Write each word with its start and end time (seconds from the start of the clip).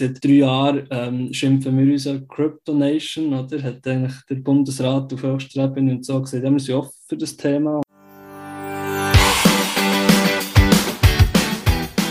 seit 0.00 0.24
drei 0.24 0.30
Jahren 0.30 0.86
ähm, 0.90 1.32
schimpfen 1.32 1.78
wir 1.78 1.92
uns 1.92 2.08
Crypto 2.28 2.72
Nation, 2.72 3.34
oder? 3.34 3.62
Hat 3.62 3.86
eigentlich 3.86 4.14
der 4.30 4.36
Bundesrat 4.36 5.12
auf 5.12 5.22
höchster 5.22 5.64
Ebene 5.64 5.92
und 5.92 6.06
so 6.06 6.22
gesagt, 6.22 6.42
ja, 6.42 6.50
wir 6.50 6.58
sind 6.58 6.74
offen 6.74 6.94
für 7.06 7.16
das 7.18 7.36
Thema. 7.36 7.82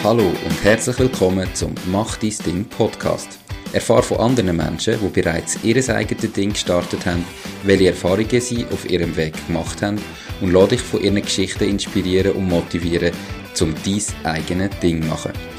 Hallo 0.03 0.23
und 0.23 0.63
herzlich 0.63 0.99
willkommen 0.99 1.47
zum 1.53 1.73
Mach 1.91 2.15
dein 2.17 2.33
Ding 2.45 2.65
Podcast. 2.65 3.39
Erfahre 3.73 4.03
von 4.03 4.17
anderen 4.19 4.55
Menschen, 4.55 4.95
die 5.03 5.21
bereits 5.21 5.63
ihr 5.63 5.75
eigenes 5.89 6.31
Ding 6.31 6.51
gestartet 6.51 7.05
haben, 7.07 7.25
welche 7.63 7.87
Erfahrungen 7.87 8.41
sie 8.41 8.65
auf 8.65 8.89
ihrem 8.89 9.15
Weg 9.17 9.33
gemacht 9.47 9.81
haben 9.81 9.99
und 10.41 10.53
lade 10.53 10.69
dich 10.69 10.81
von 10.81 11.01
ihren 11.01 11.21
Geschichten 11.21 11.67
inspirieren 11.67 12.33
und 12.33 12.49
motivieren, 12.49 13.11
um 13.61 13.73
dein 13.83 14.31
eigenes 14.31 14.79
Ding 14.79 15.01
zu 15.01 15.07
machen. 15.07 15.58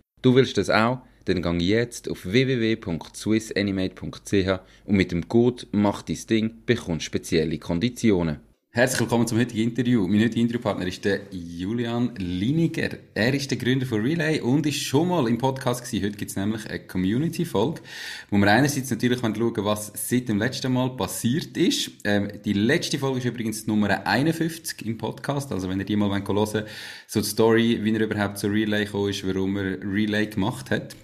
Du 0.21 0.35
willst 0.35 0.57
das 0.57 0.69
auch? 0.69 0.99
Dann 1.25 1.41
gang 1.41 1.59
jetzt 1.61 2.09
auf 2.09 2.25
www.swissanimate.ch 2.25 4.59
und 4.85 4.95
mit 4.95 5.11
dem 5.11 5.27
Code 5.27 5.65
Mach 5.71 6.01
dein 6.01 6.17
Ding 6.29 6.53
bekommst 6.65 7.05
spezielle 7.05 7.57
Konditionen. 7.57 8.39
Herzlich 8.73 9.01
willkommen 9.01 9.27
zum 9.27 9.37
heutigen 9.37 9.63
Interview. 9.63 10.07
Mein 10.07 10.21
heutiger 10.21 10.39
Interviewpartner 10.39 10.87
ist 10.87 11.03
der 11.03 11.23
Julian 11.29 12.15
Liniger. 12.15 12.91
Er 13.13 13.33
ist 13.33 13.51
der 13.51 13.57
Gründer 13.57 13.85
von 13.85 13.99
Relay 13.99 14.39
und 14.39 14.65
ist 14.65 14.81
schon 14.81 15.09
mal 15.09 15.27
im 15.27 15.37
Podcast 15.37 15.83
gewesen. 15.83 16.05
Heute 16.05 16.15
gibt 16.17 16.31
es 16.31 16.37
nämlich 16.37 16.65
eine 16.69 16.79
Community-Folge, 16.79 17.81
wo 18.29 18.37
wir 18.37 18.49
einerseits 18.49 18.89
natürlich 18.89 19.19
schauen 19.19 19.53
was 19.57 19.91
seit 19.93 20.29
dem 20.29 20.37
letzten 20.37 20.71
Mal 20.71 20.95
passiert 20.95 21.57
ist. 21.57 21.91
Ähm, 22.05 22.31
die 22.45 22.53
letzte 22.53 22.97
Folge 22.97 23.17
ist 23.19 23.25
übrigens 23.25 23.67
Nummer 23.67 24.07
51 24.07 24.85
im 24.85 24.97
Podcast. 24.97 25.51
Also 25.51 25.67
wenn 25.67 25.79
ihr 25.79 25.85
die 25.85 25.97
mal 25.97 26.09
hören 26.09 26.25
wollt, 26.25 26.65
so 27.07 27.19
die 27.19 27.27
Story, 27.27 27.79
wie 27.81 27.93
er 27.93 27.99
überhaupt 27.99 28.37
zu 28.37 28.47
Relay 28.47 28.85
gekommen 28.85 29.09
ist, 29.09 29.27
warum 29.27 29.57
er 29.57 29.81
Relay 29.81 30.27
gemacht 30.27 30.71
hat. 30.71 30.95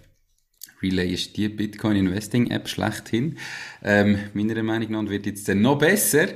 Relay 0.81 1.11
ist 1.11 1.35
die 1.35 1.49
Bitcoin 1.49 1.97
Investing 1.97 2.49
App 2.51 2.69
schlechthin. 2.69 3.37
Ähm, 3.83 4.19
meiner 4.33 4.61
Meinung 4.63 4.91
nach 4.91 5.09
wird 5.09 5.25
jetzt 5.25 5.47
noch 5.49 5.77
besser. 5.77 6.29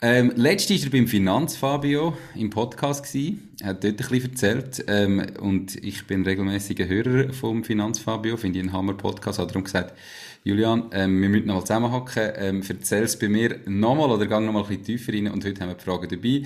Ähm, 0.00 0.32
letztes 0.36 0.82
war 0.82 0.86
er 0.86 0.90
beim 0.92 1.08
Finanzfabio 1.08 2.16
im 2.36 2.50
Podcast. 2.50 3.16
Er 3.16 3.66
hat 3.66 3.82
dort 3.82 3.84
ein 3.84 3.96
bisschen 3.96 4.30
erzählt. 4.30 4.84
Ähm, 4.86 5.26
und 5.40 5.74
ich 5.84 6.06
bin 6.06 6.24
regelmäßiger 6.24 6.86
Hörer 6.86 7.32
vom 7.32 7.64
Finanzfabio. 7.64 8.36
Finde 8.36 8.60
ich 8.60 8.64
einen 8.64 8.72
Hammer-Podcast. 8.72 9.40
Hat 9.40 9.50
darum 9.50 9.64
gesagt, 9.64 9.98
Julian, 10.44 10.84
ähm, 10.92 11.20
wir 11.20 11.28
müssen 11.28 11.46
noch 11.48 11.56
mal 11.56 11.60
zusammenhacken. 11.62 12.30
Ähm, 12.36 12.62
erzähl 12.68 13.02
es 13.02 13.18
bei 13.18 13.28
mir 13.28 13.58
nochmal 13.66 14.12
oder 14.12 14.28
gang 14.28 14.46
nochmal 14.46 14.62
ein 14.62 14.68
bisschen 14.68 14.84
tiefer 14.84 15.12
rein. 15.12 15.32
Und 15.32 15.44
heute 15.44 15.60
haben 15.60 15.70
wir 15.70 15.74
die 15.74 15.84
Frage 15.84 16.06
dabei. 16.06 16.42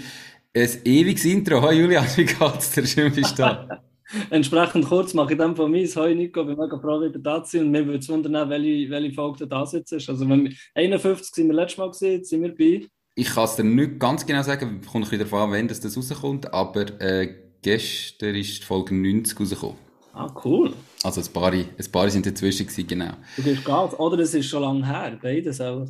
Ein 0.55 0.70
ewiges 0.86 1.25
Intro. 1.27 1.61
Hi 1.61 1.78
Julian, 1.78 2.06
wie 2.17 2.25
geht's 2.25 2.70
dir? 2.70 2.86
Schön 2.86 3.12
bist 3.12 3.39
du 3.39 3.42
da. 3.42 3.83
Entsprechend 4.30 4.86
kurz 4.86 5.12
mache 5.12 5.33
ich 5.33 5.39
dann 5.39 5.55
von 5.55 5.70
mir. 5.70 5.86
Hi 5.86 6.14
Nico, 6.14 6.42
bin 6.42 6.56
mega 6.56 6.78
froh, 6.78 7.03
wieder 7.03 7.19
da 7.19 7.45
zu. 7.45 7.61
Und 7.61 7.70
mir 7.70 7.84
würde 7.84 7.98
es 7.98 8.08
wundern, 8.08 8.48
welche, 8.48 8.89
welche 8.89 9.12
Folge 9.12 9.47
da 9.47 9.67
sitzt. 9.67 9.92
Also, 9.92 10.27
wenn 10.27 10.45
wir, 10.45 10.53
51 10.75 11.34
sind 11.34 11.48
wir 11.48 11.55
letztes 11.55 11.77
Mal 11.77 11.91
gesehen, 11.91 12.25
sind 12.25 12.42
wir 12.42 12.55
bei 12.55 12.86
ich 13.14 13.28
kann 13.28 13.44
es 13.44 13.56
dir 13.56 13.64
nicht 13.64 13.98
ganz 13.98 14.24
genau 14.24 14.42
sagen, 14.42 14.80
kommt 14.80 15.05
ein 15.05 15.10
bisschen 15.10 15.18
darauf 15.18 15.34
an, 15.34 15.50
wann 15.52 15.68
das, 15.68 15.80
das 15.80 15.96
rauskommt, 15.96 16.52
aber 16.52 17.00
äh, 17.00 17.34
gestern 17.61 18.34
ist 18.34 18.61
die 18.61 18.64
Folge 18.64 18.95
90 18.95 19.39
rausgekommen. 19.39 19.77
Ah, 20.14 20.30
cool. 20.45 20.74
Also 21.02 21.20
ein 21.20 21.33
paar, 21.33 21.52
ein 21.52 21.67
paar 21.90 22.11
sind 22.11 22.27
dazwischen 22.27 22.67
gewesen, 22.67 22.86
genau. 22.86 23.12
Du 23.36 23.42
gehst 23.42 23.64
Gas, 23.64 23.98
oder 23.98 24.18
es 24.18 24.34
ist 24.34 24.46
schon 24.46 24.62
lange 24.62 24.86
her, 24.86 25.18
beides 25.20 25.61
auch. 25.61 25.86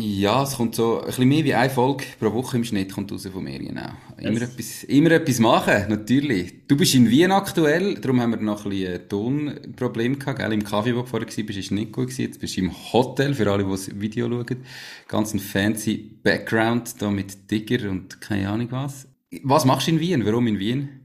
Ja, 0.00 0.44
es 0.44 0.54
kommt 0.54 0.76
so 0.76 1.00
ein 1.00 1.06
bisschen 1.06 1.28
mehr 1.28 1.44
wie 1.44 1.54
eine 1.54 1.70
Folge 1.70 2.04
pro 2.20 2.32
Woche 2.32 2.56
im 2.56 2.62
Schnitt 2.62 2.92
kommt 2.92 3.10
raus 3.10 3.26
von 3.26 3.42
mir, 3.42 3.58
genau. 3.58 3.88
Immer, 4.18 4.42
etwas, 4.42 4.84
immer 4.84 5.10
etwas 5.10 5.40
machen, 5.40 5.88
natürlich. 5.88 6.54
Du 6.68 6.76
bist 6.76 6.94
in 6.94 7.10
Wien 7.10 7.32
aktuell, 7.32 7.96
darum 7.96 8.20
haben 8.20 8.30
wir 8.30 8.40
noch 8.40 8.64
ein 8.64 8.70
bisschen 8.70 8.94
ein 8.94 9.08
Tonproblem 9.08 10.18
gehabt, 10.20 10.38
gell? 10.38 10.52
Im 10.52 10.62
Kaffee, 10.62 10.94
wo 10.94 11.00
du 11.00 11.06
vorher 11.06 11.26
warst, 11.26 11.44
bist, 11.44 11.72
nicht 11.72 11.90
gut 11.90 12.06
gewesen. 12.06 12.22
Jetzt 12.22 12.40
bist 12.40 12.56
du 12.56 12.60
im 12.60 12.72
Hotel, 12.92 13.34
für 13.34 13.50
alle, 13.50 13.64
die 13.64 13.70
das 13.70 14.00
Video 14.00 14.28
schauen. 14.28 14.64
Ganz 15.08 15.34
ein 15.34 15.40
fancy 15.40 15.96
Background 16.22 17.02
da 17.02 17.10
mit 17.10 17.50
Digger 17.50 17.90
und 17.90 18.20
keine 18.20 18.50
Ahnung 18.50 18.68
was. 18.70 19.08
Was 19.42 19.64
machst 19.64 19.88
du 19.88 19.92
in 19.92 20.00
Wien? 20.00 20.24
Warum 20.24 20.46
in 20.46 20.60
Wien? 20.60 20.97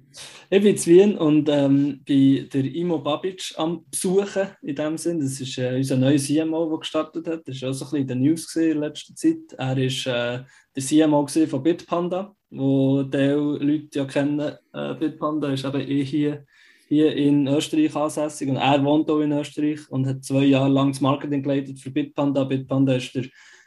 Ich 0.50 0.62
bin 0.62 0.75
in 0.75 0.85
Wien 0.85 1.18
und 1.18 1.50
ähm, 1.50 2.01
bei 2.07 2.47
der 2.51 2.66
Imo 2.66 3.00
Babic 3.00 3.53
am 3.57 3.85
Besuchen 3.90 4.50
in 4.62 4.75
dem 4.75 4.97
Sinn. 4.97 5.19
Das 5.19 5.40
ist 5.40 5.57
äh, 5.57 5.75
unser 5.75 5.97
neuer 5.97 6.18
CMO, 6.18 6.69
der 6.69 6.79
gestartet 6.79 7.28
hat. 7.28 7.47
Das 7.47 7.62
war 7.62 7.69
auch 7.69 7.74
so 7.74 7.85
ein 7.85 7.91
bisschen 7.91 8.01
in 8.01 8.07
den 8.07 8.22
News 8.22 8.56
in 8.56 8.79
letzter 8.79 9.16
Zeit. 9.16 9.53
Er 9.57 9.75
war 9.75 9.78
äh, 9.78 10.44
der 10.75 10.84
CMO 10.84 11.28
von 11.28 11.63
Bitpanda, 11.63 12.35
wo 12.50 13.03
die 13.03 13.18
Leute 13.18 14.00
ja 14.00 14.06
kennen. 14.06 14.56
Äh, 14.74 14.94
Bitpanda 14.96 15.51
ist 15.51 15.66
eben 15.66 15.81
eh 15.81 16.03
hier, 16.03 16.45
hier 16.88 17.16
in 17.16 17.47
Österreich 17.47 17.95
ansässig 17.95 18.50
und 18.50 18.57
er 18.57 18.84
wohnt 18.84 19.09
auch 19.09 19.22
in 19.22 19.31
Österreich 19.31 19.80
und 19.90 20.06
hat 20.06 20.24
zwei 20.24 20.45
Jahre 20.45 20.69
lang 20.69 20.91
das 20.91 21.01
Marketing 21.01 21.41
geleitet 21.41 21.80
für 21.80 21.91
Bitpanda. 21.91 22.44
Bitpanda 22.44 22.95
ist 22.95 23.16
der 23.16 23.25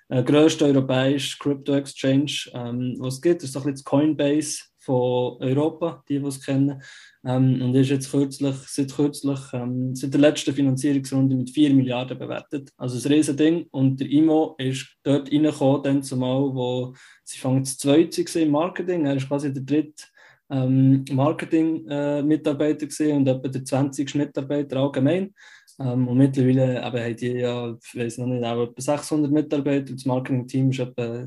äh, 0.09 0.23
grösste 0.23 0.67
europäische 0.67 1.37
Crypto-Exchange, 1.39 2.51
ähm, 2.55 2.97
was 2.99 3.15
es 3.15 3.23
gibt. 3.23 3.43
Das 3.43 3.49
ist 3.49 3.55
so 3.55 3.59
ein 3.61 3.65
bisschen 3.65 3.75
das 3.75 3.85
Coinbase 3.85 4.59
von 4.87 5.37
Europa, 5.41 6.03
die, 6.09 6.17
es 6.17 6.45
kennen. 6.45 6.81
Ähm, 7.25 7.61
und 7.61 7.75
ist 7.75 7.91
jetzt 7.91 8.11
kürzlich, 8.11 8.55
seit 8.69 8.95
kürzlich, 8.95 9.41
ähm, 9.53 9.95
seit 9.95 10.15
der 10.15 10.21
letzten 10.21 10.55
Finanzierungsrunde 10.55 11.35
mit 11.35 11.51
4 11.51 11.75
Milliarden 11.75 12.19
bewertet. 12.19 12.71
Also 12.77 12.97
ein 12.97 13.13
riesen 13.13 13.37
Ding. 13.37 13.67
Und 13.73 14.01
der 14.01 14.09
IMO 14.09 14.55
ist 14.59 14.97
dort 15.03 15.31
reingekommen, 15.31 15.83
dann 15.83 16.03
zumal, 16.03 16.55
wo 16.55 16.95
sie 17.25 17.39
fangen 17.39 17.65
zu 17.65 17.77
zweit 17.77 18.17
im 18.37 18.51
Marketing. 18.51 19.07
Er 19.07 19.17
ist 19.17 19.29
quasi 19.29 19.53
der 19.53 19.65
dritte 19.65 20.05
ähm, 20.51 21.05
Marketing-Mitarbeiter 21.11 22.87
äh, 23.01 23.13
und 23.13 23.27
etwa 23.27 23.49
der 23.49 23.65
20. 23.65 24.15
Mitarbeiter 24.15 24.77
allgemein. 24.77 25.35
Ähm, 25.81 26.07
und 26.07 26.17
mittlerweile 26.17 26.79
eben, 26.79 27.05
haben 27.05 27.17
die 27.17 27.33
ja, 27.33 27.77
ich 27.83 28.01
weiß 28.01 28.19
noch 28.19 28.27
nicht, 28.29 28.45
auch 28.45 28.63
etwa 28.63 28.81
600 28.81 29.33
Mitarbeiter. 29.33 29.93
Das 29.93 30.05
Marketing-Team 30.05 30.71
ist 30.71 30.79
etwa, 30.79 31.27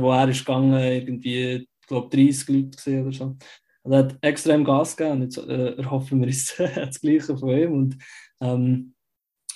wo 0.00 0.12
er 0.12 0.28
ist 0.28 0.44
gegangen, 0.44 0.78
irgendwie 0.78 1.66
glaube 1.88 2.16
30 2.16 2.48
Leute 2.48 2.76
gesehen 2.76 3.02
oder 3.02 3.12
so. 3.12 3.36
Er 3.84 3.98
hat 3.98 4.18
extrem 4.20 4.64
Gas 4.64 4.96
gegeben 4.96 5.16
und 5.16 5.22
jetzt 5.22 5.38
äh, 5.38 5.74
erhoffen 5.76 6.20
wir 6.20 6.26
uns 6.26 6.54
das 6.74 7.00
Gleiche 7.00 7.36
von 7.36 7.50
ihm. 7.50 7.72
Und 7.72 7.96
ähm, 8.40 8.94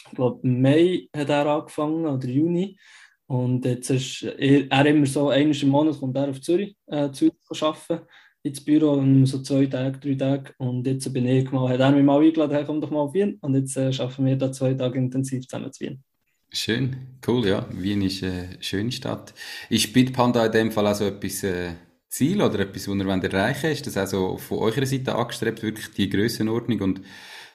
ich 0.06 0.16
glaube, 0.16 0.41
im 0.42 0.62
Mai 0.62 1.09
hat 1.16 1.28
er 1.28 1.47
angefangen 1.47 2.06
oder 2.06 2.26
Juni. 2.26 2.78
Und 3.26 3.65
jetzt 3.65 3.91
ist 3.91 4.22
er, 4.22 4.71
er 4.71 4.87
immer 4.87 5.06
so, 5.06 5.28
einmal 5.28 5.56
im 5.56 5.69
Monat 5.69 5.98
kommt 5.98 6.16
er 6.16 6.28
auf 6.28 6.41
Zürich 6.41 6.76
äh, 6.87 7.10
zu 7.10 7.31
arbeiten, 7.60 8.06
ins 8.42 8.65
Büro, 8.65 8.92
und 8.92 9.26
so 9.26 9.41
zwei 9.42 9.66
Tage, 9.66 9.98
drei 9.98 10.15
Tage. 10.15 10.53
Und 10.59 10.87
jetzt 10.87 11.10
bin 11.12 11.26
ich 11.26 11.50
mal, 11.50 11.72
hat 11.72 11.81
er 11.81 11.92
mich 11.92 12.04
mal 12.04 12.21
eingeladen, 12.21 12.54
hey, 12.54 12.65
komm 12.66 12.81
doch 12.81 12.91
mal 12.91 13.00
auf 13.00 13.15
Wien. 13.15 13.38
Und 13.41 13.54
jetzt 13.54 13.76
äh, 13.76 13.91
arbeiten 13.98 14.26
wir 14.26 14.37
da 14.37 14.53
zwei 14.53 14.75
Tage 14.75 14.98
intensiv 14.98 15.47
zusammen 15.47 15.72
zu 15.72 15.84
Wien. 15.84 16.03
Schön, 16.50 16.97
cool, 17.26 17.47
ja. 17.47 17.66
Wien 17.71 18.03
ist 18.03 18.22
eine 18.22 18.50
schöne 18.60 18.92
Stadt. 18.92 19.32
Ist 19.71 19.92
Bitpanda 19.92 20.44
in 20.47 20.53
dem 20.53 20.72
Fall 20.72 20.87
also 20.87 21.04
etwas... 21.06 21.42
Äh 21.44 21.72
Ziel 22.12 22.42
oder 22.42 22.60
etwas, 22.60 22.86
was 22.88 22.94
ihr 22.94 23.32
erreichen 23.32 23.62
wollt? 23.62 23.72
Ist 23.72 23.86
das 23.86 23.96
also 23.96 24.36
von 24.36 24.58
eurer 24.58 24.84
Seite 24.84 25.14
angestrebt, 25.14 25.62
wirklich 25.62 25.90
die 25.92 26.10
Grössenordnung 26.10 26.80
und 26.82 27.00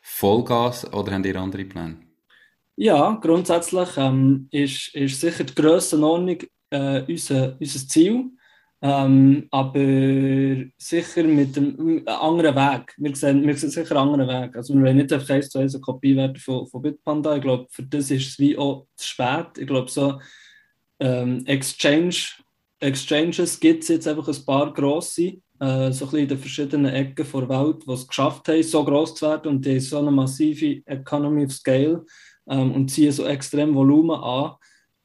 Vollgas 0.01 0.91
oder 0.94 1.13
habt 1.13 1.28
ihr 1.28 1.35
andere 1.35 1.66
Pläne? 1.66 1.97
Ja, 2.75 3.19
grundsätzlich 3.22 3.89
ähm, 3.98 4.48
ist, 4.50 4.95
ist 4.95 5.21
sicher 5.21 5.44
die 5.44 5.54
Grössenordnung 5.54 6.39
äh, 6.71 7.04
unser, 7.07 7.56
unser 7.59 7.88
Ziel. 7.88 8.31
Ähm, 8.81 9.48
aber 9.51 9.80
sicher 10.77 11.24
mit 11.24 11.56
einem 11.57 12.03
anderen 12.06 12.56
Weg. 12.56 12.95
Wir 12.98 13.15
sehen, 13.15 13.45
wir 13.45 13.56
sehen 13.56 13.69
sicher 13.69 13.95
einen 13.95 14.10
anderen 14.10 14.27
Weg. 14.27 14.56
Also 14.56 14.74
wir 14.74 14.81
wollen 14.81 14.98
nicht 14.98 15.13
einfach 15.13 15.36
eins 15.36 15.50
zu 15.50 15.60
eins 15.60 15.75
eine 15.75 15.81
Kopie 15.81 16.15
werden 16.15 16.36
von, 16.36 16.68
von 16.68 16.81
Bitpanda. 16.81 17.36
Ich 17.36 17.42
glaube, 17.44 17.68
für 17.69 17.83
das 17.83 18.10
ist 18.10 18.27
es 18.27 18.39
wie 18.39 18.57
auch 18.57 18.88
zu 18.95 19.07
spät. 19.07 19.57
Ich 19.57 19.68
glaube, 19.68 19.89
so 19.92 20.19
ähm, 21.00 21.44
Exchange 21.45 22.15
Exchanges 22.79 23.59
gibt 23.59 23.83
es 23.83 23.89
jetzt 23.89 24.07
einfach 24.07 24.27
ein 24.27 24.45
paar 24.45 24.74
grosse, 24.74 25.24
äh, 25.24 25.39
so 25.59 25.65
ein 25.65 25.91
bisschen 25.91 26.19
in 26.19 26.27
den 26.27 26.38
verschiedenen 26.38 26.94
Ecken 26.94 27.25
der 27.31 27.50
Welt, 27.50 27.83
die 27.88 27.91
es 27.91 28.07
geschafft 28.07 28.47
haben, 28.47 28.63
so 28.63 28.83
gross 28.83 29.15
zu 29.15 29.25
werden 29.25 29.47
und 29.47 29.65
die 29.65 29.71
haben 29.71 29.79
so 29.79 29.97
eine 29.97 30.12
massive 30.12 30.81
Economy 30.85 31.45
of 31.45 31.51
Scale 31.51 32.06
ähm, 32.47 32.74
und 32.74 32.89
ziehen 32.89 33.12
so 33.12 33.25
extrem 33.25 33.74
Volumen 33.74 34.19
an 34.19 34.56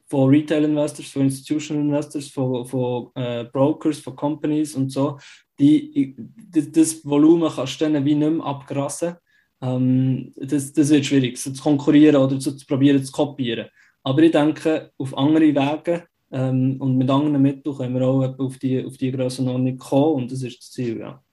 von 0.07 0.29
Retail-Investors, 0.29 1.07
von 1.07 1.23
Institutional 1.23 1.83
Investors, 1.83 2.27
von, 2.27 2.65
von 2.67 3.09
äh, 3.15 3.45
Brokers, 3.45 3.99
von 3.99 4.15
Companies 4.15 4.75
und 4.75 4.91
so. 4.91 5.17
Die, 5.59 6.15
das 6.51 7.03
Volumen 7.03 7.51
kannst 7.51 7.81
du 7.81 7.89
dann 7.89 8.05
wie 8.05 8.13
nicht 8.13 8.31
mehr 8.31 8.45
abgrassen. 8.45 9.15
ähm, 9.61 10.31
das, 10.35 10.71
das 10.73 10.89
wird 10.89 11.05
schwierig, 11.05 11.37
so 11.37 11.51
zu 11.51 11.63
konkurrieren 11.63 12.17
oder 12.17 12.39
so 12.39 12.51
zu 12.51 12.65
probieren 12.67 13.03
zu 13.03 13.11
kopieren. 13.11 13.67
Aber 14.03 14.21
ich 14.21 14.31
denke, 14.31 14.91
auf 14.97 15.17
andere 15.17 15.45
Wege 15.45 16.03
ähm, 16.33 16.77
und 16.79 16.97
mit 16.97 17.09
anderen 17.09 17.41
Mitteln 17.41 17.75
können 17.75 17.95
wir 17.95 18.07
auch 18.07 18.39
auf 18.39 18.57
die, 18.57 18.83
auf 18.83 18.97
die 18.97 19.11
Grössenordnung 19.11 19.77
kommen 19.77 20.23
und 20.23 20.31
das 20.31 20.41
ist 20.41 20.57
das 20.59 20.71
Ziel, 20.71 20.99
ja. 20.99 21.23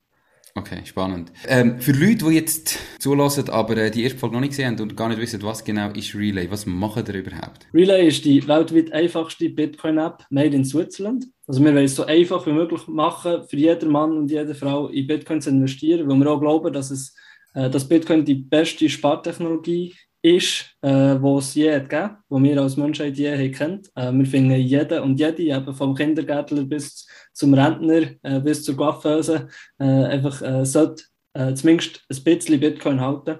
Okay, 0.54 0.80
spannend. 0.84 1.32
Ähm, 1.46 1.80
für 1.80 1.92
Leute, 1.92 2.24
die 2.26 2.34
jetzt 2.34 2.76
zulassen, 2.98 3.48
aber 3.50 3.76
äh, 3.76 3.90
die 3.90 4.02
erste 4.02 4.18
Folge 4.18 4.34
noch 4.34 4.40
nicht 4.40 4.50
gesehen 4.50 4.66
haben 4.66 4.80
und 4.80 4.96
gar 4.96 5.08
nicht 5.08 5.20
wissen, 5.20 5.42
was 5.42 5.64
genau 5.64 5.90
ist 5.90 6.14
Relay, 6.14 6.50
was 6.50 6.66
machen 6.66 7.04
ihr 7.06 7.14
überhaupt? 7.14 7.66
Relay 7.72 8.08
ist 8.08 8.24
die 8.24 8.46
weltweit 8.46 8.92
einfachste 8.92 9.48
Bitcoin-App 9.48 10.24
made 10.30 10.56
in 10.56 10.64
Switzerland. 10.64 11.26
Also 11.46 11.64
wir 11.64 11.72
wollen 11.72 11.84
es 11.84 11.94
so 11.94 12.04
einfach 12.04 12.44
wie 12.46 12.52
möglich 12.52 12.86
machen, 12.88 13.44
für 13.48 13.56
jeden 13.56 13.90
Mann 13.90 14.12
und 14.18 14.30
jede 14.30 14.54
Frau 14.54 14.88
in 14.88 15.06
Bitcoin 15.06 15.40
zu 15.40 15.50
investieren, 15.50 16.08
weil 16.08 16.18
wir 16.18 16.30
auch 16.30 16.40
glauben, 16.40 16.72
dass, 16.72 16.90
es, 16.90 17.14
äh, 17.54 17.70
dass 17.70 17.88
Bitcoin 17.88 18.24
die 18.24 18.34
beste 18.34 18.88
Spartechnologie 18.88 19.94
ist, 20.22 20.76
äh, 20.82 21.16
es 21.38 21.54
je 21.54 21.74
hat 21.74 22.18
wo 22.28 22.42
wir 22.42 22.60
als 22.60 22.76
Menschheit 22.76 23.16
je 23.16 23.32
haben 23.32 23.52
kennt. 23.52 23.90
Äh, 23.94 24.12
wir 24.12 24.26
finden 24.26 24.54
jeden 24.54 25.02
und 25.02 25.18
jede, 25.18 25.42
eben 25.42 25.74
vom 25.74 25.94
Kindergärtler 25.94 26.64
bis 26.64 27.06
zum 27.32 27.54
Rentner, 27.54 28.02
äh, 28.22 28.40
bis 28.40 28.64
zur 28.64 28.76
Coiffeuse, 28.76 29.48
äh, 29.78 29.84
einfach 29.84 30.42
äh, 30.42 30.64
sollte 30.64 31.04
äh, 31.32 31.54
zumindest 31.54 32.04
ein 32.10 32.24
bisschen 32.24 32.60
Bitcoin 32.60 33.00
halten. 33.00 33.38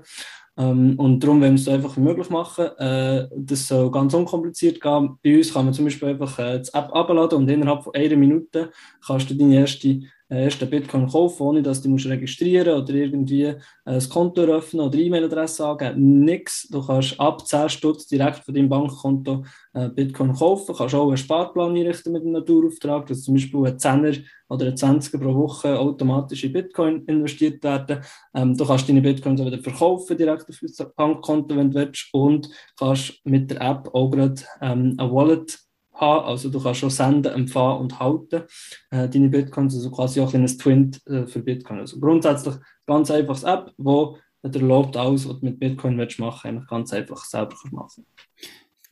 Ähm, 0.56 0.99
und 0.99 1.21
darum 1.21 1.41
wollen 1.41 1.53
wir 1.53 1.59
es 1.59 1.65
so 1.65 1.71
einfach 1.71 1.97
wie 1.97 2.00
möglich 2.00 2.31
machen. 2.31 2.67
Äh, 2.79 3.29
das 3.37 3.69
soll 3.69 3.91
ganz 3.91 4.15
unkompliziert 4.15 4.81
gehen. 4.81 5.19
Bei 5.23 5.37
uns 5.37 5.53
kann 5.53 5.65
man 5.65 5.75
zum 5.75 5.85
Beispiel 5.85 6.09
einfach 6.09 6.38
äh, 6.38 6.61
die 6.61 6.73
App 6.73 6.94
abladen 6.94 7.38
und 7.38 7.49
innerhalb 7.50 7.85
von 7.85 7.94
einer 7.94 8.17
Minute 8.17 8.71
kannst 9.06 9.31
du 9.31 9.35
deine 9.35 9.56
erste 9.56 10.00
äh, 10.31 10.44
erst 10.44 10.61
den 10.61 10.71
Bitcoin 10.71 11.09
kaufen, 11.09 11.43
ohne 11.43 11.62
dass 11.62 11.82
du 11.82 11.88
musst 11.88 12.06
registrieren 12.06 12.81
oder 12.81 12.94
irgendwie 12.94 13.43
äh, 13.43 13.56
ein 13.85 14.09
Konto 14.09 14.43
öffnen 14.43 14.87
oder 14.87 14.97
E-Mail-Adresse 14.97 15.67
angeben. 15.67 16.21
Nix. 16.21 16.69
Du 16.69 16.87
kannst 16.87 17.19
ab 17.19 17.47
10 17.47 17.69
Stutz 17.69 18.06
direkt 18.06 18.44
von 18.44 18.55
deinem 18.55 18.69
Bankkonto 18.69 19.44
äh, 19.73 19.88
Bitcoin 19.88 20.32
kaufen. 20.32 20.69
Du 20.69 20.75
kannst 20.75 20.94
auch 20.94 21.09
einen 21.09 21.17
Sparplan 21.17 21.77
einrichten 21.77 22.12
mit 22.12 22.23
einem 22.23 22.32
Naturauftrag, 22.32 23.06
dass 23.06 23.23
zum 23.23 23.35
Beispiel 23.35 23.67
ein 23.67 23.77
10er 23.77 24.23
oder 24.49 24.67
ein 24.67 24.75
20er 24.75 25.19
pro 25.19 25.35
Woche 25.35 25.79
automatisch 25.79 26.44
in 26.44 26.53
Bitcoin 26.53 27.05
investiert 27.06 27.62
werden. 27.65 28.00
Ähm, 28.35 28.56
du 28.56 28.65
kannst 28.65 28.88
deine 28.88 29.03
Bitcoins 29.03 29.44
wieder 29.44 29.59
verkaufen 29.59 30.17
direkt 30.17 30.49
auf 30.49 30.56
dein 30.61 30.87
Bankkonto, 30.97 31.56
wenn 31.56 31.71
du 31.71 31.81
willst 31.81 32.09
und 32.12 32.49
kannst 32.79 33.21
mit 33.25 33.50
der 33.50 33.61
App 33.61 33.91
auch 33.93 34.11
gerade 34.11 34.43
ähm, 34.61 34.94
ein 34.97 35.11
Wallet 35.11 35.59
haben. 36.00 36.26
Also 36.26 36.49
du 36.49 36.62
kannst 36.62 36.81
schon 36.81 36.91
senden, 36.91 37.32
empfangen 37.32 37.81
und 37.81 37.99
halten 37.99 38.43
äh, 38.91 39.08
deine 39.08 39.29
Bitcoins, 39.29 39.75
also 39.75 39.91
quasi 39.91 40.20
auch 40.20 40.32
ein 40.35 40.47
Twin 40.47 40.91
äh, 41.06 41.26
für 41.26 41.41
Bitcoin. 41.41 41.81
Also 41.81 42.00
grundsätzlich 42.00 42.55
ganz 42.87 43.11
einfaches 43.11 43.44
App, 43.44 43.73
wo 43.76 44.19
der 44.43 44.61
erlaubt 44.61 44.97
alles, 44.97 45.29
was 45.29 45.41
du 45.41 45.47
mit 45.47 45.61
Bitcoin 45.61 45.99
willst 45.99 46.19
machen, 46.19 46.49
eigentlich 46.49 46.69
ganz 46.69 46.93
einfach 46.93 47.25
selber 47.25 47.56
machen. 47.70 48.06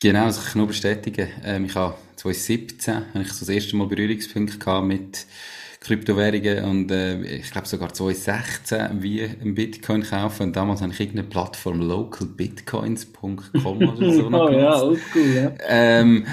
Genau, 0.00 0.26
das 0.26 0.38
kann 0.38 0.48
ich 0.48 0.54
nur 0.54 0.66
bestätigen. 0.68 1.28
Ähm, 1.44 1.64
ich 1.64 1.74
habe 1.74 1.94
2017 2.16 2.94
habe 2.94 3.22
ich 3.22 3.32
so 3.32 3.40
das 3.40 3.48
erste 3.48 3.76
Mal 3.76 3.88
Berührungspunkte 3.88 4.58
gehabt 4.58 4.86
mit 4.86 5.26
Kryptowährungen 5.80 6.64
und 6.64 6.90
äh, 6.90 7.20
ich 7.22 7.50
glaube 7.50 7.68
sogar 7.68 7.92
2016 7.92 9.02
wie 9.02 9.22
ein 9.22 9.54
Bitcoin 9.54 10.02
kaufen 10.02 10.44
und 10.44 10.56
damals 10.56 10.80
habe 10.82 10.92
ich 10.92 11.00
irgendeine 11.00 11.28
Plattform 11.28 11.80
localbitcoins.com 11.80 13.88
oder 13.88 14.12
so 14.12 14.28
Oh 14.32 14.50
ja, 14.50 14.82
oldschool, 14.82 15.34
ja. 15.34 15.52
Ähm, 15.68 16.26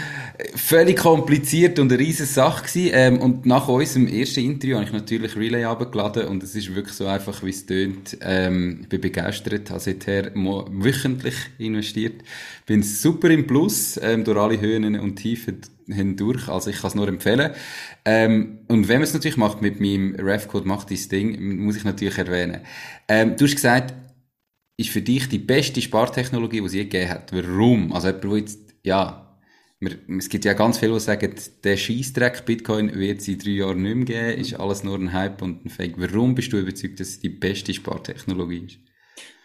völlig 0.56 0.98
kompliziert 0.98 1.80
und 1.80 1.92
eine 1.92 2.00
riesige 2.00 2.28
Sache 2.28 2.66
gewesen. 2.66 2.92
Ähm, 2.94 3.22
und 3.22 3.46
nach 3.46 3.68
unserem 3.68 4.08
ersten 4.08 4.42
Interview 4.42 4.76
habe 4.76 4.86
ich 4.86 4.94
natürlich 4.94 5.36
Relay 5.36 5.64
abgeladen 5.64 6.28
und 6.28 6.44
es 6.44 6.56
ist 6.56 6.74
wirklich 6.74 6.96
so 6.96 7.08
einfach, 7.08 7.44
wie 7.44 7.50
es 7.50 7.66
tönt. 7.66 8.18
Ähm, 8.22 8.80
ich 8.82 8.90
bin 8.90 9.02
begeistert, 9.02 9.70
habe 9.70 9.80
seither 9.80 10.32
wöchentlich 10.36 11.36
investiert. 11.58 12.24
Bin 12.66 12.84
super 12.84 13.30
im 13.30 13.48
Plus, 13.48 14.00
ähm, 14.02 14.24
durch 14.24 14.38
alle 14.38 14.60
Höhen 14.60 15.00
und 15.00 15.16
Tiefen 15.16 15.62
hindurch. 15.88 16.48
Also 16.50 16.70
ich 16.70 16.78
kann 16.78 16.90
es 16.90 16.96
nur 16.96 17.08
empfehlen. 17.08 17.52
Ähm, 18.04 18.60
und 18.68 18.88
wenn 18.88 18.98
man 18.98 19.04
es 19.04 19.14
natürlich 19.14 19.38
macht 19.38 19.62
mit 19.62 19.80
meinem 19.80 20.16
Refcode 20.16 20.66
macht 20.66 20.90
dieses 20.90 21.10
Ding, 21.10 21.58
muss 21.64 21.78
ich 21.78 21.84
natürlich 21.84 22.18
erwähnen. 22.18 22.62
Ähm, 23.08 23.36
du 23.38 23.46
hast 23.46 23.56
gesagt, 23.56 23.94
ist 24.78 24.90
für 24.90 25.02
dich 25.02 25.30
die 25.30 25.40
beste 25.40 25.82
Spartechnologie, 25.82 26.60
die 26.60 26.66
es 26.66 26.74
je 26.74 26.84
gegeben 26.84 27.10
hat. 27.10 27.32
Warum? 27.32 27.94
Also 27.94 28.08
jemand, 28.08 28.28
wo 28.28 28.36
jetzt, 28.36 28.60
ja, 28.84 29.25
es 30.18 30.30
gibt 30.30 30.46
ja 30.46 30.54
ganz 30.54 30.78
viele, 30.78 30.94
die 30.94 31.00
sagen, 31.00 31.34
der 31.64 31.78
Scheißdreck 31.78 32.46
Bitcoin 32.46 32.94
wird 32.96 33.20
es 33.20 33.28
in 33.28 33.40
drei 33.40 33.52
Jahren 33.52 33.82
nicht 33.82 33.96
mehr 33.96 34.06
geben, 34.06 34.42
ist 34.42 34.60
alles 34.60 34.84
nur 34.84 34.98
ein 34.98 35.14
Hype 35.14 35.42
und 35.42 35.66
ein 35.66 35.70
Fake. 35.70 35.96
Warum 35.98 36.36
bist 36.36 36.52
du 36.54 36.58
überzeugt, 36.58 37.00
dass 37.00 37.10
es 37.10 37.20
die 37.20 37.30
beste 37.30 37.74
Spartechnologie 37.74 38.66
ist? 38.66 38.80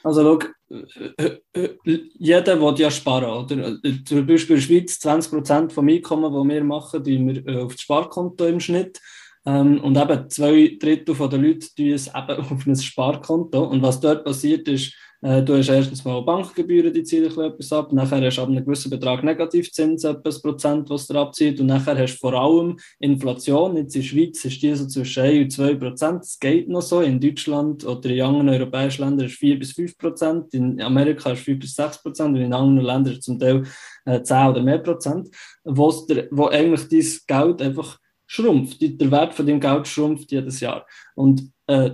Also 0.03 0.23
schau, 0.23 0.77
äh, 1.19 1.39
äh, 1.53 1.69
äh, 1.85 2.01
jeder 2.15 2.61
will 2.61 2.75
ja 2.79 2.91
sparen, 2.91 3.45
oder? 3.45 3.79
Zum 4.05 4.27
Beispiel 4.27 4.57
in 4.57 4.61
der 4.61 4.67
Schweiz 4.67 4.99
20% 5.05 5.73
vom 5.73 5.89
Einkommen, 5.89 6.33
das 6.33 6.57
wir 6.57 6.65
machen, 6.65 7.05
tun 7.05 7.45
wir 7.45 7.63
auf 7.63 7.73
das 7.73 7.83
Sparkonto 7.83 8.47
im 8.47 8.61
Schnitt. 8.61 9.01
Ähm, 9.47 9.81
und 9.83 9.97
eben 9.97 10.31
zwei 10.31 10.77
Drittel 10.81 11.15
der 11.15 11.39
Leute 11.39 11.67
tun 11.75 11.93
es 11.93 12.09
eben 12.09 12.17
auf 12.39 12.67
ein 12.67 12.77
Sparkonto. 12.77 13.65
Und 13.65 13.83
was 13.83 14.01
dort 14.01 14.25
passiert 14.25 14.69
ist, 14.69 14.95
äh, 15.23 15.43
du 15.43 15.57
hast 15.57 15.69
erstens 15.69 16.05
mal 16.05 16.23
Bankgebühren, 16.23 16.93
die 16.93 17.03
ziehen 17.03 17.25
etwas 17.25 17.73
ab. 17.73 17.93
Nachher 17.93 18.25
hast 18.25 18.39
du 18.39 18.43
ab 18.43 18.49
einem 18.49 18.65
gewissen 18.65 18.91
Betrag 18.91 19.23
Negativzins, 19.23 20.05
etwas 20.05 20.41
Prozent, 20.41 20.89
was 20.89 21.07
dir 21.07 21.17
abzieht. 21.17 21.61
Und 21.61 21.67
nachher 21.67 21.99
hast 21.99 22.15
du 22.15 22.19
vor 22.19 22.35
allem 22.35 22.79
Inflation. 22.99 23.77
Jetzt 23.77 23.97
in 23.97 24.01
der 24.01 24.09
Schweiz 24.09 24.45
ist 24.45 24.63
die 24.63 24.75
so 24.75 24.87
zwischen 24.87 25.23
1 25.23 25.43
und 25.43 25.51
2 25.51 25.75
Prozent. 25.75 26.23
Das 26.23 26.39
geht 26.39 26.69
noch 26.69 26.81
so. 26.81 27.03
In 27.03 27.21
Deutschland 27.21 27.85
oder 27.85 28.09
in 28.09 28.23
anderen 28.23 28.49
europäischen 28.49 29.05
Ländern 29.05 29.27
ist 29.27 29.37
4 29.37 29.59
bis 29.59 29.73
5 29.73 29.99
Prozent. 29.99 30.55
In 30.55 30.81
Amerika 30.81 31.33
ist 31.33 31.43
5 31.43 31.59
bis 31.59 31.75
6 31.75 32.03
Prozent. 32.03 32.37
Und 32.37 32.43
in 32.43 32.55
anderen 32.55 32.87
Ländern 32.87 33.15
ist 33.15 33.23
zum 33.25 33.39
Teil 33.39 33.65
äh, 34.07 34.23
10 34.23 34.49
oder 34.49 34.63
mehr 34.63 34.79
Prozent. 34.79 35.29
Wo, 35.65 35.93
wo 36.31 36.47
eigentlich 36.47 36.89
dein 36.89 37.47
Geld 37.47 37.63
einfach 37.63 37.99
schrumpft. 38.27 38.81
Der 38.81 39.11
Wert 39.11 39.35
von 39.35 39.45
dem 39.45 39.61
Geld 39.61 39.87
schrumpft 39.87 40.33
jedes 40.33 40.61
Jahr. 40.61 40.87
Und 41.15 41.51
äh, 41.67 41.91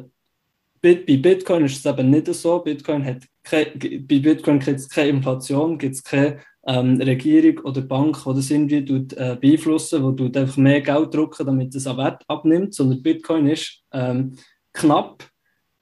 bei 0.81 1.17
Bitcoin 1.17 1.65
ist 1.65 1.79
es 1.79 1.87
eben 1.87 2.11
nicht 2.11 2.33
so. 2.35 2.59
Bitcoin 2.61 3.05
hat 3.05 3.23
keine, 3.43 3.67
bei 3.77 4.19
Bitcoin 4.19 4.59
gibt 4.59 4.81
es 4.81 4.89
keine 4.89 5.11
Inflation, 5.11 5.79
gibt 5.79 5.95
es 5.95 6.03
keine 6.03 6.41
ähm, 6.67 7.01
Regierung 7.01 7.65
oder 7.65 7.81
Bank, 7.81 8.19
die 8.25 8.35
das 8.35 8.51
irgendwie 8.51 8.85
tut, 8.85 9.13
äh, 9.15 9.37
beeinflussen, 9.41 10.03
wo 10.03 10.11
du 10.11 10.27
einfach 10.27 10.57
mehr 10.57 10.81
Geld 10.81 11.15
drucken, 11.15 11.47
damit 11.47 11.75
es 11.75 11.87
an 11.87 11.97
Wert 11.97 12.23
abnimmt, 12.29 12.75
sondern 12.75 13.03
Bitcoin 13.03 13.47
ist 13.47 13.83
ähm, 13.93 14.37
knapp, 14.73 15.25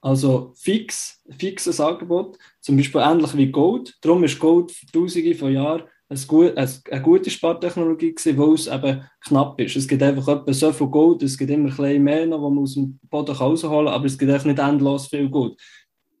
also 0.01 0.53
fix, 0.55 1.21
fixes 1.37 1.79
Angebot, 1.79 2.37
zum 2.61 2.77
Beispiel 2.77 3.01
ähnlich 3.01 3.35
wie 3.35 3.51
Gold. 3.51 3.95
Darum 4.01 4.23
ist 4.23 4.39
Gold 4.39 4.71
für 4.71 4.85
Tausende 4.87 5.33
von 5.33 5.51
Jahren 5.51 5.83
eine, 6.07 6.19
gut, 6.27 6.57
eine 6.57 7.01
gute 7.01 7.29
Spartechnologie 7.29 8.13
gewesen, 8.13 8.37
weil 8.37 8.53
es 8.53 8.67
eben 8.67 9.01
knapp 9.25 9.59
ist. 9.59 9.75
Es 9.75 9.87
gibt 9.87 10.03
einfach 10.03 10.27
etwa 10.27 10.53
so 10.53 10.71
viel 10.71 10.87
Gold, 10.87 11.23
es 11.23 11.37
gibt 11.37 11.51
immer 11.51 11.79
ein 11.79 12.03
mehr 12.03 12.25
noch, 12.27 12.43
was 12.43 12.51
man 12.51 12.63
aus 12.63 12.73
dem 12.75 12.99
Boden 13.09 13.35
rausholen 13.35 13.87
kann, 13.87 13.93
aber 13.93 14.05
es 14.05 14.17
gibt 14.17 14.31
echt 14.31 14.45
nicht 14.45 14.59
endlos 14.59 15.07
viel 15.07 15.29
Gold. 15.29 15.59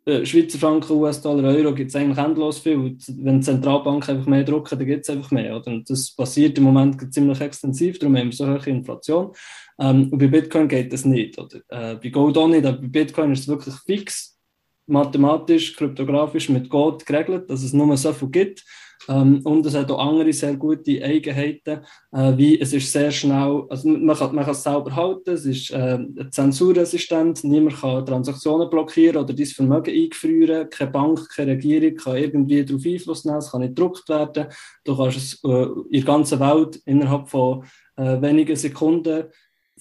Äh, 0.07 0.25
Schweizer 0.25 0.59
Franken, 0.59 0.97
US-Dollar, 0.97 1.55
Euro 1.55 1.73
gibt 1.73 1.89
es 1.89 1.95
eigentlich 1.95 2.17
endlos 2.17 2.59
viel. 2.59 2.95
Wenn 3.07 3.39
die 3.39 3.45
Zentralbanken 3.45 4.15
einfach 4.15 4.27
mehr 4.27 4.43
drucken, 4.43 4.77
dann 4.77 4.87
gibt 4.87 5.03
es 5.03 5.09
einfach 5.09 5.31
mehr. 5.31 5.55
Oder? 5.55 5.71
Und 5.71 5.89
das 5.89 6.15
passiert 6.15 6.57
im 6.57 6.63
Moment 6.63 7.13
ziemlich 7.13 7.41
extensiv, 7.41 7.97
darum 7.97 8.15
haben 8.15 8.27
wir 8.27 8.33
so 8.33 8.47
hohe 8.47 8.69
Inflation. 8.69 9.33
Ähm, 9.79 10.09
und 10.11 10.17
bei 10.17 10.27
Bitcoin 10.27 10.67
geht 10.67 10.93
das 10.93 11.05
nicht. 11.05 11.37
Oder? 11.39 11.57
Äh, 11.69 11.95
bei 11.95 12.09
Gold 12.09 12.37
auch 12.37 12.47
nicht, 12.47 12.65
aber 12.65 12.77
bei 12.77 12.87
Bitcoin 12.87 13.33
ist 13.33 13.41
es 13.41 13.47
wirklich 13.47 13.75
fix, 13.85 14.39
mathematisch, 14.87 15.75
kryptografisch 15.75 16.49
mit 16.49 16.69
Gold 16.69 17.05
geregelt, 17.05 17.49
dass 17.49 17.63
es 17.63 17.73
nur 17.73 17.97
so 17.97 18.13
viel 18.13 18.29
gibt. 18.29 18.63
Ähm, 19.07 19.41
und 19.43 19.65
es 19.65 19.75
hat 19.75 19.91
auch 19.91 19.99
andere 19.99 20.33
sehr 20.33 20.55
gute 20.55 21.03
Eigenheiten, 21.03 21.81
äh, 22.11 22.37
wie 22.37 22.59
es 22.59 22.73
ist 22.73 22.91
sehr 22.91 23.11
schnell, 23.11 23.63
also 23.69 23.87
man 23.87 24.15
kann, 24.15 24.33
man 24.35 24.43
kann 24.43 24.53
es 24.53 24.63
selber 24.63 24.95
halten, 24.95 25.31
es 25.31 25.45
ist 25.45 25.71
äh, 25.71 25.99
zensurresistent, 26.31 27.43
niemand 27.43 27.79
kann 27.79 28.05
Transaktionen 28.05 28.69
blockieren 28.69 29.17
oder 29.17 29.33
dein 29.33 29.45
Vermögen 29.45 29.93
eingefrieren, 29.93 30.69
keine 30.69 30.91
Bank, 30.91 31.29
keine 31.35 31.51
Regierung 31.51 31.95
kann 31.95 32.17
irgendwie 32.17 32.65
darauf 32.65 32.85
Einfluss 32.85 33.25
nehmen, 33.25 33.37
es 33.37 33.51
kann 33.51 33.61
nicht 33.61 33.75
gedruckt 33.75 34.09
werden, 34.09 34.47
du 34.83 34.97
kannst 34.97 35.17
es 35.17 35.43
äh, 35.43 35.47
in 35.49 35.91
der 35.91 36.03
ganzen 36.03 36.39
Welt 36.39 36.81
innerhalb 36.85 37.29
von 37.29 37.65
äh, 37.97 38.21
wenigen 38.21 38.55
Sekunden 38.55 39.25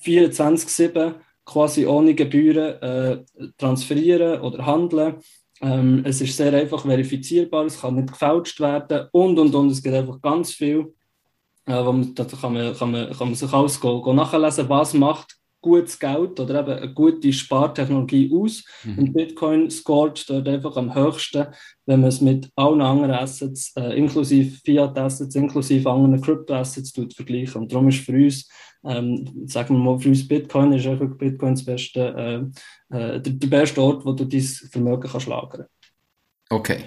24-7 0.01 1.15
quasi 1.45 1.87
ohne 1.87 2.15
Gebühren 2.15 2.83
äh, 2.83 3.25
transferieren 3.59 4.41
oder 4.41 4.65
handeln. 4.67 5.17
Ähm, 5.65 6.03
es 6.05 6.21
ist 6.21 6.37
sehr 6.37 6.53
einfach 6.53 6.83
verifizierbar, 6.83 7.65
es 7.65 7.81
kann 7.81 7.95
nicht 7.95 8.13
gefälscht 8.13 8.61
werden 8.61 9.09
und 9.13 9.39
und 9.39 9.55
und. 9.55 9.71
Es 9.71 9.83
gibt 9.83 9.95
einfach 9.95 10.21
ganz 10.21 10.53
viel, 10.53 10.93
äh, 11.65 11.85
wo 11.85 11.93
man, 11.93 12.15
da 12.15 12.25
kann 12.25 12.53
man, 12.53 12.75
kann, 12.75 12.91
man, 12.91 13.11
kann 13.11 13.29
man 13.29 13.35
sich 13.35 13.53
alles 13.53 13.81
go, 13.81 14.03
go 14.03 14.13
nachlesen, 14.13 14.69
was 14.69 14.93
macht 14.93 15.39
gutes 15.63 15.99
Geld 15.99 16.39
oder 16.39 16.61
eben 16.61 16.79
eine 16.79 16.93
gute 16.93 17.33
Spartechnologie 17.33 18.31
aus. 18.35 18.63
Mhm. 18.85 18.99
Und 18.99 19.13
Bitcoin 19.15 19.71
scoret 19.71 20.29
dort 20.29 20.47
einfach 20.47 20.77
am 20.77 20.95
höchsten, 20.95 21.47
wenn 21.87 22.01
man 22.01 22.11
es 22.11 22.21
mit 22.21 22.51
allen 22.55 22.83
anderen 22.83 23.13
Assets, 23.13 23.73
äh, 23.77 23.97
inklusive 23.97 24.59
Fiat-Assets, 24.63 25.35
inklusive 25.35 25.91
anderen 25.91 26.21
Crypto-Assets 26.21 26.93
vergleichen. 27.17 27.63
Und 27.63 27.73
darum 27.73 27.89
ist 27.89 28.01
für 28.01 28.13
uns 28.13 28.47
ähm, 28.87 29.47
sagen 29.47 29.77
wir 29.77 29.83
mal, 29.83 29.99
für 29.99 30.09
uns 30.09 30.27
Bitcoin 30.27 30.73
ist 30.73 30.87
einfach 30.87 31.09
Bitcoin 31.17 31.55
das 31.55 31.65
beste, 31.65 32.53
äh, 32.91 32.97
äh, 32.97 33.21
der, 33.21 33.33
der, 33.33 33.49
beste 33.49 33.81
Ort, 33.81 34.05
wo 34.05 34.13
du 34.13 34.25
dein 34.25 34.41
Vermögen 34.41 35.09
kannst 35.09 35.27
lagern 35.27 35.67
Okay, 36.51 36.85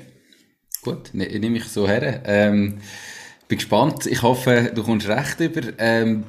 gut, 0.83 1.13
ne, 1.13 1.25
nehme 1.39 1.57
ich 1.57 1.65
so 1.65 1.87
her. 1.87 2.21
Ähm, 2.25 2.79
bin 3.47 3.57
gespannt. 3.57 4.05
Ich 4.05 4.21
hoffe, 4.21 4.71
du 4.73 4.83
kommst 4.83 5.07
recht 5.07 5.39
über. 5.39 5.61
Ähm, 5.77 6.23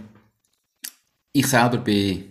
ich 1.32 1.46
selber 1.46 1.78
bin 1.78 2.24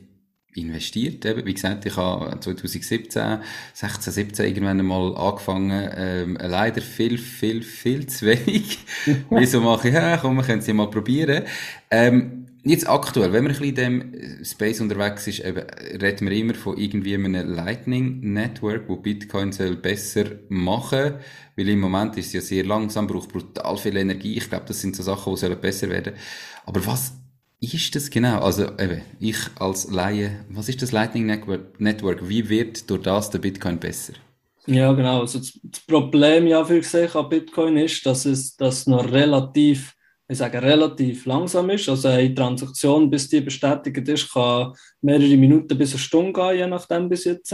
investiert. 0.57 1.23
Eben. 1.25 1.45
Wie 1.45 1.53
gesagt, 1.53 1.85
ich 1.85 1.95
habe 1.95 2.39
2017, 2.39 3.39
16, 3.73 4.13
17 4.13 4.45
irgendwann 4.45 4.79
einmal 4.79 5.15
angefangen, 5.15 5.89
ähm, 5.95 6.37
leider 6.41 6.81
viel, 6.81 7.17
viel, 7.17 7.61
viel 7.61 8.07
zu 8.07 8.25
wenig. 8.25 8.79
Wieso 9.29 9.61
mache 9.61 9.89
ich, 9.89 9.93
ja, 9.93 10.17
komm, 10.17 10.37
wir 10.37 10.43
können 10.43 10.59
es 10.59 10.67
ja 10.67 10.73
mal 10.73 10.89
probieren. 10.89 11.43
Ähm, 11.91 12.47
jetzt 12.69 12.89
aktuell, 12.89 13.33
wenn 13.33 13.43
man 13.43 13.53
ein 13.53 13.59
bisschen 13.59 13.75
in 13.75 14.11
dem 14.11 14.45
Space 14.45 14.81
unterwegs 14.81 15.27
ist, 15.27 15.39
eben, 15.39 15.65
reden 16.01 16.29
wir 16.29 16.37
immer 16.37 16.55
von 16.55 16.77
irgendwie 16.77 17.13
einem 17.13 17.33
Lightning 17.53 18.19
Network, 18.33 18.87
wo 18.87 18.95
Bitcoin 18.97 19.51
soll 19.51 19.75
besser 19.75 20.25
machen, 20.49 21.15
weil 21.55 21.69
im 21.69 21.79
Moment 21.79 22.17
ist 22.17 22.27
es 22.27 22.33
ja 22.33 22.41
sehr 22.41 22.65
langsam, 22.65 23.07
braucht 23.07 23.31
brutal 23.31 23.77
viel 23.77 23.97
Energie. 23.97 24.37
Ich 24.37 24.49
glaube, 24.49 24.65
das 24.67 24.81
sind 24.81 24.95
so 24.95 25.03
Sachen, 25.03 25.33
die 25.33 25.39
sollen 25.39 25.59
besser 25.59 25.89
werden. 25.89 26.13
Aber 26.65 26.85
was 26.85 27.13
ist 27.59 27.95
das 27.95 28.09
genau? 28.09 28.39
Also 28.39 28.65
eben, 28.77 29.01
ich 29.19 29.37
als 29.59 29.89
Laie, 29.89 30.45
was 30.49 30.69
ist 30.69 30.81
das 30.81 30.91
Lightning 30.91 31.25
Network? 31.25 32.29
Wie 32.29 32.49
wird 32.49 32.89
durch 32.89 33.01
das 33.01 33.29
der 33.29 33.39
Bitcoin 33.39 33.79
besser? 33.79 34.13
Ja, 34.67 34.91
genau. 34.93 35.21
Also 35.21 35.39
das 35.39 35.79
Problem 35.87 36.45
ja 36.45 36.63
für 36.65 36.83
sich 36.83 37.15
an 37.15 37.29
Bitcoin 37.29 37.77
ist, 37.77 38.05
dass 38.05 38.25
es 38.25 38.55
das 38.57 38.85
noch 38.85 39.11
relativ, 39.11 39.95
ich 40.29 40.37
sage 40.37 40.61
relativ 40.61 41.25
langsam 41.25 41.69
ist. 41.69 41.87
Also 41.87 42.09
eine 42.09 42.33
Transaktion, 42.33 43.09
bis 43.09 43.29
die 43.29 43.41
bestätigt 43.41 44.07
ist, 44.07 44.31
kann 44.33 44.73
mehrere 45.01 45.37
Minuten 45.37 45.77
bis 45.77 45.91
eine 45.93 45.99
Stunde 45.99 46.33
gehen, 46.33 46.57
je 46.57 46.67
nachdem 46.67 47.07
bis 47.07 47.23
jetzt. 47.25 47.53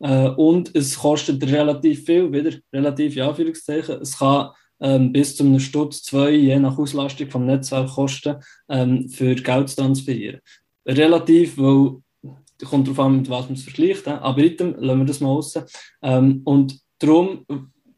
Äh, 0.00 0.28
und 0.28 0.74
es 0.74 0.98
kostet 0.98 1.42
relativ 1.50 2.04
viel, 2.04 2.32
wieder 2.32 2.56
relativ, 2.72 3.16
ja, 3.16 3.28
Anführungszeichen. 3.28 4.00
Es 4.00 4.18
kann 4.18 4.50
ähm, 4.80 5.12
bis 5.12 5.36
zu 5.36 5.44
einem 5.44 5.60
Stutz, 5.60 6.02
zwei, 6.02 6.30
je 6.30 6.58
nach 6.58 6.78
Auslastung 6.78 7.30
vom 7.30 7.46
Netzwerk 7.46 7.90
kosten, 7.90 8.36
ähm, 8.68 9.08
für 9.08 9.34
Geld 9.34 9.68
zu 9.68 9.76
transferieren. 9.76 10.40
Relativ, 10.86 11.58
weil 11.58 12.02
kommt 12.64 12.86
darauf 12.86 13.00
an, 13.00 13.16
mit 13.16 13.28
was 13.28 13.46
man 13.46 13.54
es 13.54 13.64
vergleicht, 13.64 14.06
aber 14.06 14.38
item 14.38 14.74
lassen 14.78 15.00
wir 15.00 15.06
das 15.06 15.20
mal 15.20 15.28
raus. 15.28 15.58
Ähm, 16.02 16.42
und 16.44 16.78
darum 16.98 17.44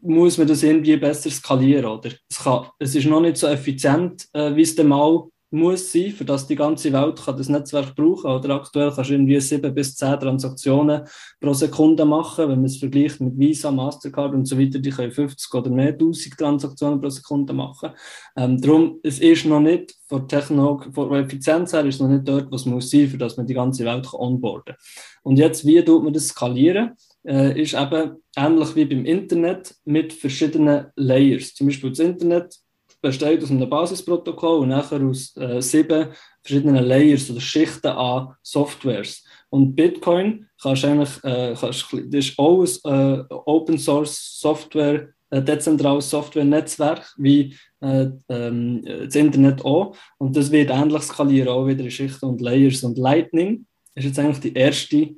muss 0.06 0.38
man 0.38 0.46
das 0.46 0.62
irgendwie 0.62 0.96
besser 0.96 1.30
skalieren, 1.30 1.86
oder? 1.86 2.10
Es, 2.28 2.38
kann, 2.38 2.66
es 2.78 2.94
ist 2.94 3.06
noch 3.06 3.20
nicht 3.20 3.36
so 3.36 3.46
effizient, 3.46 4.26
äh, 4.32 4.54
wie 4.54 4.62
es 4.62 4.74
dann 4.74 4.88
mal 4.88 5.28
muss 5.50 5.92
sein, 5.92 6.10
für 6.10 6.24
dass 6.24 6.46
die 6.46 6.56
ganze 6.56 6.92
Welt 6.92 7.22
kann 7.24 7.36
das 7.36 7.48
Netzwerk 7.48 7.94
brauchen 7.94 8.30
Oder 8.30 8.56
aktuell 8.56 8.90
kannst 8.90 9.10
du 9.10 9.14
irgendwie 9.14 9.40
sieben 9.40 9.74
bis 9.74 9.94
zehn 9.94 10.18
Transaktionen 10.18 11.02
pro 11.40 11.52
Sekunde 11.52 12.04
machen. 12.04 12.48
Wenn 12.48 12.58
man 12.58 12.64
es 12.64 12.78
vergleicht 12.78 13.20
mit 13.20 13.38
Visa, 13.38 13.70
Mastercard 13.70 14.34
und 14.34 14.46
so 14.46 14.58
weiter, 14.58 14.78
die 14.80 14.90
können 14.90 15.12
50 15.12 15.54
oder 15.54 15.70
mehr 15.70 15.92
1000 15.92 16.36
Transaktionen 16.36 17.00
pro 17.00 17.10
Sekunde 17.10 17.52
machen. 17.52 17.90
Ähm, 18.36 18.60
darum, 18.60 18.98
es 19.02 19.20
ist 19.20 19.46
noch 19.46 19.60
nicht 19.60 19.94
von, 20.08 20.26
Techno 20.26 20.82
von 20.92 21.14
Effizienz 21.14 21.72
her 21.72 21.84
ist 21.84 22.00
noch 22.00 22.08
nicht 22.08 22.26
dort, 22.26 22.50
was 22.50 22.66
muss 22.66 22.90
sein, 22.90 23.08
für 23.08 23.18
dass 23.18 23.36
man 23.36 23.46
die 23.46 23.54
ganze 23.54 23.84
Welt 23.84 24.06
kann 24.10 24.20
onboarden. 24.20 24.74
Und 25.22 25.38
jetzt, 25.38 25.64
wie 25.64 25.82
tut 25.84 26.02
man 26.02 26.12
das 26.12 26.28
skalieren? 26.28 26.96
Äh, 27.26 27.60
ist 27.60 27.74
eben 27.74 28.22
ähnlich 28.36 28.76
wie 28.76 28.84
beim 28.84 29.04
Internet 29.04 29.74
mit 29.84 30.12
verschiedenen 30.12 30.86
Layers. 30.94 31.54
Zum 31.54 31.66
Beispiel 31.66 31.90
das 31.90 31.98
Internet 31.98 32.56
besteht 33.02 33.42
aus 33.42 33.50
einem 33.50 33.68
Basisprotokoll 33.68 34.60
und 34.60 34.68
nachher 34.68 35.02
aus 35.02 35.36
äh, 35.36 35.60
sieben 35.60 36.08
verschiedenen 36.42 36.84
Layers 36.84 37.28
oder 37.30 37.40
Schichten 37.40 37.88
an 37.88 38.34
Softwares. 38.42 39.24
Und 39.50 39.74
Bitcoin 39.74 40.46
kannst 40.60 40.84
eigentlich, 40.84 41.24
äh, 41.24 41.54
kannst, 41.58 41.92
das 41.92 42.26
ist 42.26 42.38
auch 42.38 42.64
ein 42.84 43.26
äh, 43.28 43.34
Open 43.46 43.78
Source 43.78 44.38
Software, 44.40 45.08
ein 45.30 45.44
dezentrales 45.44 46.08
Software-Netzwerk 46.08 47.12
wie 47.16 47.56
äh, 47.80 48.06
ähm, 48.28 48.84
das 48.84 49.14
Internet 49.16 49.64
auch. 49.64 49.96
Und 50.18 50.36
das 50.36 50.52
wird 50.52 50.70
ähnlich 50.70 51.02
skalieren, 51.02 51.48
auch 51.48 51.66
wieder 51.66 51.84
in 51.84 51.90
Schichten 51.90 52.26
und 52.26 52.40
Layers. 52.40 52.84
Und 52.84 52.98
Lightning 52.98 53.66
ist 53.94 54.04
jetzt 54.04 54.18
eigentlich 54.18 54.40
die 54.40 54.54
erste 54.54 55.10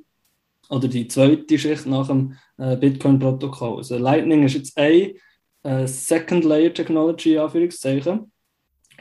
oder 0.69 0.87
die 0.87 1.07
zweite 1.07 1.57
Schicht 1.57 1.85
nach 1.85 2.07
dem 2.07 2.35
äh, 2.57 2.77
Bitcoin-Protokoll. 2.77 3.77
Also 3.77 3.97
Lightning 3.97 4.43
ist 4.43 4.53
jetzt 4.53 4.77
ein 4.77 5.13
äh, 5.63 5.87
Second 5.87 6.45
Layer 6.45 6.73
Technology, 6.73 7.37
Anführungszeichen, 7.37 8.31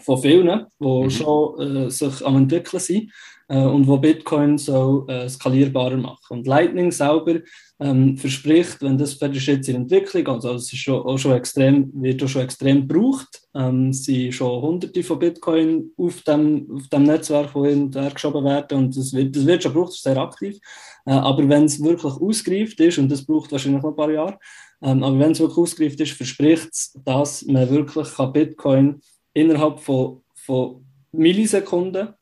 von 0.00 0.18
vielen, 0.18 0.66
die 0.80 0.87
mhm. 0.87 1.10
schon 1.10 1.60
äh, 1.60 1.90
sich 1.90 2.25
am 2.26 2.37
entwickeln 2.37 2.80
sind 2.80 3.12
äh, 3.49 3.59
und 3.59 3.87
wo 3.87 3.97
Bitcoin 3.97 4.59
so 4.59 5.07
äh, 5.09 5.28
skalierbarer 5.28 5.97
machen. 5.97 6.38
Und 6.38 6.47
Lightning 6.47 6.93
selber 6.93 7.40
ähm, 7.81 8.17
verspricht, 8.17 8.83
wenn 8.83 8.99
das 8.99 9.14
fertig 9.14 9.38
ist 9.38 9.47
jetzt 9.47 9.69
in 9.69 9.76
Entwicklung, 9.76 10.26
also 10.28 10.55
es 10.55 10.73
ist 10.73 10.81
schon, 10.81 11.00
auch 11.00 11.19
schon 11.19 11.33
extrem, 11.33 11.90
wird 11.95 12.23
auch 12.23 12.28
schon 12.28 12.43
extrem 12.43 12.87
gebraucht, 12.87 13.43
ähm, 13.55 13.90
es 13.90 14.05
sind 14.05 14.33
schon 14.33 14.62
hunderte 14.62 15.02
von 15.02 15.19
Bitcoin 15.19 15.90
auf 15.97 16.21
dem, 16.23 16.69
auf 16.75 16.88
dem 16.88 17.05
Netzwerk, 17.05 17.55
wo 17.55 17.62
geschoben 17.62 18.45
werden 18.45 18.78
und 18.78 18.97
das 18.97 19.12
wird, 19.12 19.35
das 19.35 19.47
wird 19.47 19.62
schon 19.62 19.73
gebraucht, 19.73 19.93
ist 19.93 20.02
sehr 20.02 20.19
aktiv. 20.19 20.59
Äh, 21.07 21.12
aber 21.12 21.49
wenn 21.49 21.64
es 21.64 21.83
wirklich 21.83 22.12
ausgereift 22.12 22.81
ist, 22.81 22.99
und 22.99 23.11
das 23.11 23.25
braucht 23.25 23.52
wahrscheinlich 23.52 23.83
noch 23.83 23.90
ein 23.90 23.97
paar 23.97 24.11
Jahre, 24.11 24.38
ähm, 24.83 25.02
aber 25.02 25.19
wenn 25.19 25.33
es 25.33 25.40
wirklich 25.40 25.59
ausgereift 25.59 26.00
ist, 26.00 26.12
verspricht 26.12 26.69
es, 26.73 26.99
dass 27.05 27.45
man 27.47 27.71
wirklich 27.71 28.12
kann 28.14 28.33
Bitcoin 28.33 29.00
innerhalb 29.35 29.81
von, 29.81 30.23
von 30.35 30.85
Millisekunden 31.12 32.14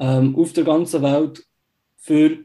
ähm, 0.00 0.34
auf 0.36 0.52
der 0.52 0.64
ganzen 0.64 1.02
Welt 1.02 1.44
für 1.96 2.38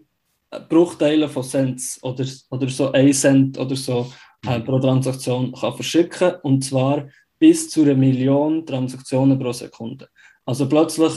Bruchteile 0.70 1.28
von 1.28 1.44
Cents 1.44 2.00
oder, 2.04 2.26
oder 2.50 2.70
so 2.70 2.92
1 2.92 3.22
Cent 3.22 3.58
oder 3.58 3.76
so 3.76 4.12
äh, 4.46 4.60
pro 4.60 4.80
Transaktion 4.80 5.52
kann 5.54 5.74
verschicken 5.74 6.36
und 6.44 6.64
zwar 6.64 7.08
bis 7.40 7.70
zu 7.70 7.82
einer 7.82 7.96
Million 7.96 8.66
Transaktionen 8.66 9.40
pro 9.40 9.52
Sekunde. 9.52 10.08
Also 10.46 10.70
plötzlich 10.70 11.12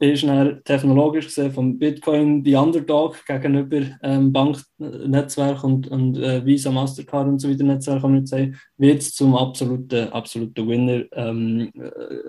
ist 0.00 0.24
dann 0.24 0.62
technologisch 0.64 1.26
gesehen 1.26 1.52
vom 1.52 1.78
Bitcoin 1.78 2.42
die 2.42 2.54
Underdog 2.54 3.24
gegenüber 3.26 3.82
ähm, 4.02 4.32
Banknetzwerk 4.32 5.62
und, 5.62 5.88
und 5.88 6.16
äh, 6.16 6.44
Visa, 6.44 6.70
Mastercard 6.70 7.28
und 7.28 7.38
so 7.38 7.50
weiter 7.50 7.64
Netzwerk, 7.64 8.00
kann 8.00 8.14
man 8.14 8.26
sagen, 8.26 8.58
wird 8.78 9.02
es 9.02 9.12
zum 9.14 9.36
absoluten, 9.36 10.08
absoluten 10.08 10.66
Winner 10.66 11.04
ähm, 11.12 11.70
äh, 11.74 11.86
äh, 11.86 12.22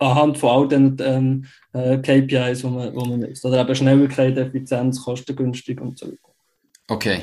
anhand 0.00 0.38
von 0.38 0.50
all 0.50 0.68
den 0.68 0.96
ähm, 1.00 1.44
äh, 1.72 1.98
KPIs, 1.98 2.60
die 2.60 2.66
man, 2.66 2.94
wo 2.94 3.04
man 3.04 3.20
misst. 3.20 3.44
Oder 3.44 3.60
eben 3.60 3.74
Schnelligkeit, 3.74 4.36
Effizienz, 4.36 5.02
kostengünstig 5.04 5.80
und 5.80 5.98
so 5.98 6.06
weiter. 6.06 6.18
Okay, 6.88 7.20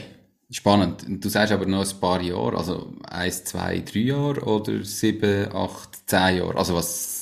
spannend. 0.50 1.06
Du 1.08 1.30
sagst 1.30 1.54
aber 1.54 1.66
noch 1.66 1.90
ein 1.90 2.00
paar 2.00 2.22
Jahre, 2.22 2.58
also 2.58 2.94
eins, 3.08 3.44
zwei, 3.44 3.80
drei 3.80 4.00
Jahre 4.00 4.42
oder 4.42 4.84
sieben, 4.84 5.52
acht, 5.54 6.10
zehn 6.10 6.38
Jahre. 6.38 6.58
Also 6.58 6.76
was 6.76 7.20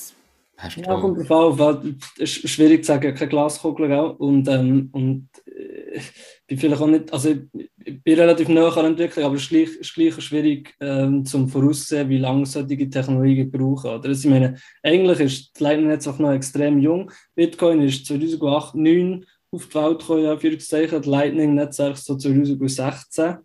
Hast 0.57 0.77
ja, 0.77 0.99
kommt 0.99 1.29
drauf 1.29 1.61
an. 1.61 1.99
Schwierig 2.23 2.83
zu 2.83 2.87
sagen, 2.87 3.13
keine 3.13 3.29
Glaskugel. 3.29 3.87
Gell? 3.89 4.15
Und, 4.17 4.47
ähm, 4.47 4.89
und 4.91 5.29
äh, 5.45 5.99
bin 6.47 6.57
vielleicht 6.57 6.81
auch 6.81 6.87
nicht, 6.87 7.11
also 7.11 7.29
ich 7.29 8.03
bin 8.03 8.19
relativ 8.19 8.47
nah 8.47 8.69
an 8.69 8.85
Entwicklung, 8.85 9.25
aber 9.25 9.35
es 9.35 9.43
ist 9.43 9.49
gleich, 9.49 9.75
ist 9.75 9.93
gleich 9.93 10.21
schwierig 10.21 10.75
ähm, 10.79 11.25
zum 11.25 11.49
voraussehen, 11.49 12.09
wie 12.09 12.17
lange 12.17 12.45
solche 12.45 12.89
Technologien 12.89 13.51
brauchen. 13.51 13.91
Oder? 13.91 14.09
Also 14.09 14.27
ich 14.27 14.33
meine, 14.33 14.55
eigentlich 14.81 15.19
ist 15.19 15.51
das 15.53 15.61
Lightning-Netz 15.61 16.05
noch 16.05 16.31
extrem 16.31 16.79
jung. 16.79 17.11
Bitcoin 17.35 17.81
ist 17.81 18.05
2008, 18.05 18.71
2009 18.71 19.25
auf 19.51 19.67
die 19.67 19.75
Welt 19.75 19.99
gekommen, 19.99 20.23
ja, 20.23 20.37
für 20.37 20.55
das 20.55 21.05
Lightning-Netzwerk 21.05 21.97
so 21.97 22.17
2016. 22.17 23.37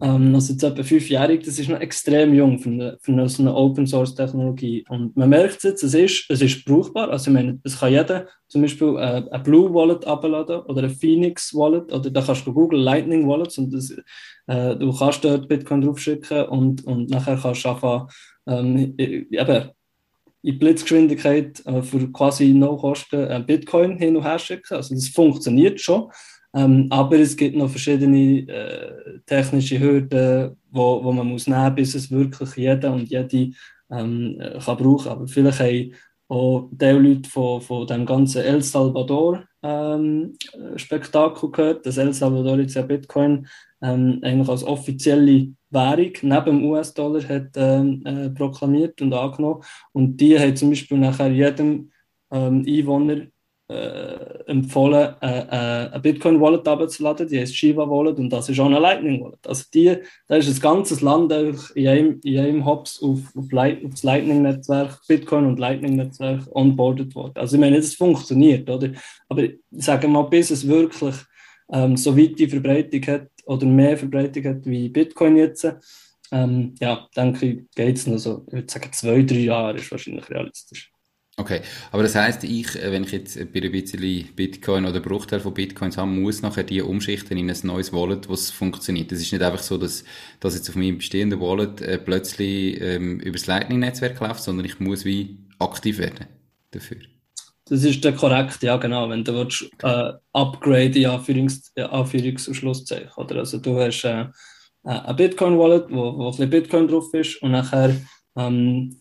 Ähm, 0.00 0.34
also 0.34 0.52
jetzt 0.52 0.62
etwa 0.62 0.82
fünfjährig, 0.82 1.44
das 1.44 1.58
ist 1.58 1.68
noch 1.68 1.80
extrem 1.80 2.32
jung 2.32 2.58
für 2.58 2.70
eine, 2.70 2.98
für 3.00 3.12
eine, 3.12 3.28
so 3.28 3.42
eine 3.42 3.54
Open-Source-Technologie. 3.54 4.84
Und 4.88 5.16
man 5.16 5.28
merkt 5.28 5.64
jetzt, 5.64 5.82
es 5.82 5.94
ist, 5.94 6.26
es 6.28 6.40
ist 6.40 6.64
brauchbar. 6.64 7.10
Also 7.10 7.30
ich 7.30 7.34
meine, 7.34 7.58
es 7.64 7.80
kann 7.80 7.90
jeder 7.90 8.28
zum 8.46 8.62
Beispiel 8.62 8.96
äh, 8.96 9.22
ein 9.30 9.42
Blue 9.42 9.72
Wallet 9.74 10.06
abladen 10.06 10.60
oder 10.62 10.84
ein 10.84 10.90
Phoenix 10.90 11.52
Wallet 11.54 11.92
oder 11.92 12.10
da 12.10 12.22
kannst 12.22 12.46
du 12.46 12.52
Google 12.52 12.80
Lightning 12.80 13.26
Wallets 13.26 13.58
und 13.58 13.74
das, 13.74 13.90
äh, 14.46 14.76
du 14.76 14.96
kannst 14.96 15.24
dort 15.24 15.48
Bitcoin 15.48 15.80
draufschicken 15.80 16.46
und, 16.46 16.84
und 16.84 17.10
nachher 17.10 17.36
kannst 17.36 17.64
du 17.64 17.68
einfach 17.70 18.08
ähm, 18.46 18.94
eben 18.96 19.70
in 20.42 20.58
Blitzgeschwindigkeit 20.58 21.64
äh, 21.66 21.82
für 21.82 22.10
quasi 22.12 22.52
no 22.52 22.76
Kosten 22.76 23.28
äh, 23.28 23.42
Bitcoin 23.44 23.98
hin 23.98 24.16
und 24.16 24.22
her 24.22 24.38
schicken. 24.38 24.74
Also 24.74 24.94
das 24.94 25.08
funktioniert 25.08 25.80
schon. 25.80 26.10
Ähm, 26.54 26.86
aber 26.90 27.18
es 27.18 27.36
gibt 27.36 27.56
noch 27.56 27.70
verschiedene 27.70 28.48
äh, 28.48 29.20
technische 29.26 29.78
Hürden, 29.78 30.56
wo, 30.70 31.02
wo 31.04 31.12
man 31.12 31.26
muss 31.26 31.46
nehmen, 31.46 31.74
bis 31.74 31.94
es 31.94 32.10
wirklich 32.10 32.56
jeder 32.56 32.92
und 32.92 33.10
jede 33.10 33.52
ähm, 33.90 34.40
kann 34.64 34.76
brauchen. 34.76 35.08
Aber 35.08 35.26
vielleicht 35.26 35.60
haben 35.60 35.92
auch 36.28 36.68
die 36.72 36.84
Leute 36.86 37.28
von, 37.28 37.60
von 37.60 37.86
dem 37.86 38.04
ganzen 38.04 38.42
El 38.42 38.62
Salvador 38.62 39.44
ähm, 39.62 40.34
Spektakel 40.76 41.50
gehört, 41.50 41.86
dass 41.86 41.96
El 41.96 42.12
Salvador 42.12 42.58
jetzt 42.58 42.74
ja 42.74 42.82
Bitcoin 42.82 43.46
ähm, 43.82 44.20
eigentlich 44.22 44.48
als 44.48 44.64
offizielle 44.64 45.48
Währung 45.70 46.12
neben 46.22 46.44
dem 46.44 46.64
US-Dollar 46.64 47.22
hat 47.28 47.50
ähm, 47.56 48.02
äh, 48.04 48.30
proklamiert 48.30 49.00
und 49.00 49.12
angenommen. 49.12 49.62
Und 49.92 50.16
die 50.16 50.38
haben 50.38 50.56
zum 50.56 50.70
Beispiel 50.70 50.98
nachher 50.98 51.30
jedem 51.30 51.90
ähm, 52.30 52.64
Einwohner 52.66 53.26
äh, 53.70 54.44
empfohlen, 54.46 55.14
äh, 55.20 55.40
äh, 55.40 55.90
eine 55.90 56.00
Bitcoin-Wallet 56.00 56.66
abzuladen, 56.66 57.28
die 57.28 57.38
heißt 57.38 57.54
Shiva 57.54 57.88
Wallet 57.88 58.18
und 58.18 58.30
das 58.30 58.48
ist 58.48 58.58
auch 58.58 58.66
eine 58.66 58.78
Lightning 58.78 59.22
Wallet. 59.22 59.46
Also 59.46 59.64
die, 59.74 59.94
da 60.26 60.36
ist 60.36 60.48
ein 60.48 60.60
ganzes 60.60 61.02
Land 61.02 61.30
in 61.74 61.88
einem, 61.88 62.20
in 62.24 62.38
einem 62.38 62.64
Hops 62.64 63.02
auf, 63.02 63.20
auf, 63.36 63.52
Light, 63.52 63.84
auf 63.84 63.90
das 63.90 64.02
Lightning-Netzwerk, 64.04 65.00
Bitcoin 65.06 65.44
und 65.44 65.58
Lightning-Netzwerk 65.58 66.44
onboardet 66.54 67.14
worden. 67.14 67.34
Also 67.36 67.56
ich 67.56 67.60
meine, 67.60 67.76
das 67.76 67.94
funktioniert, 67.94 68.70
oder? 68.70 68.90
Aber 69.28 69.42
ich 69.42 69.58
sage 69.70 70.08
mal, 70.08 70.22
bis 70.22 70.50
es 70.50 70.66
wirklich 70.66 71.16
ähm, 71.70 71.96
so 71.96 72.16
weit 72.16 72.38
die 72.38 72.48
Verbreitung 72.48 73.02
hat 73.06 73.28
oder 73.44 73.66
mehr 73.66 73.98
Verbreitung 73.98 74.44
hat 74.44 74.64
wie 74.64 74.88
Bitcoin 74.88 75.36
jetzt, 75.36 75.70
ähm, 76.32 76.74
ja, 76.80 77.06
denke 77.14 77.46
ich, 77.46 77.70
geht 77.74 77.96
es 77.96 78.06
noch 78.06 78.18
so, 78.18 78.44
ich 78.46 78.52
würde 78.54 78.72
sagen, 78.72 78.92
zwei, 78.92 79.22
drei 79.22 79.40
Jahre 79.40 79.76
ist 79.76 79.90
wahrscheinlich 79.90 80.28
realistisch. 80.30 80.90
Okay, 81.38 81.60
aber 81.92 82.02
das 82.02 82.16
heißt, 82.16 82.42
ich, 82.42 82.74
äh, 82.74 82.90
wenn 82.90 83.04
ich 83.04 83.12
jetzt 83.12 83.36
bei 83.52 83.60
ein 83.62 83.70
bisschen 83.70 84.28
Bitcoin 84.34 84.84
oder 84.84 84.98
Bruchteil 84.98 85.38
von 85.38 85.54
Bitcoins 85.54 85.96
habe, 85.96 86.10
muss 86.10 86.42
nachher 86.42 86.64
die 86.64 86.82
umschichten 86.82 87.36
in 87.38 87.48
ein 87.48 87.56
neues 87.62 87.92
Wallet, 87.92 88.28
was 88.28 88.50
funktioniert. 88.50 89.12
Das 89.12 89.20
ist 89.20 89.32
nicht 89.32 89.40
einfach 89.40 89.62
so, 89.62 89.78
dass 89.78 90.02
das 90.40 90.56
jetzt 90.56 90.68
auf 90.68 90.74
meinem 90.74 90.98
bestehenden 90.98 91.40
Wallet 91.40 91.80
äh, 91.80 91.98
plötzlich 91.98 92.80
ähm, 92.80 93.20
über 93.20 93.38
das 93.38 93.46
Lightning-Netzwerk 93.46 94.18
läuft, 94.18 94.42
sondern 94.42 94.66
ich 94.66 94.80
muss 94.80 95.04
wie 95.04 95.38
aktiv 95.60 95.98
werden 95.98 96.26
dafür. 96.72 96.98
Das 97.66 97.84
ist 97.84 98.02
der 98.02 98.14
korrekt, 98.14 98.60
ja 98.64 98.76
genau. 98.76 99.08
Wenn 99.08 99.22
du 99.22 99.32
willst, 99.34 99.70
äh, 99.84 100.14
upgrade 100.32 100.98
in 100.98 101.06
Anführungs-, 101.06 101.78
Anführungs 101.80 102.48
und 102.48 102.54
Schlusszeichen. 102.54 103.12
Oder? 103.16 103.36
Also 103.36 103.58
du 103.58 103.78
hast 103.78 104.02
äh, 104.04 104.22
äh 104.22 104.26
ein 104.88 105.14
Bitcoin-Wallet, 105.14 105.84
wo, 105.88 106.18
wo 106.18 106.24
ein 106.24 106.30
bisschen 106.32 106.50
Bitcoin 106.50 106.88
drauf 106.88 107.14
ist 107.14 107.40
und 107.42 107.52
nachher 107.52 107.94
ähm, 108.36 108.98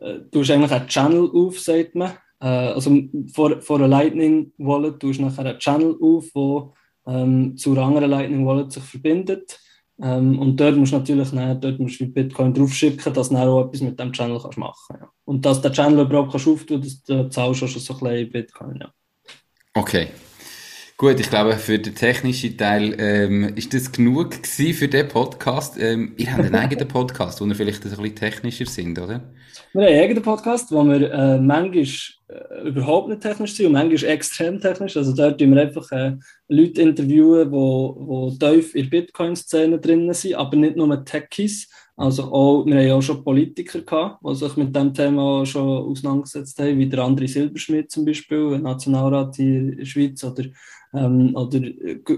äh, 0.00 0.20
du 0.30 0.40
hast 0.40 0.50
eigentlich 0.50 0.72
einen 0.72 0.88
Channel 0.88 1.30
auf, 1.32 1.58
sagt 1.58 1.94
man. 1.94 2.12
Äh, 2.40 2.46
also 2.46 2.96
vor, 3.32 3.60
vor 3.60 3.78
einer 3.78 3.88
Lightning 3.88 4.52
Wallet 4.58 5.00
tust 5.00 5.18
du 5.18 5.24
nachher 5.24 5.46
einen 5.46 5.58
Channel 5.58 5.96
auf, 6.00 6.26
der 6.34 7.14
ähm, 7.14 7.56
zu 7.56 7.72
einer 7.72 7.82
anderen 7.82 8.10
Lightning 8.10 8.46
Wallet 8.46 8.72
sich 8.72 8.82
verbindet. 8.82 9.58
Ähm, 10.00 10.38
und 10.38 10.56
dort 10.56 10.76
musst 10.76 10.92
du 10.92 10.98
natürlich 10.98 11.32
nachher, 11.32 11.56
dort 11.56 11.80
musst 11.80 12.00
du 12.00 12.06
Bitcoin 12.06 12.54
draufschicken, 12.54 13.12
dass 13.12 13.30
du 13.30 13.36
auch 13.36 13.66
etwas 13.66 13.80
mit 13.80 13.98
dem 13.98 14.12
Channel 14.12 14.38
kannst 14.40 14.58
machen 14.58 14.78
kannst. 14.88 15.02
Ja. 15.02 15.10
Und 15.24 15.44
dass 15.44 15.60
der 15.60 15.72
Channel 15.72 16.06
überhaupt 16.06 16.30
kannst 16.30 16.46
auftun 16.46 16.80
kannst, 16.80 17.08
das 17.08 17.30
zahlst 17.30 17.62
du 17.62 17.66
schon 17.66 17.80
so 17.80 17.94
ein 17.94 18.00
bisschen 18.00 18.30
Bitcoin. 18.30 18.78
Ja. 18.80 18.92
Okay. 19.74 20.08
Gut, 21.00 21.20
ich 21.20 21.30
glaube, 21.30 21.52
für 21.52 21.78
den 21.78 21.94
technischen 21.94 22.58
Teil 22.58 22.96
ähm, 22.98 23.52
ist 23.54 23.72
das 23.72 23.92
genug 23.92 24.42
gewesen 24.42 24.74
für 24.74 24.88
den 24.88 25.06
Podcast. 25.06 25.78
Ähm, 25.78 26.12
ihr 26.16 26.32
habt 26.32 26.40
einen 26.40 26.54
eigenen 26.56 26.88
Podcast, 26.88 27.40
wo 27.40 27.46
ihr 27.46 27.54
vielleicht 27.54 27.84
ein 27.84 27.90
bisschen 27.90 28.16
technischer 28.16 28.66
sind, 28.66 28.98
oder? 28.98 29.32
Wir 29.74 29.82
haben 29.82 29.92
einen 29.92 30.02
eigenen 30.02 30.24
Podcast, 30.24 30.72
wo 30.72 30.82
wir 30.82 31.12
äh, 31.12 31.38
manchmal 31.38 31.84
äh, 31.84 32.68
überhaupt 32.68 33.10
nicht 33.10 33.20
technisch 33.20 33.54
sind 33.54 33.66
und 33.66 33.72
manchmal 33.74 34.10
extrem 34.10 34.60
technisch. 34.60 34.96
Also 34.96 35.14
dort 35.14 35.38
tun 35.38 35.54
wir 35.54 35.62
einfach 35.62 35.88
äh, 35.92 36.16
Leute 36.48 36.82
interviewen, 36.82 37.46
die 37.46 37.52
wo, 37.52 37.96
wo 38.00 38.30
tief 38.32 38.74
in 38.74 38.90
der 38.90 39.02
Bitcoin-Szene 39.02 39.78
drin 39.78 40.12
sind, 40.12 40.34
aber 40.34 40.56
nicht 40.56 40.74
nur 40.74 41.04
Techies. 41.04 41.68
Also 41.94 42.24
auch, 42.32 42.64
wir 42.64 42.76
haben 42.76 42.86
ja 42.86 42.94
auch 42.94 43.02
schon 43.02 43.24
Politiker 43.24 43.80
gehabt, 43.80 44.20
die 44.24 44.34
sich 44.34 44.56
mit 44.56 44.74
dem 44.74 44.94
Thema 44.94 45.44
schon 45.44 45.90
auseinandergesetzt 45.90 46.58
haben, 46.60 46.78
wie 46.78 46.88
der 46.88 47.00
André 47.00 47.26
Silberschmidt 47.26 47.90
zum 47.90 48.04
Beispiel, 48.04 48.58
Nationalrat 48.58 49.34
hier 49.34 49.58
in 49.58 49.76
der 49.78 49.84
Schweiz 49.84 50.22
oder 50.22 50.44
ähm, 50.98 51.36
oder 51.36 51.60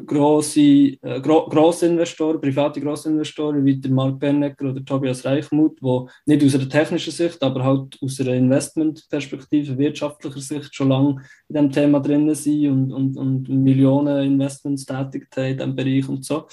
grosse, 0.07 0.61
äh, 0.61 1.21
gro 1.21 1.49
Grossinvestoren, 1.49 2.41
private 2.41 2.81
Grossinvestoren 2.81 3.65
wie 3.65 3.77
der 3.77 3.91
Mark 3.91 4.19
Bernecker 4.19 4.71
oder 4.71 4.85
Tobias 4.85 5.25
Reichmuth, 5.25 5.79
die 5.81 6.07
nicht 6.27 6.45
aus 6.45 6.55
einer 6.55 6.69
technischen 6.69 7.13
Sicht, 7.13 7.43
aber 7.43 7.65
halt 7.65 7.99
aus 8.03 8.21
einer 8.21 8.35
Investmentperspektive, 8.35 9.77
wirtschaftlicher 9.79 10.41
Sicht 10.41 10.75
schon 10.75 10.89
lange 10.89 11.23
in 11.49 11.55
diesem 11.55 11.71
Thema 11.73 12.01
drin 12.01 12.35
sind 12.35 12.71
und, 12.71 12.93
und, 12.93 13.17
und 13.17 13.49
Millionen 13.49 14.25
Investments 14.25 14.85
tätigt 14.85 15.37
haben 15.37 15.47
in 15.47 15.57
diesem 15.57 15.77
Bereich 15.77 16.09
und 16.09 16.25
so. 16.25 16.47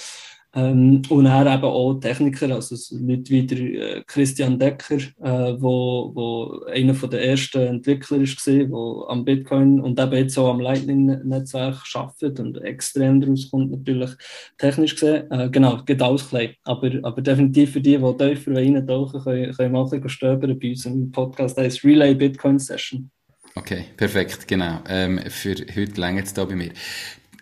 Ähm, 0.57 1.03
und 1.09 1.27
er 1.27 1.53
eben 1.53 1.63
auch 1.65 1.99
Techniker, 1.99 2.49
also 2.55 2.75
Leute 2.97 3.29
wie 3.29 3.45
der 3.45 4.03
Christian 4.05 4.57
Decker, 4.57 4.95
äh, 4.95 5.61
wo, 5.61 6.11
wo 6.15 6.65
einer 6.65 6.93
der 6.93 7.23
ersten 7.23 7.61
Entwickler 7.61 8.17
ist 8.17 8.39
der 8.39 8.67
am 9.07 9.23
Bitcoin 9.23 9.79
und 9.79 10.00
eben 10.00 10.15
jetzt 10.15 10.35
auch 10.37 10.50
am 10.50 10.59
Lightning-Netzwerk 10.59 11.83
arbeitet 11.93 12.39
und 12.39 12.57
extrem 12.63 13.22
daraus 13.22 13.51
kommt 13.51 13.70
natürlich 13.70 14.09
technisch 14.57 14.96
gesehen. 14.96 15.29
Äh, 15.29 15.50
genau, 15.51 15.83
geht 15.85 16.01
alles 16.01 16.27
klein. 16.27 16.55
Aber, 16.63 16.89
aber 17.03 17.22
definitiv 17.22 17.74
für 17.74 17.81
die, 17.81 17.98
die 17.98 18.17
tiefer 18.17 18.55
reintauchen, 18.55 19.22
können, 19.22 19.53
können 19.53 19.72
mal 19.74 19.83
ein 19.83 19.89
bisschen 19.89 20.09
stöbern 20.09 20.57
bei 20.57 20.70
unserem 20.70 21.11
Podcast. 21.11 21.55
Das 21.55 21.67
ist 21.67 21.83
Relay 21.83 22.15
Bitcoin 22.15 22.57
Session. 22.57 23.11
Okay, 23.53 23.85
perfekt, 23.96 24.48
genau. 24.48 24.79
Ähm, 24.89 25.20
für 25.29 25.55
heute 25.75 26.01
länger 26.01 26.24
es 26.24 26.33
da 26.33 26.46
bei 26.46 26.55
mir. 26.55 26.72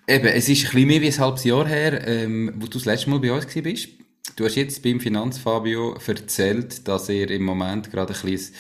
Eben, 0.08 0.28
es 0.28 0.50
ist 0.50 0.66
ein 0.66 0.72
bisschen 0.72 0.88
mehr 0.88 1.02
wie 1.02 1.08
ein 1.08 1.18
halbes 1.18 1.44
Jahr 1.44 1.68
her, 1.68 2.08
ähm, 2.08 2.54
wo 2.56 2.68
du 2.68 2.78
das 2.78 2.86
letzte 2.86 3.10
Mal 3.10 3.20
bei 3.20 3.32
uns 3.32 3.48
bist. 3.48 3.90
Du 4.36 4.46
hast 4.46 4.56
jetzt 4.56 4.84
beim 4.84 5.00
Finanzfabio 5.00 5.96
erzählt, 6.06 6.88
dass 6.88 7.10
ihr 7.10 7.30
im 7.32 7.44
Moment 7.44 7.92
gerade 7.92 8.14
ein 8.14 8.22
bisschen 8.22 8.56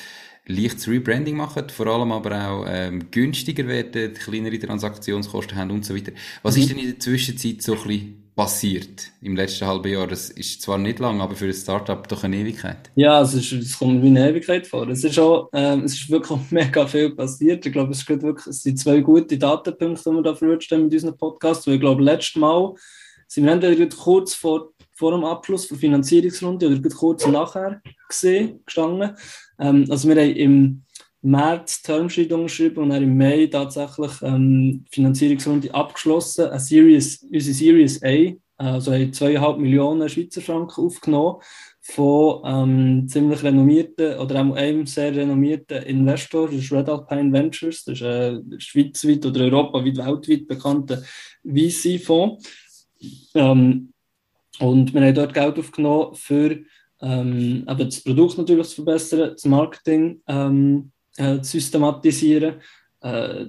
leichtes 0.48 0.88
Rebranding 0.88 1.36
macht, 1.36 1.72
vor 1.72 1.88
allem 1.88 2.12
aber 2.12 2.50
auch 2.50 2.66
ähm, 2.68 3.12
günstiger 3.12 3.68
werden, 3.68 4.14
kleinere 4.14 4.58
Transaktionskosten 4.58 5.58
haben 5.58 5.72
und 5.72 5.86
so 5.86 5.96
weiter. 5.96 6.14
Was 6.44 6.56
mhm. 6.56 6.62
ist 6.62 6.70
denn 6.72 6.80
in 6.80 6.86
der 6.88 7.00
Zwischenzeit 7.00 7.62
so 7.62 7.74
ein 7.74 7.88
bisschen 7.88 8.25
passiert 8.36 9.12
im 9.22 9.36
letzten 9.36 9.66
halben 9.66 9.92
Jahr? 9.92 10.08
Das 10.08 10.30
ist 10.30 10.62
zwar 10.62 10.78
nicht 10.78 11.00
lang, 11.00 11.22
aber 11.22 11.36
für 11.36 11.46
ein 11.46 11.54
Startup 11.54 12.08
doch 12.08 12.24
eine 12.24 12.38
Ewigkeit. 12.38 12.92
Ja, 12.96 13.22
es, 13.22 13.34
ist, 13.34 13.52
es 13.52 13.80
kommt 13.80 14.04
wie 14.04 14.08
eine 14.08 14.30
Ewigkeit 14.30 14.68
vor. 14.68 14.88
Es 14.90 15.04
ist, 15.04 15.18
auch, 15.20 15.50
ähm, 15.54 15.84
es 15.84 15.94
ist 15.94 16.10
wirklich 16.10 16.40
mega 16.52 16.86
viel 16.86 17.12
passiert. 17.12 17.66
Ich 17.66 17.72
glaube, 17.72 17.92
es, 17.92 18.00
ist 18.00 18.10
wirklich, 18.10 18.48
es 18.48 18.64
sind 18.64 18.78
zwei 18.78 19.00
gute 19.00 19.38
Datenpunkte, 19.38 20.10
die 20.10 20.16
wir 20.16 20.24
da 20.24 20.36
verwirrt 20.36 20.70
mit 20.72 20.94
unserem 20.94 21.18
Podcast. 21.18 21.66
Weil 21.66 21.76
ich 21.76 21.80
glaube, 21.80 22.04
letztes 22.04 22.36
Mal 22.36 22.74
sind 23.28 23.46
wir 23.46 23.54
entweder 23.54 23.96
kurz 23.96 24.34
vor, 24.34 24.72
vor 24.94 25.12
dem 25.12 25.24
Abschluss 25.24 25.68
der 25.68 25.78
Finanzierungsrunde 25.78 26.68
oder 26.68 26.90
kurz 26.90 27.26
nachher 27.28 27.82
gesehen, 28.08 28.62
gestanden. 28.66 29.16
Ähm, 29.60 29.86
also 29.90 30.08
wir 30.08 30.16
haben 30.16 30.36
im 30.36 30.82
März 31.26 31.82
Termsheet 31.82 32.32
unterschrieben 32.32 32.84
und 32.84 32.90
dann 32.90 33.02
im 33.02 33.18
Mai 33.18 33.48
tatsächlich 33.48 34.12
ähm, 34.22 34.86
Finanzierungsrunde 34.92 35.74
abgeschlossen. 35.74 36.50
Eine 36.50 36.60
Series, 36.60 37.24
unsere 37.24 37.54
Series 37.56 38.04
A, 38.04 38.34
also 38.58 38.94
haben 38.94 39.12
zweieinhalb 39.12 39.58
Millionen 39.58 40.08
Schweizer 40.08 40.42
Franken 40.42 40.86
aufgenommen 40.86 41.42
von 41.82 42.42
ähm, 42.46 43.08
ziemlich 43.08 43.44
renommierten 43.44 44.20
oder 44.20 44.42
auch 44.42 44.56
einem 44.56 44.86
sehr 44.86 45.16
renommierten 45.16 45.84
Investor, 45.84 46.48
das 46.48 46.56
ist 46.58 46.72
Red 46.72 46.90
Alpine 46.90 47.34
Ventures, 47.34 47.84
das 47.84 47.96
ist 47.96 48.04
ein 48.04 48.60
schweizweit 48.60 49.26
oder 49.26 49.42
europaweit, 49.42 49.98
weltweit 49.98 50.48
bekannter 50.48 51.04
VC-Fonds. 51.44 52.88
Ähm, 53.34 53.92
und 54.60 54.94
wir 54.94 55.02
haben 55.02 55.16
dort 55.16 55.34
Geld 55.34 55.60
aufgenommen 55.60 56.16
für 56.16 56.60
ähm, 57.02 57.66
das 57.66 58.02
Produkt 58.02 58.38
natürlich 58.38 58.70
zu 58.70 58.76
verbessern, 58.76 59.32
das 59.34 59.46
Marketing 59.46 60.22
ähm, 60.28 60.92
äh, 61.18 61.42
zu 61.42 61.52
systematisieren, 61.52 62.56
äh, 63.02 63.46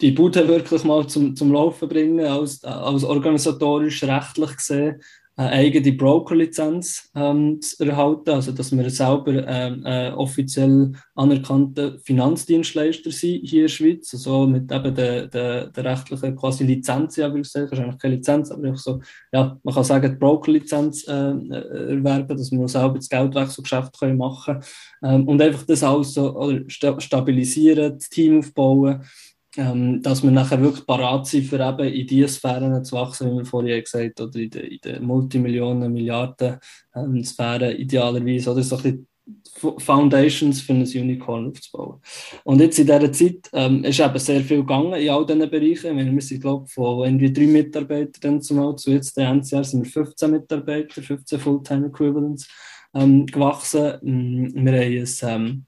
die 0.00 0.10
Bude 0.10 0.46
wirklich 0.48 0.84
mal 0.84 1.06
zum, 1.06 1.34
zum 1.36 1.52
Laufen 1.52 1.88
bringen, 1.88 2.26
als, 2.26 2.62
als 2.64 3.04
organisatorisch, 3.04 4.02
rechtlich 4.04 4.56
gesehen, 4.56 5.00
eine 5.36 5.50
eigene 5.50 5.92
Broker-Lizenz 5.92 7.10
ähm, 7.14 7.60
zu 7.60 7.84
erhalten, 7.84 8.30
also 8.30 8.52
dass 8.52 8.76
wir 8.76 8.88
selber 8.88 9.46
ähm, 9.46 9.84
äh, 9.84 10.12
offiziell 10.12 10.92
anerkannte 11.16 11.98
Finanzdienstleister 12.04 13.10
sind 13.10 13.40
hier 13.44 13.62
in 13.62 13.64
der 13.64 13.68
Schweiz, 13.68 14.14
also 14.14 14.46
mit 14.46 14.70
eben 14.70 14.94
der, 14.94 15.26
der, 15.26 15.66
der 15.68 15.84
rechtlichen 15.84 16.36
quasi 16.36 16.64
Lizenz, 16.64 17.16
ja, 17.16 17.28
würde 17.28 17.40
ich 17.40 17.48
sagen, 17.48 17.76
eigentlich 17.76 17.98
keine 17.98 18.14
Lizenz, 18.14 18.52
aber 18.52 18.68
einfach 18.68 18.80
so, 18.80 19.00
ja, 19.32 19.58
man 19.62 19.74
kann 19.74 19.84
sagen, 19.84 20.12
die 20.12 20.18
Broker-Lizenz 20.18 21.08
äh, 21.08 21.12
erwerben, 21.12 22.36
dass 22.36 22.52
wir 22.52 22.68
selber 22.68 22.94
das 22.94 23.08
Geldwechselgeschäft 23.08 23.98
können 23.98 24.18
machen 24.18 24.60
ähm, 25.02 25.26
und 25.26 25.42
einfach 25.42 25.66
das 25.66 25.82
alles 25.82 26.14
so 26.14 26.32
oder 26.36 26.60
stabilisieren, 26.68 27.94
das 27.98 28.08
Team 28.08 28.38
aufbauen, 28.38 29.02
ähm, 29.56 30.02
dass 30.02 30.22
wir 30.22 30.30
nachher 30.30 30.60
wirklich 30.60 30.86
parat 30.86 31.26
sind, 31.26 31.46
für 31.46 31.60
eben 31.60 31.88
in 31.92 32.06
diese 32.06 32.28
Sphären 32.28 32.84
zu 32.84 32.96
wachsen, 32.96 33.30
wie 33.30 33.38
wir 33.38 33.44
vorhin 33.44 33.82
gesagt 33.82 34.20
haben, 34.20 34.28
oder 34.28 34.38
in 34.40 34.80
den, 34.80 35.04
Multimillionen, 35.04 35.92
Milliarden 35.92 36.58
ähm, 36.94 37.22
Sphären 37.24 37.76
idealerweise, 37.76 38.50
oder 38.50 38.62
so 38.62 38.76
ein 38.76 38.82
bisschen 38.82 39.08
Foundations 39.78 40.60
für 40.60 40.74
ein 40.74 40.82
Unicorn 40.82 41.50
aufzubauen. 41.50 42.00
Und 42.44 42.60
jetzt 42.60 42.78
in 42.78 42.86
dieser 42.86 43.12
Zeit 43.12 43.48
ähm, 43.52 43.82
ist 43.84 44.00
eben 44.00 44.18
sehr 44.18 44.40
viel 44.42 44.58
gegangen 44.58 44.94
in 44.94 45.08
all 45.08 45.24
diesen 45.24 45.50
Bereichen. 45.50 45.96
Wir 45.96 46.20
sind, 46.20 46.40
glaube 46.40 46.66
ich, 46.66 46.74
von 46.74 47.04
irgendwie 47.04 47.32
drei 47.32 47.46
Mitarbeitern 47.46 48.42
zumal 48.42 48.76
zu 48.76 48.90
jetzt, 48.90 49.16
der 49.16 49.34
Jahr 49.34 49.64
sind 49.64 49.84
wir 49.84 49.90
15 49.90 50.30
Mitarbeiter, 50.30 51.00
15 51.00 51.40
Fulltime 51.40 51.86
Equivalents 51.86 52.48
ähm, 52.94 53.24
gewachsen. 53.24 53.98
Mm, 54.02 54.64
wir 54.64 54.72
haben 54.72 54.92
ein, 54.92 55.08
ähm, 55.22 55.66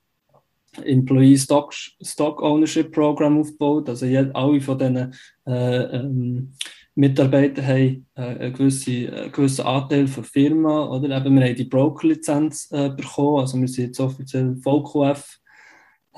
Employee 0.85 1.39
Stock, 1.39 1.73
Stock 1.73 2.43
Ownership 2.43 2.93
Program 2.93 3.41
aufgebaut. 3.41 3.89
Also 3.89 4.07
alle 4.07 4.61
von 4.61 4.79
diesen 4.79 5.15
äh, 5.47 5.97
ähm, 5.97 6.53
Mitarbeitern 6.95 7.67
haben 7.67 8.07
äh, 8.15 8.23
einen, 8.23 8.53
gewissen, 8.55 9.09
einen 9.12 9.33
gewissen 9.33 9.67
Anteil 9.67 10.07
von 10.07 10.25
Firma. 10.25 10.89
Oder? 10.89 11.17
Eben, 11.17 11.39
wir 11.39 11.47
haben 11.47 11.57
die 11.57 11.65
Broker-Lizenz 11.65 12.71
äh, 12.73 12.91
bekommen. 12.91 13.41
Also 13.41 13.61
wir 13.61 13.69
sind 13.69 13.87
jetzt 13.87 14.01
offiziell 14.01 14.57
VQF 14.57 15.39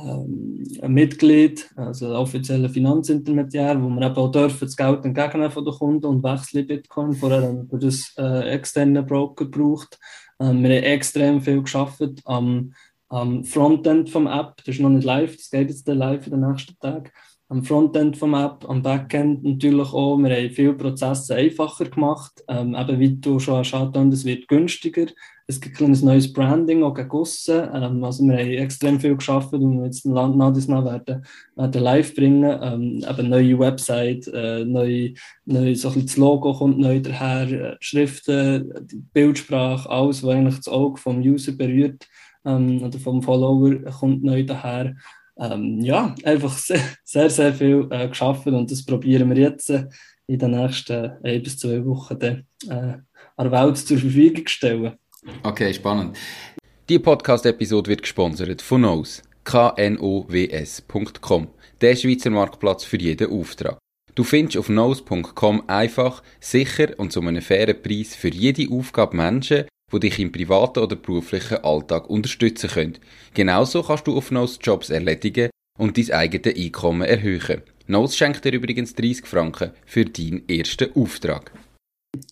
ähm, 0.01 0.63
Mitglied, 0.87 1.69
also 1.77 2.15
offizieller 2.15 2.69
Finanzintermediär, 2.69 3.83
wo 3.83 3.89
wir 3.89 4.07
eben 4.07 4.17
auch 4.17 4.31
dürfen 4.31 4.67
das 4.67 4.77
Geld 4.77 5.05
entgegennehmen 5.05 5.51
von 5.51 5.65
den 5.65 5.75
Kunden 5.75 6.07
und 6.07 6.23
wechseln 6.23 6.67
Bitcoin. 6.67 7.15
Vorher 7.15 7.43
haben 7.43 7.69
wir 7.71 7.79
das 7.79 8.15
äh, 8.17 8.51
externe 8.51 9.03
Broker 9.03 9.47
gebraucht. 9.47 9.99
Ähm, 10.41 10.63
wir 10.63 10.77
haben 10.77 10.85
extrem 10.85 11.41
viel 11.41 11.63
geschafft 11.63 12.21
am, 12.25 12.73
am 13.09 13.45
Frontend 13.45 14.11
vom 14.11 14.27
App. 14.27 14.57
Das 14.59 14.75
ist 14.75 14.81
noch 14.81 14.91
nicht 14.91 15.05
live, 15.05 15.37
das 15.37 15.51
geht 15.51 15.69
jetzt 15.69 15.89
live 15.89 16.27
in 16.27 16.33
den 16.33 16.49
nächsten 16.49 16.79
Tagen 16.79 17.11
am 17.51 17.65
Frontend 17.65 18.17
vom 18.17 18.35
App, 18.35 18.69
am 18.69 18.83
Backend 18.83 19.43
natürlich 19.43 19.93
auch. 19.93 20.19
Wir 20.19 20.37
haben 20.37 20.51
viele 20.51 20.75
Prozesse 20.75 21.35
einfacher 21.35 21.87
gemacht. 21.87 22.45
Ähm, 22.47 22.75
eben 22.75 22.99
wie 22.99 23.17
du 23.17 23.39
schon 23.39 23.57
hast 23.57 23.73
angetan, 23.73 24.13
es 24.13 24.25
wird 24.27 24.49
günstiger. 24.49 25.07
Es 25.47 25.59
gibt 25.59 25.81
ein 25.81 25.93
neues 25.93 26.31
Branding 26.31 26.83
auch 26.83 26.93
gegen 26.93 27.09
ähm, 27.09 28.05
Also 28.05 28.23
wir 28.25 28.37
haben 28.37 28.51
extrem 28.51 29.01
viel 29.01 29.17
geschafft 29.17 29.55
und 29.55 29.83
jetzt 29.83 30.05
nach 30.05 30.29
und 30.29 30.37
nach 30.37 30.55
werden, 30.55 31.25
werden 31.57 31.83
live 31.83 32.15
bringen. 32.15 32.59
Ähm, 32.63 33.05
eben 33.09 33.31
neue 33.31 33.59
Website, 33.59 34.27
äh, 34.29 34.67
neu, 34.67 35.15
neu, 35.47 35.75
so 35.75 35.89
ein 35.89 36.05
das 36.05 36.19
Logo 36.19 36.53
kommt 36.53 36.79
neu 36.79 37.01
daher, 37.01 37.51
äh, 37.51 37.77
Schriften, 37.81 38.75
die 38.83 38.97
Bildsprache, 39.15 39.89
alles, 39.89 40.23
was 40.23 40.35
eigentlich 40.35 40.57
das 40.57 40.69
Auge 40.69 41.01
vom 41.01 41.21
User 41.21 41.53
berührt 41.53 42.07
ähm, 42.45 42.83
oder 42.83 42.99
vom 42.99 43.23
Follower 43.23 43.81
kommt 43.99 44.25
neu 44.25 44.45
daher 44.45 44.95
ähm, 45.39 45.81
ja, 45.81 46.15
einfach 46.25 46.57
sehr, 46.59 46.83
sehr, 47.05 47.31
sehr 47.31 47.55
viel 47.55 47.87
äh, 47.91 48.09
geschafft 48.09 48.47
und 48.47 48.71
das 48.71 48.85
probieren 48.85 49.31
wir 49.31 49.39
jetzt 49.39 49.71
äh, 49.71 49.87
in 50.27 50.39
den 50.39 50.51
nächsten 50.51 51.13
ein 51.23 51.43
bis 51.43 51.59
zwei 51.59 51.83
Wochen 51.85 52.19
dann, 52.19 52.45
äh, 52.69 52.99
der 53.39 53.53
Welt 53.53 53.79
zur 53.79 53.99
Verfügung 53.99 54.47
stellen. 54.47 54.97
Okay, 55.43 55.73
spannend. 55.73 56.19
Die 56.89 56.99
Podcast-Episode 56.99 57.91
wird 57.91 58.03
gesponsert 58.03 58.63
von 58.63 58.83
Knows, 58.83 59.23
knows.com, 59.45 61.49
der 61.81 61.97
Schweizer 61.97 62.31
Marktplatz 62.31 62.85
für 62.85 62.99
jeden 62.99 63.31
Auftrag. 63.31 63.79
Du 64.15 64.25
findest 64.25 64.59
auf 64.59 64.67
knows.com 64.67 65.69
einfach, 65.69 66.23
sicher 66.41 66.99
und 66.99 67.13
zu 67.13 67.21
einem 67.21 67.41
fairen 67.41 67.81
Preis 67.81 68.17
für 68.17 68.31
jede 68.31 68.73
Aufgabe 68.73 69.17
Menschen, 69.17 69.67
die 69.93 70.01
dich 70.01 70.19
im 70.19 70.33
privaten 70.33 70.81
oder 70.81 70.97
beruflichen 70.97 71.65
Alltag 71.65 72.09
unterstützen 72.11 72.71
können. 72.71 72.99
Genauso 73.35 73.83
kannst 73.83 74.07
du 74.07 74.17
auf 74.17 74.31
Nose 74.31 74.59
Jobs 74.63 74.91
erledigen 74.91 75.51
und 75.79 75.97
dein 75.97 76.11
eigenes 76.11 76.57
Einkommen 76.57 77.03
erhöhen. 77.03 77.63
Nose 77.87 78.17
schenkt 78.17 78.45
dir 78.45 78.53
übrigens 78.53 78.95
30 78.95 79.27
Franken 79.27 79.71
für 79.87 80.05
deinen 80.05 80.47
ersten 80.49 80.95
Auftrag. 80.95 81.53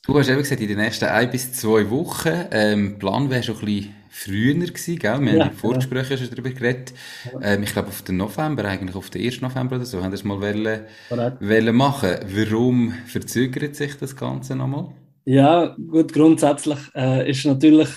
Du 0.06 0.18
hast 0.18 0.28
eben 0.28 0.38
gesagt, 0.38 0.60
in 0.60 0.68
den 0.68 0.78
nächsten 0.78 1.06
ein 1.06 1.30
bis 1.30 1.52
zwei 1.52 1.88
Wochen, 1.90 2.46
ähm, 2.50 2.98
Plan 2.98 3.30
wäre 3.30 3.42
schon 3.42 3.58
ein 3.58 3.64
bisschen 3.64 3.94
früher 4.10 4.54
gewesen, 4.54 4.98
gell? 4.98 5.20
Wir 5.20 5.34
ja, 5.34 5.44
haben 5.44 5.50
im 5.50 5.56
Vorgespräch 5.56 6.10
ja. 6.10 6.16
schon 6.16 6.30
darüber 6.30 6.50
geredet. 6.50 6.94
Ähm, 7.42 7.62
ich 7.62 7.72
glaube, 7.72 7.88
auf 7.88 8.02
den 8.02 8.16
November, 8.16 8.64
eigentlich 8.64 8.96
auf 8.96 9.10
den 9.10 9.24
1. 9.24 9.42
November 9.42 9.76
oder 9.76 9.84
so, 9.84 10.02
haben 10.02 10.10
wir 10.10 10.14
es 10.14 10.24
mal 10.24 10.40
wollen, 10.40 10.80
wollen 11.10 11.76
machen. 11.76 12.16
Warum 12.26 12.94
verzögert 13.06 13.76
sich 13.76 13.96
das 13.96 14.16
Ganze 14.16 14.56
nochmal? 14.56 14.88
Ja, 15.26 15.74
gut, 15.76 16.12
grundsätzlich 16.12 16.78
äh, 16.94 17.28
ist 17.28 17.44
natürlich 17.44 17.88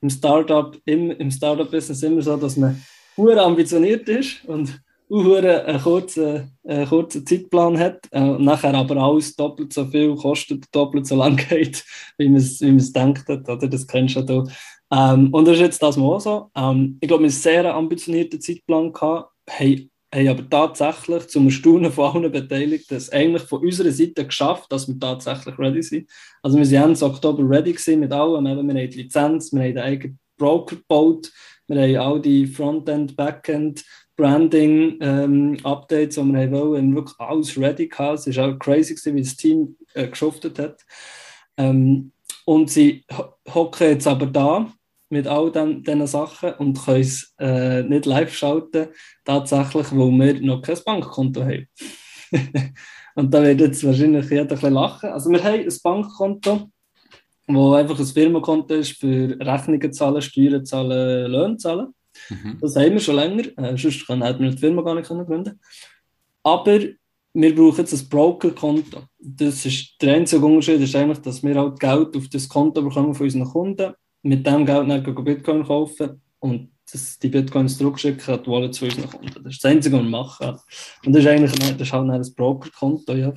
im 0.00 0.10
Startup, 0.10 0.76
im, 0.84 1.12
im 1.12 1.30
Startup-Business 1.30 2.02
immer 2.02 2.22
so, 2.22 2.36
dass 2.36 2.56
man 2.56 2.82
sehr 3.16 3.40
ambitioniert 3.44 4.08
ist 4.08 4.44
und 4.46 4.82
einen 5.68 5.80
kurzen, 5.80 6.50
einen 6.64 6.88
kurzen 6.88 7.24
Zeitplan 7.24 7.78
hat 7.78 8.08
äh, 8.10 8.20
nachher 8.20 8.74
aber 8.74 8.96
alles 8.96 9.36
doppelt 9.36 9.72
so 9.72 9.86
viel 9.86 10.16
kostet, 10.16 10.64
doppelt 10.74 11.06
so 11.06 11.14
lang 11.14 11.36
geht, 11.48 11.84
wie 12.18 12.28
man 12.28 12.38
es 12.38 12.60
wie 12.60 12.92
denkt 12.92 13.28
hat, 13.28 13.48
oder? 13.48 13.68
Das 13.68 13.86
kennst 13.86 14.16
du 14.16 14.20
ja 14.20 15.14
ähm, 15.14 15.32
Und 15.32 15.46
das 15.46 15.54
ist 15.54 15.60
jetzt 15.60 15.82
das 15.82 15.96
mal 15.96 16.18
so. 16.18 16.50
Ähm, 16.56 16.98
ich 17.00 17.06
glaube, 17.06 17.22
wir 17.22 17.30
hatten 17.30 17.46
einen 17.46 17.62
sehr 17.62 17.74
ambitionierten 17.74 18.40
Zeitplan, 18.40 18.92
gehabt, 18.92 19.30
haben 19.48 19.91
haben 20.14 20.28
aber 20.28 20.48
tatsächlich 20.48 21.28
zum 21.28 21.46
Erstaunen 21.46 21.90
von 21.90 22.16
allen 22.16 22.32
Beteiligten 22.32 22.94
es 22.94 23.10
eigentlich 23.10 23.42
von 23.44 23.62
unserer 23.62 23.90
Seite 23.90 24.26
geschafft, 24.26 24.70
dass 24.70 24.86
wir 24.86 24.98
tatsächlich 24.98 25.58
ready 25.58 25.82
sind. 25.82 26.10
Also 26.42 26.58
wir 26.58 26.66
sind 26.66 26.82
Ende 26.82 27.04
Oktober 27.04 27.48
ready 27.48 27.72
gewesen 27.72 28.00
mit 28.00 28.12
allem. 28.12 28.44
Wir 28.44 28.56
haben 28.56 28.68
die 28.68 29.02
Lizenz, 29.02 29.52
wir 29.52 29.62
haben 29.62 29.74
den 29.74 29.78
eigenen 29.78 30.18
Broker 30.36 30.76
gebaut, 30.76 31.32
wir 31.66 31.80
haben 31.80 31.96
all 31.96 32.20
die 32.20 32.46
Frontend, 32.46 33.16
Backend, 33.16 33.84
Branding 34.16 34.98
ähm, 35.00 35.56
Updates, 35.62 36.16
die 36.16 36.22
wir 36.22 36.40
haben 36.40 36.52
wollen, 36.52 36.94
wirklich 36.94 37.18
alles 37.18 37.58
ready 37.58 37.88
gehabt. 37.88 38.26
Es 38.26 38.36
war 38.36 38.50
auch 38.50 38.58
crazy 38.58 38.94
gewesen, 38.94 39.16
wie 39.16 39.22
das 39.22 39.36
Team 39.36 39.76
äh, 39.94 40.08
geschuftet 40.08 40.58
hat. 40.58 40.82
Ähm, 41.56 42.12
und 42.44 42.70
sie 42.70 43.04
hocken 43.52 43.88
jetzt 43.88 44.06
aber 44.06 44.26
da 44.26 44.72
mit 45.12 45.26
all 45.26 45.52
diesen 45.52 46.06
Sachen 46.06 46.54
und 46.54 46.82
können 46.82 47.02
es 47.02 47.34
äh, 47.38 47.82
nicht 47.82 48.06
live 48.06 48.34
schalten, 48.34 48.88
tatsächlich, 49.26 49.92
weil 49.92 50.10
wir 50.10 50.40
noch 50.40 50.62
kein 50.62 50.78
Bankkonto 50.86 51.42
haben. 51.42 51.68
und 53.14 53.32
da 53.32 53.42
wird 53.42 53.60
jetzt 53.60 53.84
wahrscheinlich 53.84 54.30
jeder 54.30 54.42
ein 54.42 54.48
bisschen 54.48 54.72
lachen. 54.72 55.10
Also 55.10 55.28
wir 55.28 55.44
haben 55.44 55.60
ein 55.60 55.78
Bankkonto, 55.82 56.70
wo 57.46 57.74
einfach 57.74 57.98
ein 57.98 58.06
Firmenkonto 58.06 58.74
ist 58.74 58.98
für 58.98 59.36
Rechnungen 59.38 59.92
zahlen, 59.92 60.22
Steuern 60.22 60.64
zahlen, 60.64 61.30
Löhne 61.30 61.58
zahlen. 61.58 61.94
Mhm. 62.30 62.56
Das 62.62 62.74
haben 62.76 62.92
wir 62.92 63.00
schon 63.00 63.16
länger, 63.16 63.44
äh, 63.58 63.76
sonst 63.76 64.08
hätten 64.08 64.42
wir 64.42 64.50
die 64.50 64.56
Firma 64.56 64.80
gar 64.80 64.94
nicht 64.94 65.08
gründen 65.08 65.60
Aber 66.42 66.80
wir 67.34 67.54
brauchen 67.54 67.80
jetzt 67.80 67.92
ein 67.92 68.08
Brokerkonto. 68.08 69.02
Das 69.18 69.66
ist 69.66 69.94
der 70.00 70.14
einzige 70.14 70.44
Unterschied, 70.44 70.80
ist 70.80 70.96
eigentlich, 70.96 71.18
dass 71.18 71.42
wir 71.42 71.54
halt 71.54 71.78
Geld 71.78 72.16
auf 72.16 72.28
das 72.30 72.48
Konto 72.48 72.80
bekommen 72.80 73.14
von 73.14 73.24
unseren 73.24 73.44
Kunden 73.44 73.92
mit 74.22 74.46
dem 74.46 74.66
Geld 74.66 74.88
dann 74.88 75.24
Bitcoin 75.24 75.64
kaufen 75.64 76.20
und 76.38 76.70
das, 76.90 77.18
die 77.18 77.28
Bitcoins 77.28 77.78
zurückschicken 77.78 78.34
an 78.34 78.42
die 78.42 78.50
Wallet 78.50 78.74
zu 78.74 78.84
unseren 78.84 79.08
Kunden. 79.08 79.42
Das 79.44 79.54
ist 79.54 79.64
das 79.64 79.70
Einzige, 79.70 79.96
was 79.96 80.02
wir 80.02 80.10
machen. 80.10 80.58
Und 81.04 81.12
das 81.12 81.22
ist 81.22 81.28
eigentlich 81.28 81.52
das 81.52 81.88
ist 81.88 81.92
halt 81.92 82.10
ein 82.10 82.34
Brokerkonto, 82.34 83.14
ja, 83.14 83.32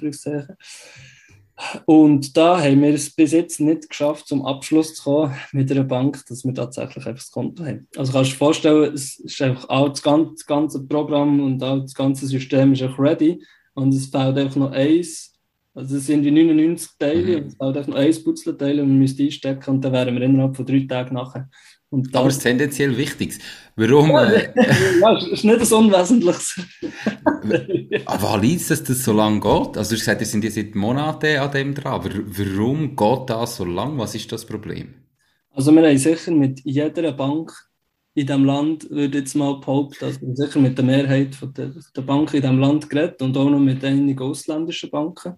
Und 1.85 2.35
da 2.35 2.59
haben 2.61 2.81
wir 2.81 2.93
es 2.93 3.15
bis 3.15 3.31
jetzt 3.31 3.61
nicht 3.61 3.89
geschafft, 3.89 4.27
zum 4.27 4.45
Abschluss 4.45 4.95
zu 4.95 5.03
kommen 5.03 5.35
mit 5.53 5.71
einer 5.71 5.85
Bank, 5.85 6.21
dass 6.27 6.43
wir 6.43 6.53
tatsächlich 6.53 7.05
einfach 7.05 7.23
das 7.23 7.31
Konto 7.31 7.63
haben. 7.63 7.87
Also 7.95 8.11
kannst 8.11 8.31
du 8.31 8.33
dir 8.33 8.37
vorstellen, 8.37 8.93
es 8.93 9.19
ist 9.19 9.41
einfach 9.41 9.69
auch 9.69 9.89
das 9.89 10.03
ganze, 10.03 10.33
das 10.33 10.45
ganze 10.45 10.85
Programm 10.85 11.39
und 11.39 11.63
auch 11.63 11.79
das 11.79 11.93
ganze 11.93 12.27
System 12.27 12.73
ist 12.73 12.83
auch 12.83 12.99
ready 12.99 13.41
und 13.73 13.93
es 13.93 14.07
fehlt 14.07 14.37
einfach 14.37 14.57
noch 14.57 14.71
eins 14.71 15.34
also 15.75 15.97
es 15.97 16.05
sind 16.05 16.23
die 16.23 16.31
99 16.31 16.91
Teile 16.97 17.21
mhm. 17.21 17.35
und 17.35 17.47
es 17.47 17.57
braucht 17.57 17.87
noch 17.89 17.97
ein 17.97 18.23
Puzzleteil 18.23 18.79
und 18.79 18.87
man 18.87 18.99
müsste 18.99 19.23
einstecken 19.23 19.69
und 19.71 19.81
dann 19.83 19.91
wären 19.91 20.15
wir 20.15 20.21
innerhalb 20.21 20.55
von 20.55 20.65
drei 20.65 20.85
Tagen 20.87 21.15
nachher. 21.15 21.49
Und 21.89 22.15
Aber 22.15 22.29
es 22.29 22.37
ist 22.37 22.43
tendenziell 22.43 22.95
wichtig. 22.97 23.37
Warum? 23.75 24.09
Ja, 24.09 24.25
äh, 24.25 24.53
ja, 25.01 25.17
ist 25.17 25.43
nicht 25.43 25.61
das 25.61 25.71
Unwesentliches. 25.73 26.61
Aber 28.05 28.41
liegt 28.41 28.69
dass 28.71 28.83
das 28.83 29.03
so 29.03 29.13
lange 29.13 29.39
geht? 29.39 29.77
Also 29.77 29.89
du 29.89 29.95
hast 29.95 29.99
gesagt, 29.99 30.21
ihr 30.21 30.27
sind 30.27 30.43
jetzt 30.45 30.55
seit 30.55 30.75
Monaten 30.75 31.37
an 31.37 31.51
dem 31.51 31.75
dran. 31.75 31.93
Aber 31.93 32.09
warum 32.09 32.95
geht 32.95 33.29
das 33.29 33.57
so 33.57 33.65
lang? 33.65 33.97
Was 33.97 34.15
ist 34.15 34.31
das 34.31 34.45
Problem? 34.45 34.93
Also 35.51 35.73
wir 35.73 35.85
haben 35.85 35.97
sicher 35.97 36.31
mit 36.31 36.61
jeder 36.63 37.11
Bank 37.11 37.51
in 38.13 38.27
diesem 38.27 38.45
Land, 38.45 38.89
würde 38.89 39.19
jetzt 39.19 39.35
mal 39.35 39.59
behaupten, 39.59 40.05
also 40.05 40.19
sicher 40.33 40.59
mit 40.59 40.77
der 40.77 40.85
Mehrheit 40.85 41.35
von 41.35 41.53
der, 41.53 41.73
der 41.95 42.01
Banken 42.01 42.37
in 42.37 42.41
diesem 42.41 42.59
Land 42.59 42.89
geredet 42.89 43.21
und 43.21 43.35
auch 43.35 43.49
noch 43.49 43.59
mit 43.59 43.83
einigen 43.83 44.23
ausländischen 44.23 44.89
Banken. 44.89 45.35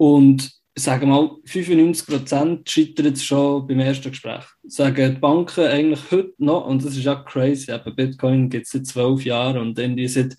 Und 0.00 0.50
sagen 0.78 1.10
mal, 1.10 1.30
95 1.44 2.06
Prozent 2.06 2.70
scheitern 2.70 3.12
es 3.12 3.22
schon 3.22 3.66
beim 3.66 3.80
ersten 3.80 4.08
Gespräch. 4.08 4.44
Sagen 4.66 5.14
die 5.14 5.20
Banken 5.20 5.66
eigentlich 5.66 6.10
heute 6.10 6.32
noch, 6.38 6.66
und 6.66 6.82
das 6.82 6.96
ist 6.96 7.06
auch 7.06 7.26
crazy, 7.26 7.70
eben 7.70 7.94
Bitcoin 7.94 8.48
gibt 8.48 8.64
es 8.64 8.72
seit 8.72 8.86
zwölf 8.86 9.22
Jahren 9.26 9.58
und 9.58 9.78
irgendwie 9.78 10.08
seit 10.08 10.38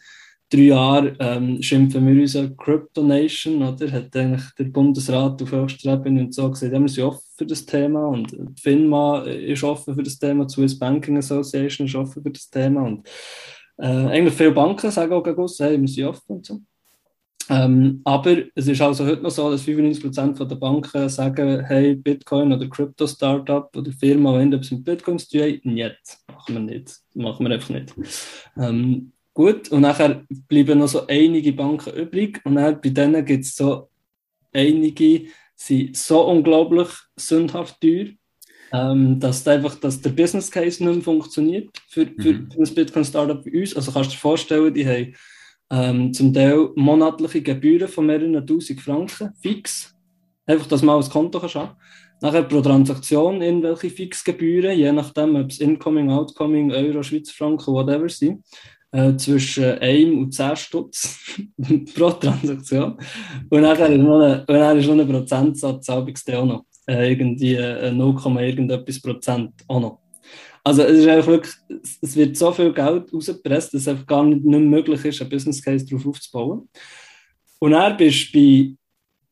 drei 0.49 0.61
Jahren 0.61 1.15
ähm, 1.19 1.61
schimpfen 1.61 2.07
wir 2.07 2.19
uns 2.23 2.35
Crypto 2.57 3.03
Nation, 3.03 3.61
oder? 3.61 3.91
Hat 3.91 4.15
eigentlich 4.15 4.49
der 4.57 4.63
Bundesrat 4.63 5.39
auf 5.43 5.51
höchster 5.51 5.93
Ebene 5.93 6.21
und 6.21 6.33
so 6.33 6.49
gesagt, 6.49 6.73
ja, 6.73 6.79
wir 6.79 6.89
sind 6.89 7.03
offen 7.03 7.29
für 7.37 7.45
das 7.45 7.63
Thema 7.63 8.07
und 8.07 8.31
die 8.31 8.61
FINMA 8.63 9.25
ist 9.25 9.63
offen 9.63 9.93
für 9.93 10.03
das 10.03 10.17
Thema, 10.17 10.45
die 10.45 10.53
Swiss 10.55 10.79
Banking 10.79 11.19
Association 11.19 11.85
ist 11.85 11.95
offen 11.95 12.23
für 12.23 12.31
das 12.31 12.49
Thema 12.49 12.81
und 12.81 13.07
äh, 13.77 13.85
eigentlich 13.85 14.33
viele 14.33 14.53
Banken 14.53 14.89
sagen 14.89 15.13
auch 15.13 15.23
hey, 15.59 15.79
wir 15.79 15.87
sind 15.87 16.05
offen 16.05 16.37
und 16.37 16.45
so. 16.47 16.61
Ähm, 17.49 18.01
aber 18.03 18.37
es 18.55 18.67
ist 18.67 18.81
also 18.81 19.05
heute 19.05 19.21
noch 19.21 19.31
so, 19.31 19.49
dass 19.51 19.65
95% 19.65 20.45
der 20.45 20.55
Banken 20.55 21.09
sagen, 21.09 21.65
hey, 21.65 21.95
Bitcoin 21.95 22.53
oder 22.53 22.67
Crypto-Startup 22.67 23.75
oder 23.75 23.91
Firma, 23.91 24.37
wenn 24.37 24.53
etwas 24.53 24.71
mit 24.71 24.83
Bitcoin 24.83 25.19
zu 25.19 25.29
tun 25.29 25.41
hat, 25.41 25.65
nicht, 25.65 26.17
machen 26.27 26.55
wir 26.55 26.59
nicht, 26.59 26.99
machen 27.13 27.45
wir 27.45 27.53
einfach 27.53 27.69
nicht. 27.69 27.93
Ähm, 28.57 29.11
gut, 29.33 29.69
und 29.71 29.81
nachher 29.81 30.23
bleiben 30.47 30.79
noch 30.79 30.87
so 30.87 31.07
einige 31.07 31.53
Banken 31.53 31.93
übrig 31.93 32.41
und 32.43 32.55
dann 32.55 32.79
bei 32.81 32.89
denen 32.89 33.25
gibt 33.25 33.45
es 33.45 33.55
so 33.55 33.89
einige, 34.53 35.25
sind 35.55 35.95
so 35.95 36.27
unglaublich 36.27 36.89
sündhaft 37.15 37.81
teuer, 37.81 38.07
ähm, 38.73 39.19
dass 39.19 39.47
einfach 39.47 39.75
dass 39.75 40.01
der 40.01 40.11
Business 40.11 40.49
Case 40.49 40.83
nicht 40.83 40.95
mehr 40.95 41.03
funktioniert 41.03 41.69
für, 41.87 42.05
für, 42.05 42.33
mhm. 42.33 42.51
für 42.51 42.61
ein 42.61 42.75
Bitcoin-Startup 42.75 43.45
wie 43.45 43.61
uns. 43.61 43.75
Also 43.75 43.91
kannst 43.91 44.11
du 44.11 44.13
dir 44.15 44.19
vorstellen, 44.19 44.73
die 44.73 44.87
haben 44.87 45.15
ähm, 45.71 46.13
zum 46.13 46.33
Teil 46.33 46.69
monatliche 46.75 47.41
Gebühren 47.41 47.87
von 47.87 48.05
mehreren 48.05 48.45
tausend 48.45 48.81
Franken, 48.81 49.33
fix. 49.41 49.95
Einfach, 50.45 50.67
dass 50.67 50.81
man 50.81 50.97
aufs 50.97 51.09
Konto 51.09 51.39
kann 51.39 51.49
schauen 51.49 51.69
Nachher 52.21 52.43
pro 52.43 52.61
Transaktion 52.61 53.41
irgendwelche 53.41 53.89
Fixgebühren, 53.89 54.77
je 54.77 54.91
nachdem, 54.91 55.35
ob 55.35 55.49
es 55.49 55.59
Incoming, 55.59 56.11
Outcoming, 56.11 56.71
Euro, 56.71 57.01
Schweizer 57.01 57.33
Franken, 57.33 57.73
whatever 57.73 58.09
sind. 58.09 58.43
äh, 58.91 59.15
zwischen 59.15 59.79
1 59.79 60.17
und 60.17 60.33
10 60.33 60.55
Stutz 60.55 61.19
pro 61.95 62.11
Transaktion. 62.11 62.97
Und 63.49 63.61
dann 63.61 63.91
ist 63.91 64.01
noch 64.01 64.21
ein, 64.21 64.43
dann 64.45 64.77
ist 64.77 64.87
noch 64.87 64.99
ein 64.99 65.07
Prozentsatz, 65.07 65.89
auch 65.89 66.05
noch. 66.05 66.65
Äh, 66.87 67.11
irgendwie 67.11 67.55
äh, 67.55 67.91
0, 67.91 68.15
irgendetwas 68.39 69.01
Prozent 69.01 69.53
auch 69.67 69.79
noch. 69.79 70.00
Also 70.63 70.83
es 70.83 70.99
ist 70.99 71.07
einfach 71.07 71.27
wirklich, 71.27 71.55
es 72.01 72.15
wird 72.15 72.37
so 72.37 72.51
viel 72.51 72.71
Geld 72.71 73.11
rausgepresst, 73.11 73.73
dass 73.73 73.81
es 73.81 73.87
einfach 73.87 74.05
gar 74.05 74.23
nicht, 74.23 74.43
nicht 74.43 74.61
möglich 74.61 75.03
ist, 75.05 75.21
einen 75.21 75.29
Business 75.29 75.61
Case 75.61 75.85
darauf 75.85 76.05
aufzubauen. 76.05 76.69
Und 77.59 77.73
er 77.73 77.95
bist 77.95 78.31
bei 78.31 78.75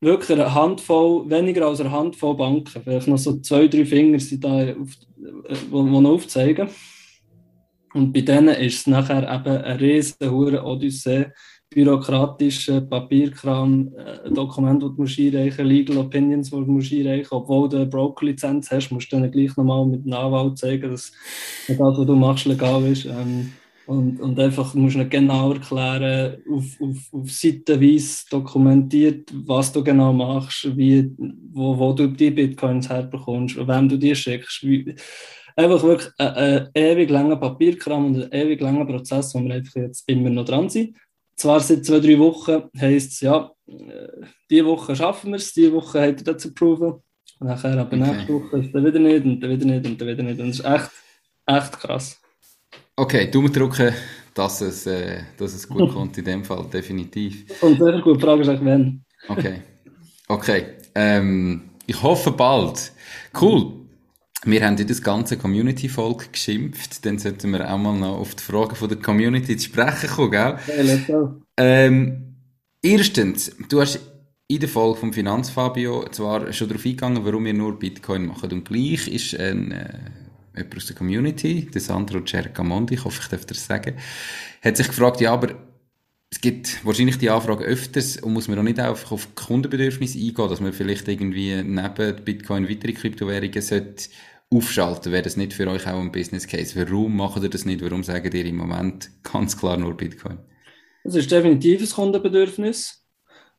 wirklich 0.01 0.31
eine 0.31 0.53
Handvoll, 0.53 1.29
weniger 1.29 1.67
als 1.67 1.81
eine 1.81 1.91
Handvoll 1.91 2.35
Banken, 2.35 2.81
vielleicht 2.83 3.07
noch 3.07 3.17
so 3.17 3.39
zwei, 3.39 3.67
drei 3.67 3.85
Finger 3.85 4.19
sind 4.19 4.43
da, 4.43 4.73
auf, 4.73 4.89
die 5.17 5.67
noch 5.71 6.09
aufzeigen. 6.09 6.69
Und 7.93 8.13
bei 8.13 8.21
denen 8.21 8.55
ist 8.55 8.79
es 8.79 8.87
nachher 8.87 9.23
eben 9.23 9.63
eine 9.63 9.79
riesige 9.79 10.63
Odyssee, 10.63 11.27
bürokratischer 11.69 12.81
Papierkram, 12.81 13.93
äh, 13.95 14.29
Dokumente, 14.31 14.89
die 14.89 15.29
du 15.29 15.37
einreichen 15.37 15.65
Legal 15.65 15.97
Opinions, 15.97 16.49
die 16.49 16.55
du 16.55 16.79
einreichen 16.79 17.27
Obwohl 17.31 17.69
du 17.69 17.77
eine 17.77 17.85
Broker-Lizenz 17.85 18.71
hast, 18.71 18.91
musst 18.91 19.11
du 19.11 19.19
dann 19.19 19.31
gleich 19.31 19.55
nochmal 19.55 19.85
mit 19.85 20.05
einem 20.05 20.13
Anwalt 20.13 20.57
zeigen, 20.57 20.89
dass 20.89 21.11
das, 21.67 21.79
was 21.79 22.05
du 22.05 22.15
machst, 22.15 22.45
legal 22.45 22.83
ist. 22.85 23.05
Ähm, 23.05 23.51
und, 23.85 24.19
und 24.19 24.39
einfach 24.39 24.75
musst 24.75 24.97
du 24.97 25.07
genau 25.07 25.53
erklären, 25.53 26.37
auf, 26.51 26.79
auf, 26.79 26.97
auf 27.11 27.31
Seitenweise 27.31 28.23
dokumentiert, 28.29 29.31
was 29.47 29.71
du 29.71 29.83
genau 29.83 30.13
machst, 30.13 30.77
wie, 30.77 31.11
wo, 31.51 31.77
wo 31.77 31.93
du 31.93 32.07
die 32.07 32.29
Bitcoins 32.29 32.87
herbekommst, 32.87 33.57
wem 33.57 33.89
du 33.89 33.97
die 33.97 34.15
schickst. 34.15 34.63
Wie, 34.63 34.93
einfach 35.55 35.83
wirklich 35.83 36.11
ein, 36.17 36.33
ein 36.33 36.69
ewig 36.73 37.09
langer 37.09 37.37
Papierkram 37.37 38.05
und 38.05 38.23
ein 38.23 38.31
ewig 38.31 38.61
langer 38.61 38.85
Prozess, 38.85 39.33
wo 39.33 39.39
wir 39.39 39.55
einfach 39.55 39.75
jetzt 39.75 40.07
immer 40.07 40.29
noch 40.29 40.45
dran 40.45 40.69
sind. 40.69 40.95
Zwar 41.39 41.61
seit 41.61 41.85
zwei, 41.85 42.01
drei 42.01 42.19
Wochen 42.19 42.63
heisst 42.77 43.13
es, 43.13 43.21
ja, 43.21 43.49
diese 44.49 44.65
Woche 44.65 44.93
schaffen 44.93 45.31
wir 45.31 45.37
es, 45.37 45.53
diese 45.53 45.71
Woche 45.71 46.01
hat 46.01 46.17
er 46.17 46.33
das 46.33 46.45
approven. 46.45 47.01
Und 47.39 47.47
nachher, 47.47 47.79
aber 47.79 47.95
okay. 47.95 48.11
nächste 48.11 48.33
Woche 48.33 48.57
ist 48.57 48.75
er 48.75 48.83
wieder 48.83 48.99
nicht 48.99 49.23
und 49.23 49.39
dann 49.39 49.49
wieder 49.49 49.65
nicht 49.65 49.85
und 49.85 50.01
dann 50.01 50.07
wieder 50.09 50.23
nicht. 50.23 50.39
Und 50.41 50.49
das 50.49 50.59
ist 50.59 50.65
echt, 50.65 50.91
echt 51.45 51.79
krass. 51.79 52.21
Okay, 52.97 53.31
Daumen 53.31 53.53
drücken, 53.53 53.93
dass 54.33 54.59
es, 54.59 54.85
äh, 54.85 55.21
dass 55.37 55.53
es 55.53 55.65
gut 55.65 55.93
kommt 55.93 56.17
in 56.17 56.25
dem 56.25 56.43
Fall, 56.43 56.65
definitiv. 56.73 57.45
Und 57.61 57.79
sehr 57.79 58.01
gut, 58.01 58.17
die 58.17 58.21
Frage 58.21 58.41
ist 58.41 58.49
eigentlich, 58.49 58.65
wenn. 58.65 59.05
Okay, 59.29 59.61
okay. 60.27 60.65
Ähm, 60.93 61.69
ich 61.85 62.03
hoffe 62.03 62.31
bald. 62.31 62.91
Cool. 63.39 63.87
Wir 64.45 64.65
haben 64.65 64.77
in 64.77 64.87
das 64.87 65.01
ganze 65.01 65.37
Community-Volk 65.37 66.31
geschimpft, 66.31 67.05
dann 67.05 67.19
sollten 67.19 67.51
wir 67.51 67.69
auch 67.69 67.77
mal 67.77 67.97
noch 67.97 68.19
auf 68.19 68.35
die 68.35 68.43
Fragen 68.43 68.75
von 68.75 68.87
der 68.87 68.99
Community 68.99 69.57
zu 69.57 69.65
sprechen 69.65 70.09
kommen, 70.09 70.31
gell? 70.31 70.57
Ja, 71.07 71.35
ähm, 71.57 72.35
erstens, 72.81 73.51
du 73.67 73.81
hast 73.81 73.99
in 74.47 74.59
der 74.59 74.69
Folge 74.69 74.99
vom 74.99 75.13
Finanzfabio 75.13 76.07
zwar 76.09 76.51
schon 76.53 76.69
darauf 76.69 76.85
eingegangen, 76.85 77.25
warum 77.25 77.45
wir 77.45 77.53
nur 77.53 77.77
Bitcoin 77.77 78.27
machen. 78.27 78.51
Und 78.51 78.65
gleich 78.65 79.07
ist 79.07 79.37
ein... 79.37 79.71
Äh, 79.71 79.99
jemand 80.55 80.77
aus 80.77 80.85
der 80.87 80.95
Community, 80.95 81.69
der 81.73 81.81
Sandro 81.81 82.21
Cercamondi, 82.25 82.95
ich 82.95 83.05
hoffe, 83.05 83.21
ich 83.21 83.29
darf 83.29 83.45
das 83.45 83.65
sagen, 83.65 83.95
hat 84.61 84.77
sich 84.77 84.87
gefragt, 84.87 85.21
ja, 85.21 85.33
aber 85.33 85.49
es 86.31 86.41
gibt 86.41 86.85
wahrscheinlich 86.85 87.17
die 87.17 87.29
Anfrage 87.29 87.63
öfters 87.63 88.17
und 88.17 88.33
muss 88.33 88.47
man 88.47 88.59
auch 88.59 88.63
nicht 88.63 88.79
einfach 88.79 89.11
auf 89.11 89.33
Kundenbedürfnisse 89.33 90.19
eingehen, 90.19 90.49
dass 90.49 90.61
man 90.61 90.73
vielleicht 90.73 91.07
irgendwie 91.07 91.63
neben 91.63 92.23
Bitcoin 92.23 92.69
weitere 92.69 92.93
Kryptowährungen 92.93 93.61
sollte 93.61 94.09
aufschalten. 94.51 95.11
Wäre 95.11 95.23
das 95.23 95.37
nicht 95.37 95.53
für 95.53 95.67
euch 95.67 95.87
auch 95.87 95.99
ein 95.99 96.11
Business 96.11 96.47
Case? 96.47 96.75
Warum 96.75 97.17
macht 97.17 97.41
ihr 97.41 97.49
das 97.49 97.65
nicht? 97.65 97.81
Warum 97.81 98.03
sagt 98.03 98.33
ihr 98.33 98.45
im 98.45 98.57
Moment 98.57 99.09
ganz 99.23 99.57
klar 99.57 99.77
nur 99.77 99.97
Bitcoin? 99.97 100.37
Es 101.03 101.15
ist 101.15 101.31
definitiv 101.31 101.81
ein 101.81 101.89
Kundenbedürfnis. 101.89 102.95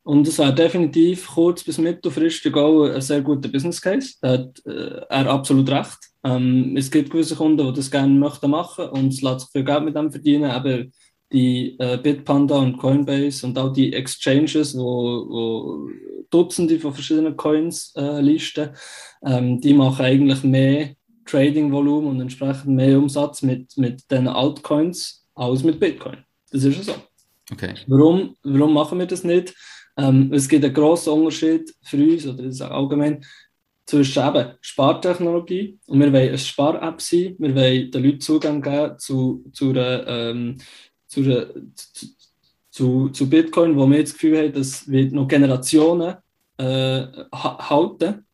Und 0.03 0.27
es 0.27 0.39
wäre 0.39 0.53
definitiv 0.53 1.27
kurz- 1.27 1.63
bis 1.63 1.77
mittelfristig 1.77 2.55
auch 2.55 2.85
ein 2.85 3.01
sehr 3.01 3.21
guter 3.21 3.49
Business 3.49 3.79
Case. 3.79 4.15
Da 4.19 4.31
hat 4.31 4.61
äh, 4.65 5.01
er 5.09 5.29
absolut 5.29 5.69
recht. 5.69 5.99
Ähm, 6.23 6.75
es 6.75 6.89
gibt 6.89 7.11
gewisse 7.11 7.35
Kunden, 7.35 7.67
die 7.67 7.73
das 7.73 7.91
gerne 7.91 8.13
möchten 8.13 8.49
machen 8.49 8.89
und 8.89 9.13
es 9.13 9.21
lässt 9.21 9.41
sich 9.41 9.49
viel 9.51 9.63
Geld 9.63 9.83
mit 9.83 9.95
dem 9.95 10.11
verdienen. 10.11 10.49
Aber 10.49 10.85
die 11.31 11.77
äh, 11.79 11.97
Bitpanda 11.97 12.57
und 12.57 12.77
Coinbase 12.77 13.45
und 13.45 13.57
auch 13.57 13.71
die 13.71 13.93
Exchanges, 13.93 14.77
wo, 14.77 15.27
wo 15.29 15.89
Dutzende 16.29 16.79
von 16.79 16.93
verschiedenen 16.93 17.35
Coins 17.35 17.93
äh, 17.95 18.21
listen, 18.21 18.69
ähm, 19.23 19.59
die 19.59 19.73
machen 19.73 20.05
eigentlich 20.05 20.43
mehr 20.43 20.95
Trading-Volumen 21.25 22.09
und 22.09 22.21
entsprechend 22.21 22.67
mehr 22.67 22.97
Umsatz 22.97 23.41
mit, 23.41 23.77
mit 23.77 24.09
den 24.11 24.27
Altcoins 24.27 25.25
als 25.35 25.63
mit 25.63 25.79
Bitcoin. 25.79 26.17
Das 26.51 26.63
ist 26.63 26.77
ja 26.77 26.83
so. 26.83 26.95
Okay. 27.51 27.73
Warum, 27.87 28.35
warum 28.43 28.73
machen 28.73 28.99
wir 28.99 29.05
das 29.05 29.23
nicht? 29.23 29.53
Ähm, 29.97 30.31
es 30.33 30.47
gibt 30.47 30.63
einen 30.63 30.73
grossen 30.73 31.13
Unterschied 31.13 31.73
für 31.83 31.97
uns, 31.97 32.25
oder 32.25 32.71
allgemein, 32.71 33.23
zwischen 33.85 34.25
eben 34.25 34.51
Spartechnologie 34.61 35.77
und 35.87 35.99
wir 35.99 36.13
wollen 36.13 36.29
eine 36.29 36.37
Spar-App 36.37 37.01
sein, 37.01 37.35
wir 37.39 37.53
wollen 37.53 37.91
den 37.91 38.03
Leuten 38.03 38.21
Zugang 38.21 38.61
geben 38.61 38.97
zu, 38.97 39.43
zu, 39.51 39.71
einer, 39.71 40.07
ähm, 40.07 40.57
zu, 41.11 41.23
zu, 42.69 43.09
zu, 43.09 43.29
Bitcoin, 43.29 43.75
wo 43.75 43.89
wir 43.89 44.01
das 44.01 44.13
Gefühl 44.13 44.37
haben, 44.37 44.53
das 44.53 44.89
wird 44.89 45.11
noch 45.11 45.27
Generationen 45.27 46.15
äh, 46.57 47.05
halten. 47.33 48.25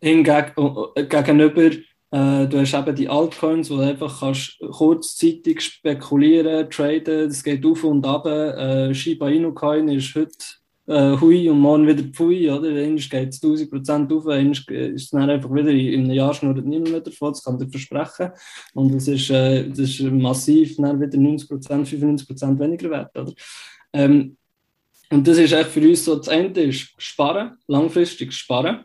Hingegen, 0.00 0.52
äh, 0.94 1.04
gegenüber 1.04 1.70
äh, 2.12 2.46
du 2.46 2.60
hast 2.60 2.74
eben 2.74 2.94
die 2.94 3.08
Altcoins, 3.08 3.70
wo 3.70 3.76
du 3.76 3.82
einfach 3.82 4.20
kannst 4.20 4.58
kurzzeitig 4.70 5.60
spekulieren, 5.60 6.70
traden, 6.70 7.28
das 7.28 7.42
geht 7.42 7.64
auf 7.66 7.84
und 7.84 8.06
ab. 8.06 8.26
Äh, 8.26 8.94
Shiba 8.94 9.28
Inu 9.28 9.52
Coin 9.52 9.88
ist 9.88 10.14
heute 10.14 10.59
äh, 10.90 11.16
Hui 11.20 11.48
und 11.48 11.60
morgen 11.60 11.86
wieder 11.86 12.02
Pfui, 12.02 12.50
oder? 12.50 12.68
Einmal 12.68 12.96
geht 12.96 13.28
es 13.28 13.42
1000% 13.42 14.16
auf, 14.16 14.26
einmal 14.26 14.52
ist 14.52 14.68
es 15.04 15.10
dann 15.10 15.30
einfach 15.30 15.52
wieder 15.52 15.70
in 15.70 16.04
einem 16.04 16.10
Jahr 16.10 16.34
schnurrt 16.34 16.66
niemand 16.66 16.90
mehr 16.90 17.00
davon, 17.00 17.32
das 17.32 17.44
kann 17.44 17.54
ich 17.54 17.66
dir 17.66 17.70
versprechen. 17.70 18.32
Und 18.74 18.94
das 18.94 19.06
ist, 19.06 19.30
äh, 19.30 19.68
das 19.68 19.78
ist 19.78 20.00
massiv 20.02 20.76
dann 20.76 21.00
wieder 21.00 21.16
90%, 21.16 21.86
95% 21.86 22.58
weniger 22.58 22.90
wert, 22.90 23.16
oder? 23.16 23.32
Ähm, 23.92 24.36
und 25.12 25.26
das 25.26 25.38
ist 25.38 25.52
echt 25.52 25.70
für 25.70 25.80
uns 25.80 26.04
so, 26.04 26.16
das 26.16 26.28
Ende 26.28 26.62
ist 26.62 26.92
sparen, 26.98 27.56
langfristig 27.66 28.32
sparen 28.32 28.84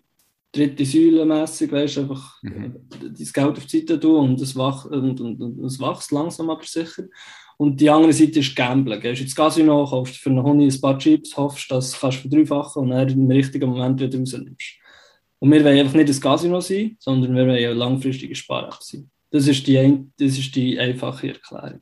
dritte 0.56 0.86
Säule 0.86 1.26
mässig, 1.26 1.72
weißt 1.72 1.98
einfach 2.00 2.42
mhm. 2.42 2.76
das 3.18 3.34
Geld 3.34 3.58
auf 3.58 3.66
die 3.66 3.80
Seite 3.80 4.00
tun 4.00 4.30
und 4.30 4.42
es, 4.42 4.56
wach, 4.56 4.86
und, 4.86 5.20
und, 5.20 5.42
und 5.42 5.66
es 5.66 5.80
wächst 5.80 6.12
langsam 6.12 6.50
aber 6.50 6.64
sicher. 6.64 7.04
Und 7.58 7.80
die 7.80 7.90
andere 7.90 8.14
Seite 8.14 8.40
ist 8.40 8.56
Gamblen. 8.56 9.00
Gehst 9.00 9.22
ins 9.22 9.36
Casino, 9.36 9.86
kaufst 9.86 10.18
für 10.18 10.30
einen 10.30 10.44
Honey 10.44 10.68
ein 10.68 10.82
paar 10.82 10.98
Chips, 10.98 11.36
hoffst, 11.38 11.72
dass 11.72 11.92
du 11.92 12.00
kannst 12.00 12.18
verdreifachen 12.20 12.84
und 12.84 12.90
dann 12.90 13.10
im 13.10 13.32
richtigen 13.32 13.70
Moment 13.70 14.00
wieder 14.00 14.20
rausnimmst. 14.20 14.74
Und 15.40 15.52
wir 15.52 15.64
wollen 15.64 15.80
einfach 15.80 15.96
nicht 15.96 16.10
ein 16.10 16.20
Casino 16.20 16.60
sein, 16.60 16.98
sondern 17.00 17.36
wir 17.36 17.44
wollen 17.44 17.56
eine 17.56 17.74
langfristige 17.74 18.36
Spar 18.36 18.78
sein. 18.82 19.10
Das 19.32 19.48
ist, 19.48 19.66
die, 19.68 20.06
das 20.18 20.38
ist 20.38 20.56
die 20.56 20.80
einfache 20.80 21.30
Erklärung. 21.30 21.82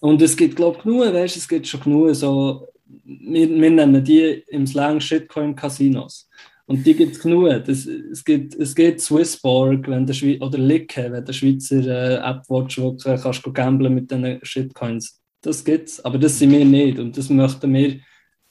Und 0.00 0.20
es 0.22 0.36
gibt, 0.36 0.56
glaube 0.56 0.76
ich, 0.78 0.84
genug, 0.84 1.12
weißt, 1.12 1.36
es 1.36 1.48
gibt 1.48 1.66
schon 1.66 1.80
genug 1.80 2.14
so, 2.14 2.66
wir, 3.04 3.48
wir 3.48 3.70
nennen 3.70 4.04
die 4.04 4.44
im 4.48 4.66
Slang 4.66 5.00
Shitcoin-Casinos. 5.00 6.28
Und 6.66 6.84
die 6.84 6.94
gibt 6.94 7.12
es 7.12 7.22
genug. 7.22 7.48
Das, 7.64 7.86
es, 7.86 8.24
gibt, 8.24 8.54
es 8.56 8.74
gibt 8.74 9.00
Swissborg 9.00 9.88
wenn 9.88 10.06
der 10.06 10.14
Schwe 10.14 10.38
oder 10.40 10.58
Licke, 10.58 11.10
wenn 11.12 11.24
der 11.24 11.32
Schweizer 11.32 11.86
äh, 11.86 12.16
App 12.16 12.42
watch, 12.48 12.78
wo 12.78 12.90
du 12.90 13.16
kannst 13.16 13.46
du 13.46 13.52
gamblen 13.52 13.94
mit 13.94 14.10
diesen 14.10 14.40
Shitcoins. 14.42 15.20
Das 15.42 15.64
gibt 15.64 15.88
es, 15.88 16.04
aber 16.04 16.18
das 16.18 16.38
sind 16.38 16.50
wir 16.50 16.64
nicht. 16.64 16.98
Und 16.98 17.16
das 17.16 17.30
möchten 17.30 17.72
wir, 17.72 18.00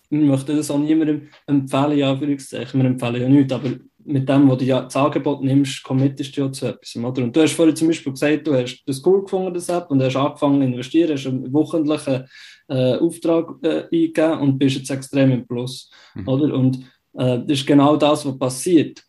wir 0.10 0.20
möchten 0.20 0.56
das 0.56 0.72
auch 0.72 0.80
niemandem 0.80 1.28
empfehlen, 1.46 1.98
ja, 1.98 2.12
Anführungszeichen. 2.12 2.82
Wir 2.82 2.88
empfehlen 2.88 3.22
ja 3.22 3.28
nichts, 3.28 3.54
aber 3.54 3.72
mit 4.06 4.30
dem, 4.30 4.50
wo 4.50 4.56
du 4.56 4.64
ja 4.64 4.82
das 4.82 4.96
Angebot 4.96 5.44
nimmst, 5.44 5.84
committest 5.84 6.38
du 6.38 6.42
ja 6.42 6.52
zu 6.52 6.68
etwas. 6.68 6.96
Oder? 6.96 7.24
Und 7.24 7.36
du 7.36 7.42
hast 7.42 7.54
vorhin 7.54 7.76
zum 7.76 7.88
Beispiel 7.88 8.14
gesagt, 8.14 8.48
du 8.48 8.54
hast 8.54 8.84
das 8.86 9.06
cool 9.06 9.24
gefunden, 9.24 9.54
das 9.54 9.68
App, 9.68 9.90
und 9.90 10.02
hast 10.02 10.16
angefangen 10.16 10.62
zu 10.62 10.68
investieren, 10.68 11.18
hast 11.18 11.28
einen 11.28 11.54
wöchentlichen 11.54 12.26
äh, 12.68 12.96
Auftrag 12.98 13.56
äh, 13.64 13.84
eingegeben 13.92 14.40
und 14.40 14.58
bist 14.60 14.78
jetzt 14.78 14.92
extrem 14.92 15.32
im 15.32 15.48
Plus. 15.48 15.90
Mhm. 16.14 16.28
Oder? 16.28 16.54
Und 16.54 16.78
äh, 16.78 16.82
das 17.16 17.60
ist 17.60 17.68
genau 17.68 17.96
das, 17.96 18.26
was 18.26 18.38
passiert. 18.38 19.04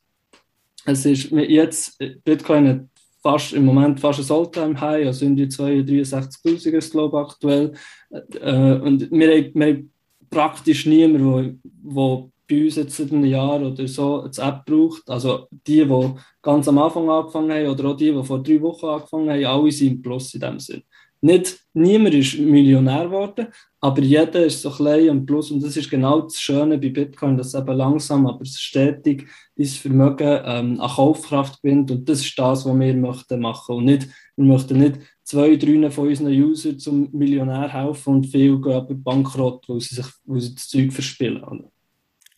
Es 0.84 1.04
ist 1.04 1.30
jetzt, 1.32 1.98
Bitcoin 2.24 2.68
hat 2.68 2.80
fast, 3.22 3.52
im 3.52 3.64
Moment 3.64 3.98
fast 3.98 4.30
ein 4.30 4.36
Alltime-High, 4.36 5.06
also 5.06 5.26
in 5.26 5.34
die 5.34 5.46
63.000 5.46 6.70
ist 6.70 6.92
glaube 6.92 7.18
ich 7.18 7.26
aktuell. 7.26 7.72
Äh, 8.10 8.74
und 8.74 9.10
wir 9.10 9.28
haben, 9.28 9.54
wir 9.54 9.66
haben 9.66 9.92
praktisch 10.30 10.86
niemanden, 10.86 11.60
der 11.82 12.28
bei 12.48 12.64
uns 12.64 12.76
jetzt 12.76 12.96
seit 12.96 13.10
einem 13.10 13.24
Jahr 13.24 13.60
oder 13.60 13.88
so 13.88 14.22
eine 14.22 14.48
App 14.48 14.64
braucht. 14.64 15.08
Also 15.08 15.48
die, 15.50 15.84
die 15.84 16.14
ganz 16.40 16.68
am 16.68 16.78
Anfang 16.78 17.10
angefangen 17.10 17.50
haben 17.50 17.66
oder 17.66 17.86
auch 17.86 17.96
die, 17.96 18.12
die 18.12 18.24
vor 18.24 18.42
drei 18.42 18.60
Wochen 18.60 18.86
angefangen 18.86 19.30
haben, 19.30 19.44
alle 19.44 19.72
sind 19.72 20.02
Plus 20.02 20.34
in 20.34 20.40
dem 20.40 20.60
Sinn. 20.60 20.82
Nicht, 21.20 21.58
niemand 21.72 22.14
ist 22.14 22.38
Millionär 22.38 23.04
geworden, 23.04 23.48
aber 23.80 24.00
jeder 24.00 24.44
ist 24.44 24.62
so 24.62 24.70
klein 24.70 25.10
und 25.10 25.26
plus. 25.26 25.50
Und 25.50 25.62
das 25.62 25.76
ist 25.76 25.90
genau 25.90 26.20
das 26.22 26.40
Schöne 26.40 26.78
bei 26.78 26.90
Bitcoin, 26.90 27.36
dass 27.36 27.54
eben 27.54 27.76
langsam, 27.76 28.26
aber 28.26 28.44
stetig 28.44 29.26
dieses 29.56 29.78
Vermögen 29.78 30.40
ähm, 30.44 30.80
an 30.80 30.90
Kaufkraft 30.90 31.62
gewinnt. 31.62 31.90
Und 31.90 32.08
das 32.08 32.20
ist 32.20 32.38
das, 32.38 32.66
was 32.66 32.78
wir 32.78 32.94
möchten 32.94 33.40
machen. 33.40 33.76
Und 33.76 33.84
nicht, 33.86 34.08
wir 34.36 34.44
möchten 34.44 34.78
nicht 34.78 34.98
zwei, 35.22 35.56
drei 35.56 35.90
von 35.90 36.08
unseren 36.08 36.32
Usern 36.32 36.78
zum 36.78 37.08
Millionär 37.12 37.72
helfen 37.72 38.14
und 38.16 38.26
viele 38.26 38.60
gehen 38.60 38.72
aber 38.72 38.94
bankrott, 38.94 39.68
weil 39.68 39.80
sie, 39.80 39.96
sich, 39.96 40.06
weil 40.24 40.40
sie 40.40 40.54
das 40.54 40.68
Zeug 40.68 40.92
verspielen. 40.92 41.42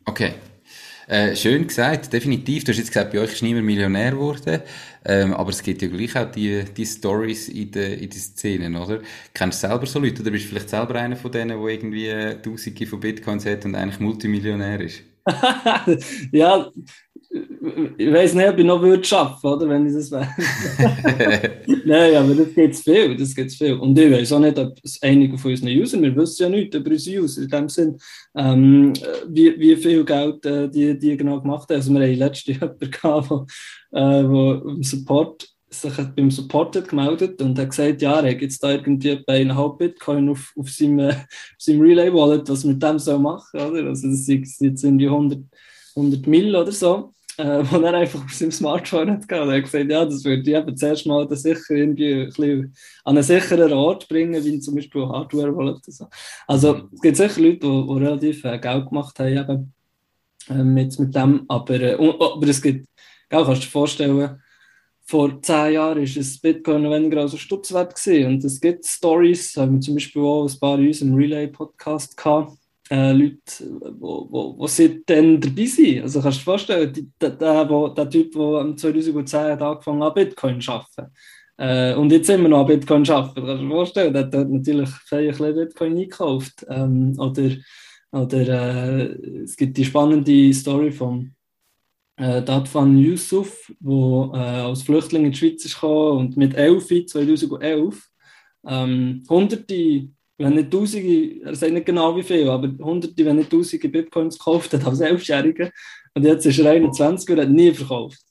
Okay. 0.07 0.33
Äh, 1.09 1.35
schön 1.37 1.67
gesagt, 1.67 2.13
definitiv. 2.13 2.65
Du 2.65 2.73
hast 2.73 2.79
jetzt 2.79 2.89
gesagt, 2.89 3.13
bei 3.13 3.21
euch 3.21 3.33
ist 3.33 3.43
niemand 3.43 3.65
Millionär 3.67 4.11
geworden, 4.11 4.61
ähm, 5.07 5.33
aber 5.33 5.51
es 5.51 5.63
gibt 5.63 5.81
ja 5.81 5.89
gleich 5.89 6.15
auch 6.17 6.31
die, 6.31 6.65
die 6.77 6.85
Stories 6.87 7.49
in 7.49 7.71
den 7.71 7.99
in 7.99 8.11
die 8.11 8.19
Szenen, 8.19 8.77
oder? 8.77 9.01
Kennst 9.33 9.63
du 9.63 9.69
selber 9.69 9.87
so 9.87 9.99
Leute 10.01 10.21
oder 10.21 10.31
bist 10.31 10.45
du 10.45 10.49
vielleicht 10.51 10.69
selber 10.69 10.97
einer 10.97 11.17
von 11.17 11.33
denen, 11.33 11.59
der 11.61 11.69
irgendwie 11.69 12.11
Tausende 12.43 12.87
von 12.87 13.01
Bitcoins 13.01 13.47
hat 13.47 13.65
und 13.65 13.75
eigentlich 13.75 14.01
Multimillionär 14.01 14.81
ist? 14.83 15.03
ja, 16.33 16.71
ich 17.31 18.13
weiß 18.13 18.35
nicht, 18.35 18.49
ob 18.49 18.59
ich 18.59 18.65
noch 18.65 18.81
würde 18.81 19.05
schaffen, 19.05 19.47
oder, 19.47 19.69
wenn 19.69 19.87
ich 19.87 19.93
das 19.93 20.11
wäre. 20.11 20.29
Nein, 21.85 22.15
aber 22.17 22.35
das 22.35 22.55
geht 22.55 22.77
viel, 22.77 23.17
das 23.17 23.35
geht 23.35 23.53
viel. 23.53 23.75
Und 23.75 23.99
ich 23.99 24.11
weiß 24.11 24.33
auch 24.33 24.39
nicht, 24.39 24.59
ob 24.59 24.79
es 24.83 25.03
einige 25.03 25.37
von 25.37 25.51
unseren 25.51 25.69
Usern, 25.69 26.03
wir 26.03 26.17
wissen 26.17 26.43
ja 26.45 26.49
nicht 26.49 26.75
über 26.75 26.91
unsere 26.91 27.23
User, 27.23 27.43
in 27.43 27.49
dem 27.49 27.69
Sinn, 27.69 27.99
ähm, 28.35 28.95
wie, 29.29 29.59
wie 29.61 29.77
viel 29.77 30.05
Geld 30.05 30.45
äh, 30.47 30.71
die, 30.71 30.99
die 30.99 31.17
genau 31.19 31.41
gemacht 31.41 31.69
haben. 31.69 31.77
Also 31.77 31.93
wir 31.93 32.01
haben 32.01 32.15
letztes 32.15 32.47
Jahr 32.47 32.61
jemanden 32.79 32.91
gehabt, 32.91 33.31
wo, 33.31 33.47
äh, 33.93 34.29
wo 34.29 34.53
im 34.71 34.83
Support 34.83 35.49
sich 35.71 35.93
beim 36.17 36.31
Support 36.31 36.77
hat 36.77 36.89
gemeldet 36.89 37.43
und 37.43 37.59
hat 37.59 37.69
gesagt, 37.69 38.01
ja, 38.01 38.21
er 38.21 38.31
hat 38.31 38.41
jetzt 38.41 38.63
da 38.65 38.73
irgendwie 38.73 39.17
bei 39.27 39.43
einem 39.43 39.77
Bitcoin 39.77 40.31
auf, 40.31 40.55
auf 40.57 40.71
seinem, 40.71 41.11
auf 41.11 41.27
seinem 41.59 41.83
Relay-Wallet, 41.83 42.49
was 42.49 42.65
mit 42.65 42.83
dem 42.83 42.99
soll 42.99 43.19
machen, 43.19 43.61
oder? 43.61 43.87
Also 43.87 44.09
das 44.09 44.25
sind 44.25 44.47
jetzt 44.61 44.83
irgendwie 44.83 45.09
100, 45.09 45.41
100 45.95 46.27
Mill 46.27 46.57
oder 46.57 46.73
so 46.73 47.13
äh, 47.39 47.63
wo 47.71 47.81
er 47.81 47.95
einfach 47.95 48.25
auf 48.25 48.33
seinem 48.33 48.51
Smartphone 48.51 49.13
hat 49.13 49.29
gehabt. 49.29 49.49
Er 49.49 49.57
hat 49.57 49.63
gesagt, 49.63 49.91
ja, 49.91 50.05
das 50.05 50.25
würde 50.25 50.43
ich 50.43 50.57
eben 50.57 50.77
zuerst 50.77 51.07
mal 51.07 51.29
sicher 51.37 51.71
irgendwie 51.71 52.13
ein 52.15 52.27
bisschen 52.27 52.75
an 53.05 53.17
einen 53.17 53.23
sicheren 53.23 53.73
Ort 53.73 54.09
bringen, 54.09 54.45
wie 54.45 54.59
zum 54.59 54.75
Beispiel 54.75 55.07
Hardware 55.07 55.57
Wallet. 55.57 55.85
So. 55.87 56.09
Also 56.47 56.89
es 56.93 57.01
gibt 57.01 57.17
sicher 57.17 57.41
Leute, 57.41 57.61
die, 57.61 57.87
die 57.87 58.05
relativ 58.05 58.45
äh, 58.45 58.59
Geld 58.59 58.89
gemacht 58.89 59.19
haben 59.21 59.37
eben, 59.37 59.73
äh, 60.51 60.65
mit, 60.65 60.99
mit 60.99 61.15
dem, 61.15 61.45
aber, 61.49 61.81
äh, 61.81 61.95
aber 61.95 62.49
es 62.49 62.61
gibt, 62.61 62.89
gell, 63.29 63.45
kannst 63.45 63.63
du 63.63 63.67
dir 63.67 63.71
vorstellen, 63.71 64.43
vor 65.05 65.41
zehn 65.41 65.75
Jahren 65.75 65.99
war 65.99 66.15
das 66.15 66.39
Bitcoin 66.39 66.83
noch 66.83 66.91
weniger 66.91 67.21
als 67.21 67.33
ein 67.33 67.39
Stutzwert 67.39 67.95
gewesen. 67.95 68.27
und 68.27 68.45
es 68.45 68.61
gibt 68.61 68.85
Stories, 68.85 69.57
haben 69.57 69.75
wir 69.75 69.81
zum 69.81 69.95
Beispiel 69.95 70.23
auch 70.23 70.47
ein 70.47 70.59
paar 70.59 70.79
in 70.79 70.89
unserem 70.89 71.15
Relay-Podcast 71.15 72.17
gehabt, 72.17 72.59
äh, 72.91 73.13
Leute, 73.13 73.39
die 73.51 74.69
seitdem 74.69 75.41
dabei 75.41 75.67
sind. 75.67 76.03
Also 76.03 76.21
kannst 76.23 76.39
du 76.39 76.41
dir 76.41 76.45
vorstellen, 76.45 76.93
die, 76.93 77.11
der, 77.21 77.31
der, 77.31 77.89
der 77.91 78.11
Typ, 78.11 78.33
der 78.33 78.77
2010 78.77 79.41
hat 79.41 79.63
angefangen 79.63 80.03
hat, 80.03 80.15
Bitcoin 80.15 80.61
zu 80.61 80.73
arbeiten. 80.73 81.13
Äh, 81.57 81.95
und 81.95 82.13
jetzt 82.13 82.31
immer 82.31 82.49
noch 82.49 82.67
Bitcoin 82.67 83.09
arbeiten. 83.09 83.47
Kannst 83.47 83.63
du 83.63 83.67
dir 83.67 83.75
vorstellen, 83.75 84.13
der 84.13 84.25
hat 84.25 84.51
natürlich 84.51 84.91
ein 85.11 85.55
Bitcoin 85.55 85.93
eingekauft. 85.93 86.67
Ähm, 86.69 87.15
oder 87.19 87.51
oder 88.11 88.39
äh, 88.39 89.43
es 89.43 89.57
gibt 89.57 89.77
die 89.77 89.85
spannende 89.85 90.53
Story 90.55 90.91
von 90.91 91.35
äh, 92.17 92.43
Dadfan 92.43 92.97
Yusuf, 92.99 93.71
der 93.81 94.31
äh, 94.35 94.61
als 94.63 94.83
Flüchtling 94.83 95.27
in 95.27 95.33
die 95.33 95.39
Schweiz 95.39 95.63
gekommen 95.63 96.19
und 96.19 96.37
mit 96.37 96.55
11, 96.55 97.07
2011, 97.07 98.09
ähm, 98.67 99.25
hunderte 99.29 100.09
wenn 100.39 100.55
nicht 100.55 100.71
Tausende, 100.71 101.45
er 101.45 101.55
sagt 101.55 101.73
nicht 101.73 101.87
genau 101.87 102.17
wie 102.17 102.23
viel, 102.23 102.49
aber 102.49 102.73
Hunderte, 102.85 103.25
wenn 103.25 103.37
nicht 103.37 103.51
Tausende 103.51 103.89
Bitcoins 103.89 104.39
gekauft 104.39 104.73
hat 104.73 104.87
als 104.87 105.01
Elfjähriger. 105.01 105.71
Und 106.15 106.25
jetzt 106.25 106.47
ist 106.47 106.59
er 106.59 106.71
21 106.71 107.31
und 107.31 107.41
hat 107.41 107.51
nie 107.51 107.73
verkauft. 107.73 108.23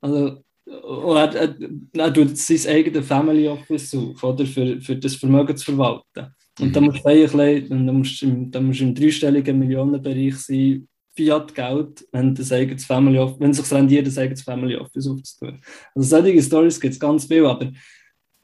Also, 0.00 0.42
und 0.64 1.16
er, 1.16 1.34
er, 1.34 1.56
er 1.92 2.14
tut 2.14 2.36
sein 2.36 2.72
eigenes 2.72 3.06
Family 3.06 3.48
Office 3.48 3.94
auf, 3.94 4.22
oder, 4.22 4.46
für, 4.46 4.80
für 4.80 4.96
das 4.96 5.16
Vermögen 5.16 5.56
zu 5.56 5.64
verwalten. 5.66 6.34
Und 6.60 6.68
mhm. 6.68 6.72
dann 6.72 6.84
musst 6.84 7.04
du 7.04 7.08
ein 7.08 7.68
dann 7.68 7.96
musst, 7.96 8.22
dann 8.22 8.66
musst 8.66 8.80
du 8.80 8.84
im 8.84 8.94
dreistelligen 8.94 9.58
Millionenbereich 9.58 10.36
sein, 10.36 10.86
Fiat-Geld, 11.16 12.06
wenn 12.12 12.34
das 12.34 12.52
eigenes 12.52 12.84
Family 12.84 13.18
Office, 13.18 13.40
wenn 13.40 13.50
es 13.50 13.56
sich 13.56 13.72
rendiert, 13.72 14.06
das 14.06 14.16
eigenes 14.16 14.42
Family 14.42 14.76
Office 14.76 15.08
aufzutun. 15.08 15.60
Also 15.94 16.08
solche 16.08 16.42
Stories 16.42 16.80
gibt 16.80 16.94
es 16.94 17.00
ganz 17.00 17.26
viel, 17.26 17.44
aber 17.44 17.72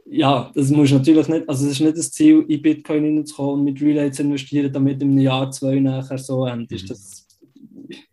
ja, 0.08 0.50
das 0.54 0.70
muss 0.70 0.92
natürlich 0.92 1.28
nicht, 1.28 1.48
also 1.48 1.66
es 1.66 1.72
ist 1.72 1.80
nicht 1.80 1.96
das 1.96 2.12
Ziel, 2.12 2.44
in 2.48 2.62
Bitcoin 2.62 3.04
hineinzukommen 3.04 3.60
und 3.60 3.64
mit 3.64 3.80
Relay 3.80 4.10
zu 4.10 4.22
investieren, 4.22 4.72
damit 4.72 5.02
im 5.02 5.18
Jahr 5.18 5.50
zwei 5.50 5.80
nachher 5.80 6.18
so 6.18 6.46
endet. 6.46 6.82
Mhm. 6.82 6.88
Das, 6.88 7.26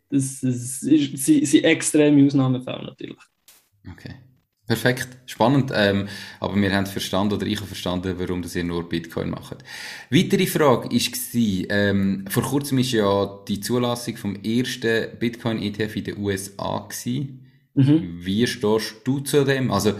das, 0.10 0.40
das, 0.42 0.44
ist, 0.44 0.82
sind 0.82 1.64
extreme 1.64 2.26
Ausnahmefälle 2.26 2.86
natürlich. 2.86 3.22
Okay. 3.92 4.16
Perfekt, 4.66 5.18
spannend. 5.26 5.72
Ähm, 5.76 6.08
aber 6.40 6.56
wir 6.56 6.74
haben 6.74 6.86
verstanden, 6.86 7.34
oder 7.34 7.46
ich 7.46 7.58
habe 7.58 7.68
verstanden, 7.68 8.16
warum 8.18 8.42
das 8.42 8.56
ihr 8.56 8.64
nur 8.64 8.88
Bitcoin 8.88 9.30
macht. 9.30 9.58
Weitere 10.10 10.46
Frage 10.48 10.90
war, 10.90 11.70
ähm, 11.70 12.26
vor 12.30 12.44
kurzem 12.44 12.78
war 12.78 12.86
ja 12.86 13.40
die 13.48 13.60
Zulassung 13.60 14.16
vom 14.16 14.36
ersten 14.42 15.18
Bitcoin-ETF 15.20 15.96
in 15.98 16.04
den 16.06 16.18
USA. 16.18 16.88
Mhm. 17.74 18.20
Wie 18.22 18.48
stehst 18.48 18.96
du 19.04 19.20
zu 19.20 19.44
dem? 19.44 19.70
Also, 19.70 19.94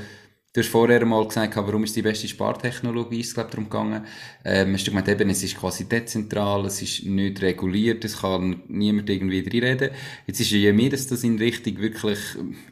Du 0.54 0.62
hast 0.62 0.70
vorher 0.70 1.04
mal 1.04 1.28
gesagt, 1.28 1.56
warum 1.56 1.84
ist 1.84 1.96
die 1.96 2.04
beste 2.04 2.28
Spartechnologie, 2.28 3.22
ist 3.22 3.34
glaube 3.34 3.50
darum 3.50 3.64
gegangen. 3.64 4.06
Ähm, 4.46 4.74
hast 4.74 4.86
du 4.86 4.92
gemeint, 4.92 5.08
eben, 5.08 5.32
es 5.32 5.42
ist 5.42 5.58
quasi 5.58 5.90
dezentral, 5.90 6.68
es 6.68 6.80
ist 6.80 7.06
nicht 7.06 7.42
reguliert, 7.42 8.06
es 8.06 8.22
kann 8.22 8.62
niemand 8.68 9.10
irgendwie 9.10 9.40
reinreden. 9.40 9.90
Jetzt 10.28 10.42
ist 10.42 10.52
ja 10.52 10.60
je 10.60 10.74
mehr, 10.74 10.92
dass 10.92 11.08
das 11.08 11.24
in 11.24 11.40
Richtung 11.40 11.80
wirklich 11.80 12.20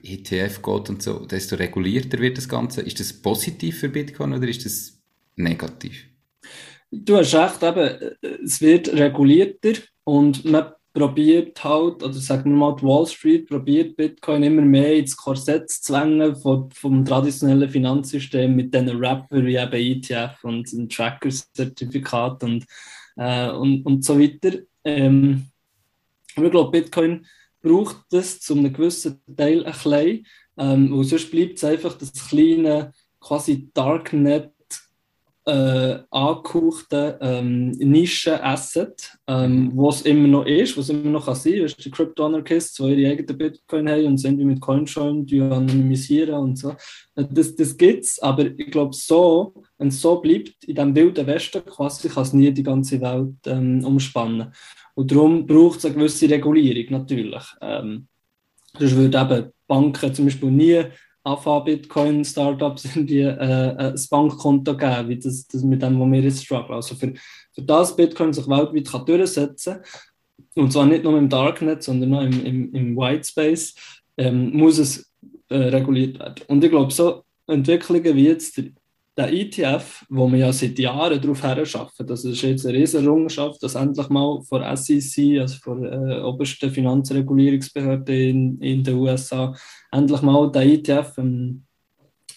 ETF 0.04 0.62
geht 0.62 0.90
und 0.92 1.02
so, 1.02 1.26
desto 1.26 1.56
regulierter 1.56 2.20
wird 2.20 2.38
das 2.38 2.48
Ganze. 2.48 2.82
Ist 2.82 3.00
das 3.00 3.14
positiv 3.14 3.80
für 3.80 3.90
Bitcoin 3.90 4.34
oder 4.34 4.48
ist 4.48 4.64
das 4.64 5.02
negativ? 5.36 6.06
Du 6.92 7.18
hast 7.18 7.34
recht, 7.34 7.64
eben, 7.64 8.44
es 8.46 8.62
wird 8.62 8.94
regulierter 8.94 9.74
und 10.04 10.46
man 10.46 10.74
probiert 10.94 11.64
halt, 11.64 12.04
oder 12.04 12.14
sagen 12.14 12.52
wir 12.52 12.58
mal, 12.58 12.76
die 12.76 12.84
Wall 12.84 13.06
Street 13.08 13.48
probiert 13.48 13.96
Bitcoin 13.96 14.44
immer 14.44 14.62
mehr 14.62 14.96
ins 14.96 15.16
Korsett 15.16 15.70
zu 15.70 15.82
zwängen 15.82 16.36
vom, 16.36 16.70
vom 16.72 17.06
traditionellen 17.06 17.70
Finanzsystem 17.70 18.56
mit 18.56 18.74
diesen 18.74 18.90
Rapper 18.90 19.44
wie 19.46 19.56
eben 19.56 19.74
ETF 19.74 20.44
und 20.44 20.72
ein 20.74 20.90
Tracker-Zertifikat 20.90 22.44
und, 22.44 22.66
äh, 23.16 23.50
und, 23.52 23.86
und 23.86 24.04
so 24.04 24.20
weiter. 24.20 24.60
Ähm, 24.84 25.48
aber 26.36 26.46
ich 26.46 26.52
glaube, 26.52 26.72
Bitcoin 26.72 27.26
braucht 27.62 27.98
das 28.10 28.40
zu 28.40 28.56
einem 28.56 28.74
gewissen 28.74 29.22
Teil 29.38 29.66
ein 29.66 29.72
bisschen, 29.72 30.26
ähm, 30.58 30.98
weil 30.98 31.04
sonst 31.06 31.32
bleibt 31.32 31.58
es 31.58 31.64
einfach 31.64 31.98
das 31.98 32.12
kleine 32.14 32.92
quasi 33.20 33.70
Darknet 33.74 34.52
äh, 35.46 35.98
angehauchten 36.12 37.16
ähm, 37.20 37.72
Nischen-Asset, 37.72 39.18
ähm, 39.28 39.72
was 39.76 40.04
immer 40.04 40.28
noch 40.28 40.46
ist, 40.46 40.78
was 40.78 40.90
immer 40.90 41.10
noch 41.10 41.34
sein 41.34 41.66
kann. 41.66 41.74
Die 41.84 41.92
Crypto-Anarchists, 41.92 42.76
die 42.76 42.84
ihre 42.84 43.12
eigenen 43.12 43.38
Bitcoin 43.38 43.90
haben 43.90 44.06
und 44.06 44.18
sind 44.20 44.38
mit 44.38 44.62
CoinJoin 44.62 45.26
anonymisieren 45.52 46.36
und 46.36 46.58
so. 46.58 46.76
Äh, 47.16 47.26
das, 47.30 47.56
das 47.56 47.76
gibt 47.76 48.04
es, 48.04 48.20
aber 48.20 48.46
ich 48.46 48.70
glaube, 48.70 48.96
so, 48.96 49.54
wenn 49.78 49.88
es 49.88 50.00
so 50.00 50.22
bleibt, 50.22 50.64
in 50.66 50.76
diesem 50.76 50.96
wilden 50.96 51.26
Westen 51.26 51.66
quasi, 51.66 52.08
kann 52.08 52.24
es 52.24 52.34
nie 52.34 52.52
die 52.52 52.64
ganze 52.64 53.02
Welt 53.02 53.36
ähm, 53.48 53.84
umspannen. 53.84 54.54
Und 54.94 55.12
darum 55.12 55.48
braucht 55.48 55.80
es 55.80 55.86
eine 55.86 55.96
gewisse 55.96 56.30
Regulierung, 56.30 56.86
natürlich. 56.92 57.44
Ähm, 57.62 58.08
sonst 58.78 58.96
würde 58.96 59.20
eben 59.20 59.52
Banken 59.68 60.14
zum 60.14 60.26
Beispiel 60.26 60.52
nie 60.52 60.84
AFA-Bitcoin-Startups 61.24 62.86
irgendwie 62.96 63.22
äh, 63.22 63.30
äh, 63.30 63.92
ein 63.92 64.06
Bankkonto 64.10 64.76
geben, 64.76 65.10
wie 65.10 65.20
das, 65.20 65.48
das 65.48 65.64
mit 65.64 65.82
dem, 65.82 66.00
wo 66.00 66.06
wir 66.06 66.22
jetzt 66.22 66.44
strugglen. 66.44 66.76
Also 66.76 66.96
für, 66.96 67.14
für 67.54 67.62
das 67.62 67.96
Bitcoin 67.96 68.34
sich 68.34 68.48
weltweit 68.48 68.88
kann 68.88 69.06
durchsetzen 69.06 69.80
und 70.56 70.72
zwar 70.72 70.86
nicht 70.86 71.04
nur 71.04 71.18
im 71.18 71.30
Darknet, 71.30 71.84
sondern 71.84 72.14
auch 72.14 72.22
im, 72.22 72.46
im, 72.46 72.74
im 72.74 72.98
White 72.98 73.24
Space, 73.24 73.76
ähm, 74.18 74.52
muss 74.56 74.78
es 74.78 75.12
äh, 75.50 75.56
reguliert 75.56 76.20
werden. 76.20 76.44
Und 76.48 76.64
ich 76.64 76.70
glaube, 76.70 76.92
so 76.92 77.24
Entwicklungen 77.48 78.16
wie 78.16 78.28
jetzt 78.28 78.62
der 79.18 79.34
ETF, 79.34 80.06
wo 80.10 80.32
wir 80.32 80.40
ja 80.40 80.54
seit 80.54 80.80
Jahren 80.80 81.22
darauf 81.22 81.44
her 81.44 81.66
schaffen, 81.66 82.08
das 82.08 82.24
ist 82.24 82.42
jetzt 82.42 82.66
eine 82.66 82.78
riesige 82.78 83.04
Errungenschaft, 83.04 83.62
dass 83.62 83.76
endlich 83.76 84.10
mal 84.10 84.42
von 84.44 84.64
SEC, 84.76 85.40
also 85.40 85.58
von 85.58 85.82
der 85.82 85.92
äh, 85.92 86.22
obersten 86.22 86.72
Finanzregulierungsbehörde 86.72 88.30
in, 88.30 88.60
in 88.62 88.84
den 88.84 88.96
USA, 88.96 89.54
endlich 89.92 90.22
mal 90.22 90.50
der 90.52 90.64
ETF 90.64 91.18
ähm, 91.18 91.64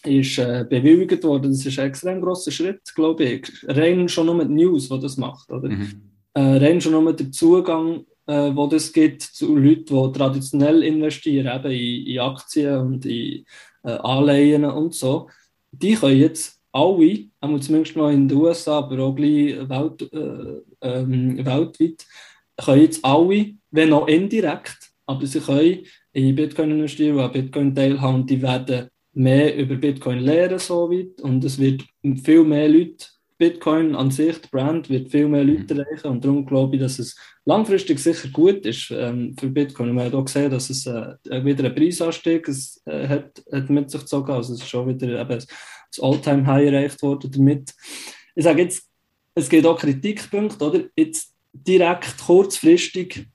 ist 0.04 0.38
äh, 0.38 0.66
bewilligt 0.68 1.22
worden. 1.24 1.52
Das 1.52 1.64
ist 1.64 1.78
ein 1.78 1.88
extrem 1.88 2.20
grosser 2.20 2.50
Schritt, 2.50 2.82
glaube 2.94 3.24
ich. 3.24 3.48
Rein 3.68 4.08
schon 4.08 4.26
nur 4.26 4.34
mit 4.34 4.50
News, 4.50 4.88
die 4.88 5.00
das 5.00 5.16
macht. 5.16 5.50
Oder? 5.50 5.68
Mhm. 5.68 6.02
Äh, 6.34 6.40
rein 6.40 6.80
schon 6.80 6.92
nur 6.92 7.02
mit 7.02 7.20
dem 7.20 7.32
Zugang, 7.32 8.04
äh, 8.26 8.50
wo 8.54 8.66
das 8.66 8.92
gibt 8.92 9.22
zu 9.22 9.56
Leuten, 9.56 9.84
die 10.12 10.18
traditionell 10.18 10.82
investieren, 10.82 11.46
eben 11.46 11.72
in, 11.72 12.06
in 12.06 12.18
Aktien 12.18 12.78
und 12.78 13.06
in 13.06 13.44
äh, 13.84 13.92
Anleihen 13.92 14.64
und 14.64 14.94
so. 14.94 15.28
Die 15.72 15.94
können 15.94 16.20
jetzt 16.20 16.53
alle, 16.74 17.28
zumindest 17.60 17.96
mal 17.96 18.12
in 18.12 18.28
den 18.28 18.36
USA, 18.36 18.78
aber 18.78 18.98
auch 18.98 19.14
gleich 19.14 19.56
Welt, 19.68 20.12
äh, 20.12 20.60
ähm, 20.80 21.44
weltweit, 21.44 22.06
können 22.56 22.82
jetzt 22.82 23.04
alle, 23.04 23.54
wenn 23.70 23.92
auch 23.92 24.08
indirekt, 24.08 24.90
aber 25.06 25.26
sie 25.26 25.40
können 25.40 25.84
in 26.12 26.34
Bitcoin 26.34 26.72
investieren 26.72 27.18
an 27.18 27.32
Bitcoin 27.32 27.74
teilhaben 27.74 28.26
die 28.26 28.42
werden 28.42 28.88
mehr 29.12 29.56
über 29.56 29.76
Bitcoin 29.76 30.18
lernen 30.18 30.58
so 30.58 30.90
weit 30.90 31.20
und 31.20 31.44
es 31.44 31.58
wird 31.58 31.84
viel 32.24 32.44
mehr 32.44 32.68
Leute 32.68 33.06
Bitcoin 33.36 33.96
an 33.96 34.10
sich, 34.10 34.40
die 34.40 34.48
Brand, 34.48 34.88
wird 34.88 35.10
viel 35.10 35.28
mehr 35.28 35.44
Leute 35.44 35.74
mhm. 35.74 35.80
erreichen 35.80 36.08
und 36.08 36.24
darum 36.24 36.46
glaube 36.46 36.76
ich, 36.76 36.82
dass 36.82 36.98
es 36.98 37.16
langfristig 37.44 37.98
sicher 37.98 38.28
gut 38.28 38.64
ist 38.64 38.92
ähm, 38.92 39.34
für 39.38 39.48
Bitcoin. 39.48 39.94
Wir 39.94 40.04
haben 40.04 40.14
auch 40.14 40.24
gesehen, 40.24 40.50
dass 40.50 40.70
es 40.70 40.86
äh, 40.86 41.14
wieder 41.44 41.64
einen 41.64 41.74
Preisanstieg 41.74 42.48
es, 42.48 42.80
äh, 42.86 43.08
hat, 43.08 43.42
hat 43.52 43.70
mit 43.70 43.90
sich 43.90 44.00
gezogen, 44.00 44.30
also 44.30 44.54
es 44.54 44.60
ist 44.60 44.68
schon 44.68 44.88
wieder 44.88 45.20
eben 45.20 45.44
das 45.96 46.04
All-Time-High 46.04 46.66
erreicht 46.66 47.02
worden 47.02 47.30
damit. 47.30 47.74
Ich 48.34 48.44
sage 48.44 48.62
jetzt, 48.62 48.88
es 49.34 49.48
gibt 49.48 49.66
auch 49.66 49.78
Kritikpunkte, 49.78 50.64
oder? 50.64 50.84
Jetzt 50.96 51.34
direkt 51.52 52.18
kurzfristig 52.18 53.26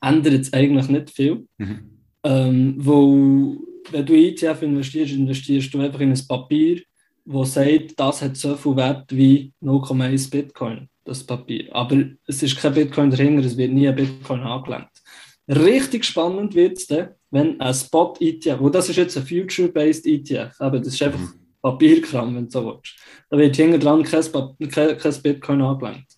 ändert 0.00 0.42
es 0.42 0.52
eigentlich 0.52 0.88
nicht 0.88 1.10
viel, 1.10 1.46
mhm. 1.58 1.80
ähm, 2.24 2.74
wo 2.78 3.56
wenn 3.90 4.06
du 4.06 4.14
in 4.14 4.34
ETF 4.34 4.62
investierst, 4.62 5.14
investierst 5.14 5.72
du 5.72 5.80
einfach 5.80 6.00
in 6.00 6.12
ein 6.12 6.26
Papier, 6.28 6.82
wo 7.24 7.44
sagt, 7.44 7.98
das 7.98 8.22
hat 8.22 8.36
so 8.36 8.56
viel 8.56 8.76
Wert 8.76 9.14
wie 9.14 9.52
0,1 9.62 10.30
Bitcoin, 10.30 10.88
das 11.04 11.24
Papier. 11.24 11.74
Aber 11.74 12.04
es 12.26 12.42
ist 12.42 12.56
kein 12.58 12.74
Bitcoin 12.74 13.10
dahinter, 13.10 13.46
es 13.46 13.56
wird 13.56 13.72
nie 13.72 13.88
ein 13.88 13.94
Bitcoin 13.96 14.40
angelenkt. 14.40 15.02
Richtig 15.48 16.04
spannend 16.04 16.54
wird 16.54 16.78
es 16.78 16.86
dann, 16.86 17.08
wenn 17.30 17.60
ein 17.60 17.74
Spot-ETF, 17.74 18.60
wo 18.60 18.68
das 18.68 18.88
ist 18.88 18.96
jetzt 18.96 19.16
ein 19.16 19.26
Future-Based 19.26 20.06
ETF, 20.06 20.54
aber 20.58 20.78
das 20.78 20.94
ist 20.94 21.02
einfach 21.02 21.18
mhm. 21.18 21.47
Papierkram, 21.62 22.36
wenn 22.36 22.44
du 22.44 22.50
so 22.50 22.66
willst. 22.66 22.96
Da 23.30 23.38
wird 23.38 23.56
hinten 23.56 23.80
dran 23.80 24.02
kein, 24.02 24.22
kein, 24.70 24.98
kein 24.98 25.22
Bitcoin 25.22 25.62
angelenkt. 25.62 26.12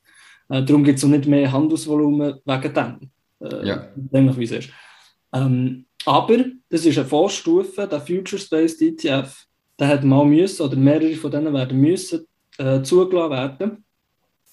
Äh, 0.49 0.63
darum 0.63 0.85
gibt 0.85 0.99
es 0.99 1.05
auch 1.05 1.09
nicht 1.09 1.27
mehr 1.27 1.51
Handelsvolumen 1.51 2.41
wegen 2.45 2.75
dem. 2.75 3.11
Äh, 3.41 3.67
ja. 3.67 3.89
Nämlich 4.11 4.37
wie 4.37 4.45
es 4.45 4.53
ist. 4.53 4.71
Ähm, 5.33 5.87
aber 6.07 6.39
das 6.69 6.87
ist 6.87 6.99
eine 6.99 7.07
Vorstufe, 7.07 7.87
der 7.87 8.01
Futures-Based 8.01 8.83
ETF 8.83 9.47
der 9.81 9.89
hat 9.89 10.05
mal 10.05 10.27
müssen, 10.27 10.63
oder 10.63 10.77
mehrere 10.77 11.15
von 11.15 11.31
denen 11.31 11.55
werden 11.55 11.81
müssen, 11.81 12.27
äh, 12.59 12.83
zugelassen 12.83 13.31
werden 13.31 13.85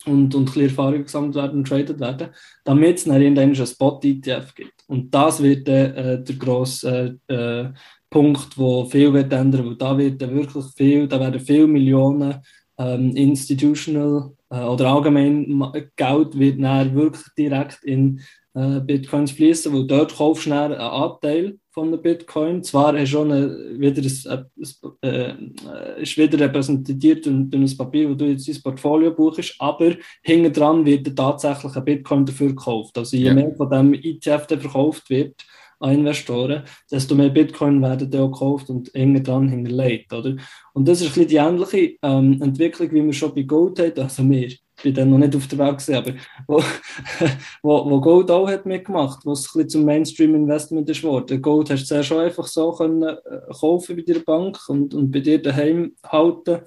und, 0.05 0.33
und 0.33 0.55
ein 0.55 0.63
Erfahrung 0.63 1.03
gesammelt 1.03 1.35
werden 1.35 1.59
und 1.59 1.67
traded 1.67 1.99
werden, 1.99 2.29
damit 2.63 2.97
es 2.97 3.03
dann 3.03 3.21
irgendwann 3.21 3.43
einen 3.43 3.67
Spot-ETF 3.67 4.55
gibt. 4.55 4.83
Und 4.87 5.13
das 5.13 5.43
wird 5.43 5.67
äh, 5.67 6.23
der 6.23 6.35
grosse 6.37 7.19
äh, 7.27 7.33
äh, 7.33 7.73
Punkt, 8.09 8.57
wo 8.57 8.85
viel 8.85 9.13
wird 9.13 9.33
ändern, 9.33 9.65
weil 9.65 9.75
da 9.75 9.97
wird 9.97 10.21
wirklich 10.21 10.65
viel, 10.75 11.07
da 11.07 11.19
werden 11.19 11.39
viele 11.39 11.67
Millionen 11.67 12.41
ähm, 12.77 13.15
institutional 13.15 14.31
äh, 14.49 14.61
oder 14.61 14.87
allgemein 14.87 15.71
Geld 15.95 16.37
wird 16.37 16.61
dann 16.61 16.95
wirklich 16.95 17.25
direkt 17.37 17.83
in 17.83 18.21
äh, 18.53 18.79
Bitcoins 18.79 19.31
fließen, 19.31 19.73
weil 19.73 19.87
dort 19.87 20.15
kaufst 20.15 20.45
du 20.45 20.53
einen 20.53 20.73
Anteil 20.73 21.57
von 21.71 21.91
der 21.91 21.97
Bitcoin. 21.97 22.63
Zwar 22.63 22.95
ist 22.97 23.09
schon 23.09 23.31
eine, 23.31 23.79
wieder 23.79 24.01
ein, 24.01 25.55
äh, 25.71 26.01
ist 26.01 26.17
wieder 26.17 26.39
repräsentiert 26.39 27.25
durch, 27.25 27.35
ein 27.53 27.77
Papier, 27.77 28.09
wo 28.09 28.13
du 28.13 28.25
jetzt 28.25 28.47
dein 28.47 28.61
Portfolio 28.63 29.11
buchst, 29.11 29.55
aber 29.59 29.95
hinten 30.21 30.53
dran 30.53 30.85
wird 30.85 31.15
tatsächlich 31.15 31.75
ein 31.75 31.85
Bitcoin 31.85 32.25
dafür 32.25 32.47
gekauft. 32.47 32.97
Also 32.97 33.17
je 33.17 33.25
ja. 33.25 33.33
mehr 33.33 33.53
von 33.55 33.69
dem 33.69 33.93
ETF 33.93 34.47
der 34.47 34.59
verkauft 34.59 35.09
wird 35.09 35.43
Investoren, 35.81 36.63
desto 36.91 37.15
mehr 37.15 37.29
Bitcoin 37.29 37.81
werden 37.81 38.09
da 38.09 38.23
auch 38.23 38.31
gekauft 38.31 38.69
und 38.69 38.89
hinten 38.93 39.23
dran 39.23 39.49
hinterlegt, 39.49 40.11
oder? 40.13 40.35
Und 40.73 40.87
das 40.87 41.01
ist 41.01 41.07
ein 41.07 41.13
bisschen 41.13 41.27
die 41.27 41.35
ähnliche 41.35 41.97
ähm, 42.01 42.41
Entwicklung, 42.41 42.91
wie 42.91 43.03
wir 43.03 43.13
schon 43.13 43.33
bei 43.33 43.43
Gold 43.43 43.79
haben, 43.79 43.99
also 43.99 44.27
wir 44.29 44.49
bin 44.83 44.93
dann 44.93 45.09
noch 45.09 45.17
nicht 45.17 45.35
auf 45.35 45.47
der 45.47 45.57
Welt 45.57 45.77
gesehen, 45.77 45.95
aber 45.95 46.13
wo, 46.47 46.63
wo, 47.63 47.89
wo 47.89 48.01
Gold 48.01 48.29
auch 48.29 48.47
hat 48.47 48.65
mitgemacht, 48.65 49.25
wo 49.25 49.31
es 49.31 49.45
ein 49.45 49.51
bisschen 49.53 49.69
zum 49.69 49.85
Mainstream-Investment 49.85 50.89
ist 50.89 51.01
geworden. 51.01 51.41
Gold 51.41 51.69
hast 51.69 51.81
du 51.81 51.85
sehr 51.85 52.03
schon 52.03 52.19
einfach 52.19 52.45
so 52.45 52.71
können, 52.71 53.03
äh, 53.03 53.17
kaufen 53.59 53.95
bei 53.95 54.03
der 54.03 54.19
Bank 54.19 54.57
und, 54.67 54.93
und 54.93 55.11
bei 55.11 55.19
dir 55.19 55.41
daheim 55.41 55.95
halten 56.05 56.61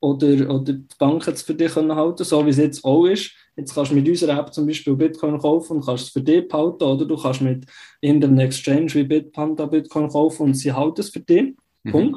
oder, 0.00 0.54
oder 0.54 0.72
die 0.74 0.86
Bank 0.98 1.26
jetzt 1.26 1.42
für 1.42 1.54
dich 1.54 1.72
können 1.72 1.94
halten, 1.94 2.24
so 2.24 2.44
wie 2.46 2.50
es 2.50 2.58
jetzt 2.58 2.84
auch 2.84 3.06
ist. 3.06 3.32
Jetzt 3.56 3.74
kannst 3.74 3.90
du 3.90 3.94
mit 3.94 4.08
unserer 4.08 4.38
App 4.38 4.52
zum 4.52 4.66
Beispiel 4.66 4.94
Bitcoin 4.94 5.38
kaufen 5.38 5.78
und 5.78 5.84
kannst 5.84 6.04
es 6.04 6.10
für 6.10 6.20
dich 6.20 6.46
behalten 6.46 6.84
oder 6.84 7.06
du 7.06 7.16
kannst 7.16 7.40
mit 7.40 7.64
irgendeinem 8.00 8.38
Exchange 8.40 8.92
wie 8.94 9.04
Bitpanda 9.04 9.64
Bitcoin 9.66 10.08
kaufen 10.08 10.42
und 10.44 10.54
sie 10.54 10.72
halten 10.72 11.00
es 11.00 11.08
für 11.08 11.20
dich. 11.20 11.54
Mhm. 11.82 11.90
Punkt. 11.90 12.16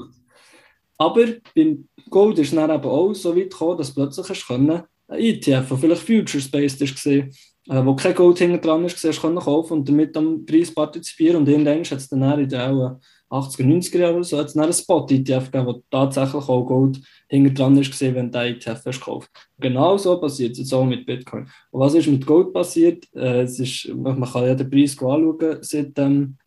Aber 0.97 1.25
beim 1.55 1.87
Gold 2.09 2.39
ist 2.39 2.49
es 2.49 2.55
dann 2.55 2.69
eben 2.69 2.83
auch 2.83 3.13
so 3.13 3.35
weit 3.35 3.51
gekommen, 3.51 3.77
dass 3.77 3.93
plötzlich 3.93 4.27
hast 4.29 4.47
können 4.47 4.83
ein 5.07 5.19
ETF, 5.19 5.67
der 5.69 5.77
vielleicht 5.77 6.01
Futures-based 6.03 6.81
war, 6.81 7.13
äh, 7.13 7.85
wo 7.85 7.95
kein 7.95 8.13
Gold 8.13 8.37
hinten 8.37 8.61
dran 8.61 8.83
ist, 8.85 9.03
hast 9.03 9.23
du 9.23 9.35
kaufen 9.35 9.73
und 9.73 9.89
damit 9.89 10.15
am 10.17 10.45
Preis 10.45 10.73
partizipieren. 10.73 11.37
Und 11.37 11.47
irgendwann 11.47 11.83
hat 11.83 11.91
es 11.93 12.09
dann 12.09 12.39
in 12.39 12.49
den 12.49 12.97
80er, 13.29 13.63
90er 13.63 13.99
Jahren 13.99 14.15
oder 14.15 14.23
so, 14.23 14.37
hat 14.37 14.47
es 14.47 14.57
einen 14.57 14.73
Spot-ETF 14.73 15.51
gegeben, 15.51 15.67
wo 15.67 15.83
tatsächlich 15.91 16.49
auch 16.49 16.65
Gold 16.65 16.99
hinten 17.27 17.53
dran 17.53 17.77
ist, 17.77 18.01
wenn 18.01 18.31
du 18.31 18.39
ETF 18.39 18.81
hast 18.85 18.99
gekauft. 18.99 19.29
Genau 19.59 19.97
so 19.97 20.19
passiert 20.19 20.53
es 20.53 20.59
jetzt 20.59 20.73
auch 20.73 20.85
mit 20.85 21.05
Bitcoin. 21.05 21.47
Und 21.71 21.79
was 21.79 21.93
ist 21.93 22.07
mit 22.07 22.25
Gold 22.25 22.53
passiert? 22.53 23.05
Äh, 23.15 23.41
es 23.41 23.59
ist, 23.59 23.93
man 23.95 24.23
kann 24.23 24.45
ja 24.45 24.55
den 24.55 24.69
Preis 24.69 24.97
anschauen 24.97 25.57
seit 25.61 25.97
ähm, 25.99 26.37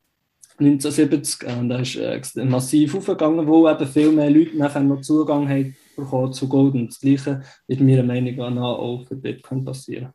1970. 0.58 1.48
Äh, 1.48 1.68
da 1.68 1.78
ist 1.78 2.36
äh, 2.36 2.44
massiv 2.44 2.94
aufgegangen, 2.94 3.46
wo 3.46 3.68
eben 3.68 3.86
viel 3.86 4.12
mehr 4.12 4.30
Leute 4.30 4.56
nachher 4.56 4.82
noch 4.82 5.00
Zugang 5.00 5.48
haben 5.48 6.32
zu 6.32 6.48
Gold. 6.48 6.74
Und 6.74 6.88
das 6.88 7.00
Gleiche 7.00 7.42
wird 7.66 7.80
meiner 7.80 8.02
Meinung 8.02 8.54
nach 8.54 8.78
auch 8.78 9.04
für 9.06 9.16
Bitcoin 9.16 9.64
passieren. 9.64 10.12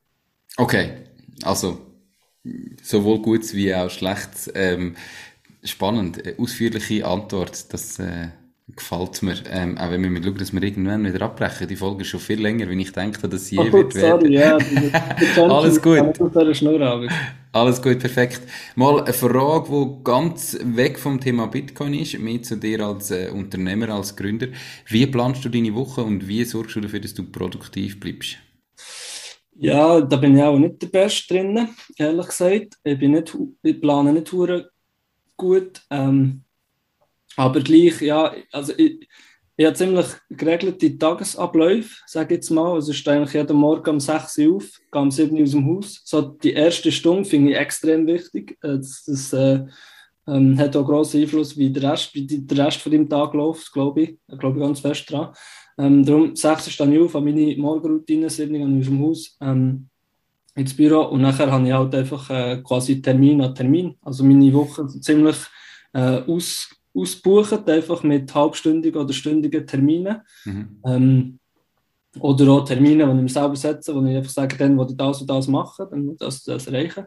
Okay, 0.58 0.90
also 1.44 1.78
sowohl 2.82 3.22
Gutes 3.22 3.54
wie 3.54 3.74
auch 3.74 3.90
Schlechtes. 3.90 4.52
Ähm, 4.54 4.96
spannend, 5.70 6.22
ausführliche 6.38 7.06
Antwort. 7.06 7.74
Das 7.74 8.00
äh, 8.00 8.30
gefällt 8.76 9.24
mir. 9.24 9.36
Ähm, 9.50 9.78
auch 9.78 9.92
wenn 9.92 10.04
wir 10.04 10.24
schauen, 10.24 10.38
dass 10.38 10.54
wir 10.54 10.62
irgendwann 10.62 11.06
wieder 11.06 11.26
abbrechen. 11.26 11.68
Die 11.68 11.76
Folge 11.76 12.02
ist 12.02 12.10
schon 12.10 12.20
viel 12.20 12.42
länger, 12.42 12.70
wie 12.70 12.82
ich 12.82 12.92
denke, 12.92 13.28
dass 13.28 13.48
sie 13.48 13.58
oh, 13.58 13.64
je 13.64 13.74
wird 13.74 13.94
sorry, 13.94 14.30
werden. 14.32 14.92
Ja, 14.92 15.44
Alles 15.44 15.82
gut. 15.82 16.20
Alles 17.54 17.82
gut, 17.82 18.00
perfekt. 18.00 18.42
Mal 18.76 19.02
eine 19.02 19.14
Frage, 19.14 19.70
die 19.70 20.04
ganz 20.04 20.58
weg 20.64 21.00
vom 21.00 21.20
Thema 21.20 21.48
Bitcoin 21.48 21.94
ist, 21.94 22.20
mehr 22.20 22.42
zu 22.42 22.58
dir 22.58 22.82
als 22.82 23.12
äh, 23.12 23.30
Unternehmer, 23.34 23.90
als 23.90 24.16
Gründer. 24.16 24.48
Wie 24.88 25.08
planst 25.08 25.46
du 25.46 25.50
deine 25.50 25.74
Woche 25.74 26.02
und 26.02 26.28
wie 26.28 26.44
sorgst 26.44 26.76
du 26.76 26.82
dafür, 26.82 27.00
dass 27.00 27.14
du 27.14 27.24
produktiv 27.24 28.00
bleibst? 28.00 28.38
Ja, 29.60 30.02
da 30.02 30.18
bin 30.18 30.38
ich 30.38 30.44
auch 30.44 30.60
nicht 30.60 30.84
der 30.84 30.88
Beste 30.88 31.34
drin, 31.34 31.70
ehrlich 31.98 32.28
gesagt. 32.28 32.78
Ich, 32.84 33.00
bin 33.00 33.14
nicht, 33.14 33.36
ich 33.64 33.82
plane 33.82 34.14
nicht 34.14 34.28
gut. 35.38 35.82
Ähm, 35.90 36.44
aber 37.36 37.62
gleich, 37.62 38.02
ja, 38.02 38.34
also 38.52 38.74
ich, 38.76 39.08
ich 39.56 39.66
habe 39.66 39.76
ziemlich 39.76 40.06
geregelte 40.30 40.98
Tagesabläufe, 40.98 41.96
sage 42.06 42.34
ich 42.34 42.38
jetzt 42.38 42.50
mal. 42.50 42.74
Also 42.74 42.92
ich 42.92 42.98
stehe 43.00 43.18
eigentlich 43.18 43.34
jeden 43.34 43.58
Morgen 43.58 43.90
um 43.90 44.00
6 44.00 44.38
Uhr 44.40 44.58
auf, 44.58 44.70
gehe 44.92 45.02
um 45.02 45.12
7 45.12 45.36
Uhr 45.36 45.44
aus 45.44 45.52
dem 45.52 45.66
Haus. 45.66 46.02
So 46.06 46.22
die 46.22 46.54
erste 46.54 46.92
Stunde 46.92 47.26
finde 47.26 47.52
ich 47.52 47.58
extrem 47.58 48.06
wichtig. 48.06 48.58
Äh, 48.62 48.78
das, 48.78 49.04
das 49.06 49.34
äh, 49.34 49.66
ähm, 50.28 50.58
hat 50.60 50.76
auch 50.76 50.86
grossen 50.86 51.22
Einfluss, 51.22 51.58
wie 51.58 51.72
der 51.72 51.92
Rest, 51.92 52.14
wie 52.14 52.28
der 52.28 52.66
Rest 52.66 52.82
von 52.82 52.92
dem 52.92 53.10
Tag 53.10 53.34
läuft, 53.34 53.72
glaube 53.72 54.02
ich. 54.02 54.18
Da 54.28 54.36
glaube 54.36 54.60
ich 54.60 54.64
ganz 54.64 54.80
fest 54.80 55.10
dran. 55.10 55.34
Ähm, 55.80 56.06
darum 56.06 56.36
6 56.36 56.68
Uhr 56.68 56.72
stehe 56.72 56.94
ich 56.94 57.00
auf, 57.00 57.14
habe 57.14 57.26
meine 57.26 57.56
Morgenroutine, 57.58 58.30
7 58.30 58.56
Uhr 58.56 58.80
aus 58.80 58.86
dem 58.86 59.02
Haus. 59.02 59.38
Ähm, 59.42 59.90
ins 60.58 60.76
Büro 60.76 61.04
und 61.04 61.22
nachher 61.22 61.52
habe 61.52 61.68
ich 61.68 61.74
halt 61.74 61.94
einfach 61.94 62.30
äh, 62.30 62.62
quasi 62.64 63.02
Termin 63.02 63.42
an 63.42 63.54
Termin. 63.54 63.96
Also 64.02 64.24
meine 64.24 64.52
Woche 64.54 64.88
ziemlich 64.88 65.38
äh, 65.94 66.22
aus, 66.28 66.70
ausbuchen, 66.96 67.64
einfach 67.68 68.02
mit 68.04 68.34
halbstündigen 68.34 69.00
oder 69.00 69.14
stündigen 69.14 69.68
Terminen. 69.68 70.18
Mhm. 70.46 70.82
Ähm, 70.86 71.40
oder 72.20 72.50
auch 72.50 72.66
Termine, 72.66 73.06
die 73.06 73.12
ich 73.12 73.22
mir 73.22 73.30
selber 73.30 73.56
setze, 73.56 73.94
wo 73.94 74.04
ich 74.04 74.18
einfach 74.18 74.32
sage, 74.32 74.58
dann, 74.58 74.76
wo 74.78 74.86
ich 74.86 74.98
das 74.98 75.22
und 75.22 75.30
das 75.30 75.48
mache, 75.48 75.88
dann 75.90 76.06
muss 76.06 76.40
ich 76.40 76.44
das, 76.46 76.68
erreichen. 76.68 77.06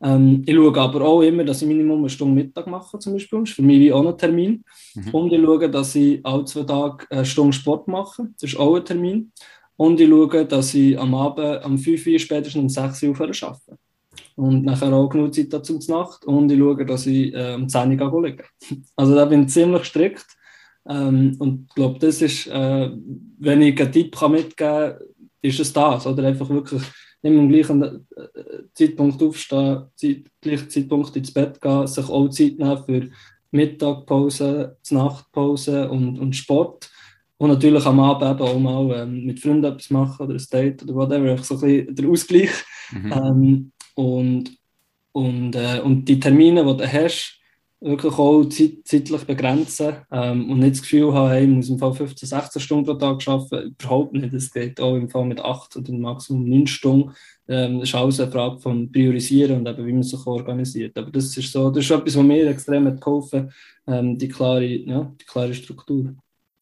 Ähm, 0.00 0.42
ich 0.46 0.54
schaue 0.54 0.80
aber 0.80 1.00
auch 1.02 1.22
immer, 1.22 1.42
dass 1.42 1.62
ich 1.62 1.68
Minimum 1.68 1.98
eine 1.98 2.08
Stunde 2.08 2.34
Mittag 2.34 2.68
mache, 2.68 2.98
zum 3.00 3.14
Beispiel. 3.14 3.40
Das 3.40 3.50
ist 3.50 3.56
für 3.56 3.62
mich 3.62 3.80
wie 3.80 3.92
auch 3.92 4.06
ein 4.06 4.16
Termin. 4.16 4.64
Mhm. 4.94 5.10
Und 5.10 5.32
ich 5.32 5.42
schaue, 5.42 5.68
dass 5.68 5.94
ich 5.96 6.24
alle 6.24 6.44
zwei 6.44 6.62
Tage 6.62 7.06
eine 7.10 7.24
Stunde 7.24 7.52
Sport 7.52 7.88
mache. 7.88 8.28
Das 8.40 8.52
ist 8.52 8.58
auch 8.58 8.76
ein 8.76 8.84
Termin. 8.84 9.32
Und 9.76 10.00
ich 10.00 10.08
schaue, 10.08 10.44
dass 10.46 10.74
ich 10.74 10.98
am 10.98 11.14
Abend, 11.14 11.64
am 11.64 11.78
5 11.78 12.06
Uhr, 12.06 12.18
spätestens 12.18 12.62
um 12.62 12.68
6 12.68 13.02
Uhr 13.02 13.10
aufhöre 13.10 13.32
arbeite 13.42 13.78
und 14.36 14.64
nachher 14.64 14.92
auch 14.92 15.08
genug 15.08 15.34
Zeit 15.34 15.52
dazu 15.52 15.78
zur 15.78 15.98
Nacht 15.98 16.24
und 16.24 16.50
ich 16.50 16.58
schaue, 16.58 16.86
dass 16.86 17.06
ich 17.06 17.34
äh, 17.34 17.54
um 17.54 17.68
10 17.68 18.00
Uhr 18.00 18.22
liege. 18.22 18.44
Also 18.96 19.14
da 19.14 19.24
bin 19.24 19.44
ich 19.44 19.48
ziemlich 19.48 19.84
strikt 19.84 20.26
ähm, 20.88 21.36
und 21.38 21.66
ich 21.68 21.74
glaube, 21.74 21.98
das 21.98 22.22
ist, 22.22 22.46
äh, 22.48 22.90
wenn 23.38 23.62
ich 23.62 23.80
einen 23.80 23.92
Tipp 23.92 24.16
mitgeben 24.28 24.56
kann, 24.56 24.94
ist 25.42 25.60
es 25.60 25.72
das, 25.72 26.06
oder 26.06 26.24
einfach 26.24 26.48
wirklich 26.48 26.82
immer 27.22 27.40
am 27.40 27.48
gleichen 27.48 27.82
äh, 27.82 28.28
Zeitpunkt 28.74 29.22
aufstehen, 29.22 29.84
Zeit, 29.96 30.24
gleichen 30.40 30.70
Zeitpunkt 30.70 31.16
ins 31.16 31.32
Bett 31.32 31.60
gehen, 31.60 31.86
sich 31.86 32.08
auch 32.08 32.28
Zeit 32.28 32.58
nehmen 32.58 32.84
für 32.84 33.08
Mittagpause, 33.50 34.76
Nachtpause 34.90 35.90
und, 35.90 36.18
und 36.18 36.34
Sport. 36.34 36.90
Und 37.42 37.48
natürlich 37.48 37.84
am 37.86 37.98
Abend 37.98 38.30
eben 38.30 38.48
auch 38.48 38.56
mal 38.60 39.02
ähm, 39.02 39.24
mit 39.24 39.40
Freunden 39.40 39.64
etwas 39.64 39.90
machen 39.90 40.26
oder 40.26 40.34
ein 40.36 40.46
Date 40.52 40.84
oder 40.84 40.94
whatever, 40.94 41.28
einfach 41.28 41.44
so 41.44 41.56
ein 41.56 41.60
bisschen 41.60 41.94
der 41.96 42.08
Ausgleich. 42.08 42.50
Mhm. 42.92 43.12
Ähm, 43.12 43.72
und, 43.96 44.58
und, 45.10 45.56
äh, 45.56 45.80
und 45.80 46.04
die 46.04 46.20
Termine, 46.20 46.64
die 46.64 46.76
du 46.76 46.92
hast, 46.92 47.40
wirklich 47.80 48.12
auch 48.12 48.44
zeit, 48.44 48.74
zeitlich 48.84 49.24
begrenzen 49.24 49.96
ähm, 50.12 50.50
und 50.50 50.60
nicht 50.60 50.74
das 50.74 50.82
Gefühl 50.82 51.12
haben, 51.14 51.30
hey, 51.30 51.42
ich 51.42 51.50
muss 51.50 51.68
im 51.68 51.80
Fall 51.80 51.92
15, 51.92 52.28
16 52.28 52.62
Stunden 52.62 52.84
pro 52.84 52.94
Tag 52.94 53.26
arbeiten. 53.26 53.74
Überhaupt 53.76 54.12
nicht. 54.12 54.32
Es 54.34 54.52
geht 54.52 54.80
auch 54.80 54.94
im 54.94 55.10
Fall 55.10 55.24
mit 55.24 55.40
8 55.40 55.78
oder 55.78 55.92
maximum 55.94 56.48
9 56.48 56.68
Stunden. 56.68 57.10
Ähm, 57.48 57.80
das 57.80 57.88
ist 57.88 57.94
alles 57.96 58.20
eine 58.20 58.30
Frage 58.30 58.60
von 58.60 58.92
Priorisieren 58.92 59.56
und 59.56 59.68
eben, 59.68 59.84
wie 59.84 59.92
man 59.92 60.04
sich 60.04 60.24
organisiert. 60.24 60.96
Aber 60.96 61.10
das 61.10 61.36
ist 61.36 61.50
so, 61.50 61.70
das 61.70 61.84
ist 61.86 61.90
etwas, 61.90 62.16
was 62.16 62.24
mir 62.24 62.48
extrem 62.48 62.86
hat 62.86 63.00
geholfen 63.00 63.50
ähm, 63.88 64.16
die, 64.16 64.28
klare, 64.28 64.64
ja, 64.64 65.12
die 65.20 65.24
klare 65.24 65.54
Struktur. 65.54 66.14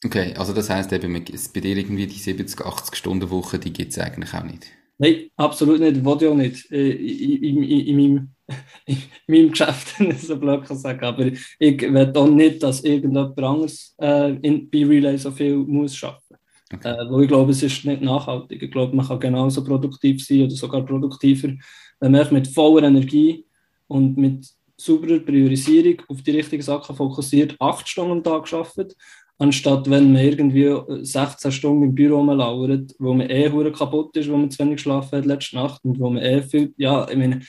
Okay, 0.05 0.35
also 0.37 0.53
das 0.53 0.71
heisst 0.71 0.93
eben, 0.93 1.13
bei 1.13 1.61
dir 1.61 1.77
irgendwie 1.77 2.07
die 2.07 2.19
70, 2.19 2.61
80 2.61 2.97
Stunden 2.97 3.31
Woche, 3.31 3.59
die 3.59 3.73
gibt 3.73 3.93
es 3.93 3.99
eigentlich 3.99 4.33
auch 4.33 4.45
nicht? 4.45 4.67
Nein, 4.99 5.31
absolut 5.37 5.81
nicht, 5.81 6.05
wollte 6.05 6.27
ich 6.27 6.31
auch 6.31 6.37
nicht. 6.37 6.71
Äh, 6.71 6.91
in, 6.91 7.43
in, 7.43 7.63
in, 7.63 7.87
in, 7.87 7.97
meinem, 7.97 8.31
in 8.87 8.99
meinem 9.27 9.51
Geschäft, 9.51 9.97
so 10.21 10.37
blöd 10.39 10.65
kann 10.65 10.77
sagen. 10.77 11.05
Aber 11.05 11.27
ich 11.27 11.83
will 11.83 12.13
auch 12.15 12.29
nicht, 12.29 12.63
dass 12.63 12.85
irgendjemand 12.85 13.39
anderes 13.39 13.95
äh, 14.01 14.37
in, 14.37 14.71
bei 14.71 14.85
Relay 14.85 15.17
so 15.17 15.31
viel 15.31 15.57
muss 15.57 16.03
arbeiten 16.03 16.31
Okay. 16.73 16.89
Äh, 16.89 17.11
weil 17.11 17.23
ich 17.23 17.29
glaube, 17.29 17.51
es 17.51 17.63
ist 17.63 17.85
nicht 17.85 18.03
nachhaltig. 18.03 18.63
Ich 18.63 18.71
glaube, 18.71 18.95
man 18.95 19.07
kann 19.07 19.19
genauso 19.19 19.65
produktiv 19.65 20.25
sein 20.25 20.43
oder 20.43 20.55
sogar 20.55 20.85
produktiver, 20.85 21.53
wenn 21.99 22.13
man 22.13 22.33
mit 22.33 22.49
voller 22.49 22.87
Energie 22.87 23.45
und 23.89 24.17
mit 24.17 24.47
sauberer 24.77 25.19
Priorisierung 25.19 26.01
auf 26.09 26.23
die 26.23 26.31
richtigen 26.31 26.63
Sachen 26.63 26.97
fokussiert, 26.97 27.57
acht 27.59 27.89
Stunden 27.89 28.13
am 28.13 28.25
Tag 28.25 28.51
arbeitet, 28.53 28.97
anstatt 29.41 29.89
wenn 29.89 30.13
man 30.13 30.23
irgendwie 30.23 30.71
16 31.03 31.51
Stunden 31.51 31.85
im 31.85 31.95
Büro 31.95 32.23
lauert, 32.23 32.95
wo 32.99 33.15
man 33.15 33.31
eh 33.31 33.51
kaputt 33.73 34.17
ist, 34.17 34.31
wo 34.31 34.37
man 34.37 34.51
zu 34.51 34.59
wenig 34.59 34.77
geschlafen 34.77 35.19
hat 35.19 35.27
letzte 35.27 35.57
Nacht 35.57 35.83
und 35.85 35.99
wo 35.99 36.11
man 36.11 36.23
eh 36.23 36.43
viel, 36.43 36.75
ja, 36.77 37.09
ich 37.09 37.17
meine, 37.17 37.41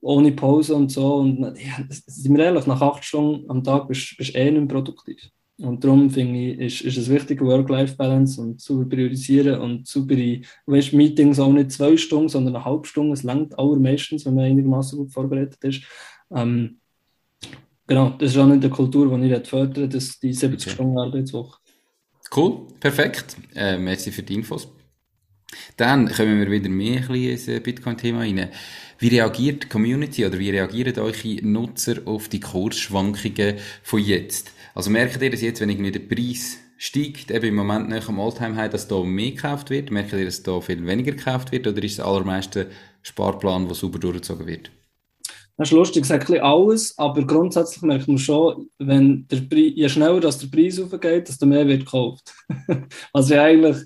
ohne 0.00 0.32
Pause 0.32 0.74
und 0.74 0.90
so. 0.90 1.16
Und 1.16 1.40
ja, 1.40 1.84
sind 2.06 2.36
wir 2.36 2.44
ehrlich, 2.44 2.66
nach 2.66 2.80
acht 2.80 3.04
Stunden 3.04 3.48
am 3.50 3.62
Tag 3.62 3.88
bist 3.88 4.16
du 4.18 4.24
eh 4.38 4.50
nicht 4.50 4.68
produktiv. 4.68 5.20
Und 5.58 5.84
darum 5.84 6.10
finde 6.10 6.38
ich, 6.38 6.58
ist, 6.58 6.80
ist 6.80 6.96
es 6.96 7.10
wichtig, 7.10 7.40
Work-Life-Balance 7.40 8.40
und 8.40 8.60
zu 8.60 8.88
priorisieren 8.88 9.60
und 9.60 9.86
saubere, 9.86 10.40
weißt, 10.66 10.94
Meetings 10.94 11.38
auch 11.38 11.52
nicht 11.52 11.72
zwei 11.72 11.96
Stunden, 11.96 12.28
sondern 12.28 12.56
eine 12.56 12.64
halbe 12.64 12.88
Stunde. 12.88 13.12
Es 13.12 13.22
langt 13.22 13.56
allermeistens, 13.58 14.24
wenn 14.24 14.34
man 14.34 14.44
einigermaßen 14.44 14.98
gut 14.98 15.12
vorbereitet 15.12 15.62
ist. 15.62 15.84
Ähm, 16.34 16.80
genau, 17.86 18.10
das 18.18 18.32
ist 18.32 18.38
auch 18.38 18.46
nicht 18.46 18.64
die 18.64 18.70
Kultur, 18.70 19.16
die 19.18 19.32
ich 19.32 19.46
fördern 19.46 19.90
dass 19.90 20.18
die 20.18 20.32
70 20.32 20.80
okay. 20.80 21.54
Cool, 22.34 22.66
perfekt. 22.80 23.36
Äh, 23.54 23.78
merci 23.78 24.10
für 24.10 24.22
die 24.22 24.34
Infos. 24.34 24.68
Dann 25.76 26.08
kommen 26.10 26.40
wir 26.40 26.50
wieder 26.50 26.68
mehr 26.68 27.08
ein 27.08 27.14
ins 27.14 27.48
äh, 27.48 27.60
Bitcoin-Thema 27.60 28.20
rein. 28.20 28.48
Wie 28.98 29.08
reagiert 29.08 29.64
die 29.64 29.68
Community 29.68 30.24
oder 30.24 30.38
wie 30.38 30.50
reagieren 30.50 30.98
eure 30.98 31.46
Nutzer 31.46 31.96
auf 32.06 32.28
die 32.28 32.40
Kursschwankungen 32.40 33.56
von 33.82 34.00
jetzt? 34.00 34.52
Also 34.74 34.90
merkt 34.90 35.20
ihr 35.20 35.30
das 35.30 35.42
jetzt, 35.42 35.60
wenn 35.60 35.70
irgendwie 35.70 35.92
der 35.92 36.00
Preis 36.00 36.58
steigt, 36.76 37.30
eben 37.30 37.46
im 37.46 37.54
Moment 37.54 37.88
nach 37.88 38.06
dem 38.06 38.18
Alltime-High, 38.18 38.70
dass 38.70 38.88
da 38.88 39.02
mehr 39.02 39.32
gekauft 39.32 39.70
wird? 39.70 39.90
Merkt 39.90 40.12
ihr, 40.12 40.24
dass 40.24 40.42
da 40.42 40.60
viel 40.60 40.84
weniger 40.86 41.12
gekauft 41.12 41.52
wird? 41.52 41.66
Oder 41.66 41.82
ist 41.82 41.92
es 41.92 42.00
allermeiste 42.00 42.70
Sparplan, 43.02 43.66
der 43.66 43.74
sauber 43.74 43.98
durchgezogen 43.98 44.46
wird? 44.46 44.70
Das 45.56 45.68
ist 45.68 45.72
lustig, 45.72 46.02
es 46.02 46.08
sagt 46.08 46.30
alles, 46.30 46.98
aber 46.98 47.24
grundsätzlich 47.24 47.82
merkt 47.82 48.08
man 48.08 48.18
schon, 48.18 48.68
wenn 48.78 49.26
der 49.28 49.38
je 49.56 49.88
schneller 49.88 50.18
dass 50.18 50.38
der 50.38 50.48
Preis 50.48 50.80
aufgeht, 50.80 51.28
desto 51.28 51.46
mehr 51.46 51.66
wird 51.66 51.84
gekauft. 51.84 52.34
also 53.12 53.34
eigentlich, 53.36 53.76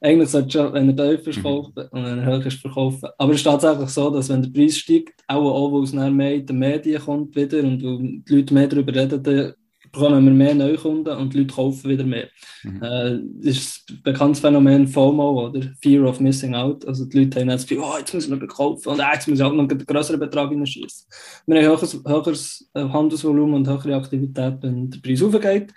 eigentlich 0.00 0.30
sollte 0.30 0.50
schon, 0.50 0.72
wenn 0.72 0.96
er 0.96 1.16
tiefer 1.16 1.30
ist, 1.30 1.42
kaufen 1.42 1.72
und 1.76 2.04
wenn 2.04 2.18
er 2.18 2.24
höher 2.24 2.46
ist, 2.46 2.60
verkaufen. 2.60 3.10
Aber 3.18 3.32
es 3.32 3.38
ist 3.40 3.44
tatsächlich 3.44 3.90
so, 3.90 4.08
dass 4.08 4.30
wenn 4.30 4.42
der 4.42 4.50
Preis 4.50 4.78
steigt, 4.78 5.22
auch, 5.26 5.52
auch 5.52 5.72
weil 5.72 5.82
es 5.82 5.92
mehr 5.92 6.34
in 6.34 6.46
den 6.46 6.58
Medien 6.58 7.02
kommt 7.02 7.36
wieder 7.36 7.58
und 7.58 7.78
die 7.78 8.34
Leute 8.34 8.54
mehr 8.54 8.66
darüber 8.66 8.94
reden, 8.94 9.54
bekommen 9.92 10.24
wir 10.24 10.32
mehr 10.32 10.54
Neukunden 10.54 11.16
und 11.16 11.32
die 11.32 11.38
Leute 11.38 11.54
kaufen 11.54 11.90
wieder 11.90 12.04
mehr. 12.04 12.28
Mhm. 12.62 12.82
Äh, 12.82 13.18
das 13.42 13.56
ist 13.56 13.90
ein 13.90 14.00
bekanntes 14.02 14.40
Phänomen 14.40 14.88
FOMO 14.88 15.46
oder 15.46 15.62
Fear 15.80 16.08
of 16.08 16.20
Missing 16.20 16.54
Out. 16.54 16.86
Also 16.86 17.04
die 17.04 17.20
Leute 17.20 17.40
haben 17.40 17.48
das 17.48 17.66
Gefühl, 17.66 17.84
oh, 17.84 17.98
jetzt 17.98 18.14
müssen 18.14 18.40
wir 18.40 18.46
kaufen 18.48 18.88
und 18.88 19.00
äh, 19.00 19.04
jetzt 19.12 19.28
muss 19.28 19.38
ich 19.38 19.44
auch 19.44 19.52
noch 19.52 19.68
einen 19.68 19.86
größeren 19.86 20.20
Betrag 20.20 20.50
hineinschießen. 20.50 21.06
Wir 21.46 21.56
haben 21.56 21.66
höheres, 21.66 22.00
höheres 22.06 22.70
äh, 22.74 22.80
Handelsvolumen 22.80 23.54
und 23.54 23.68
höhere 23.68 23.96
Aktivität, 23.96 24.54
wenn 24.62 24.90
der 24.90 24.98
Preis 25.00 25.22
aufgeht. 25.22 25.72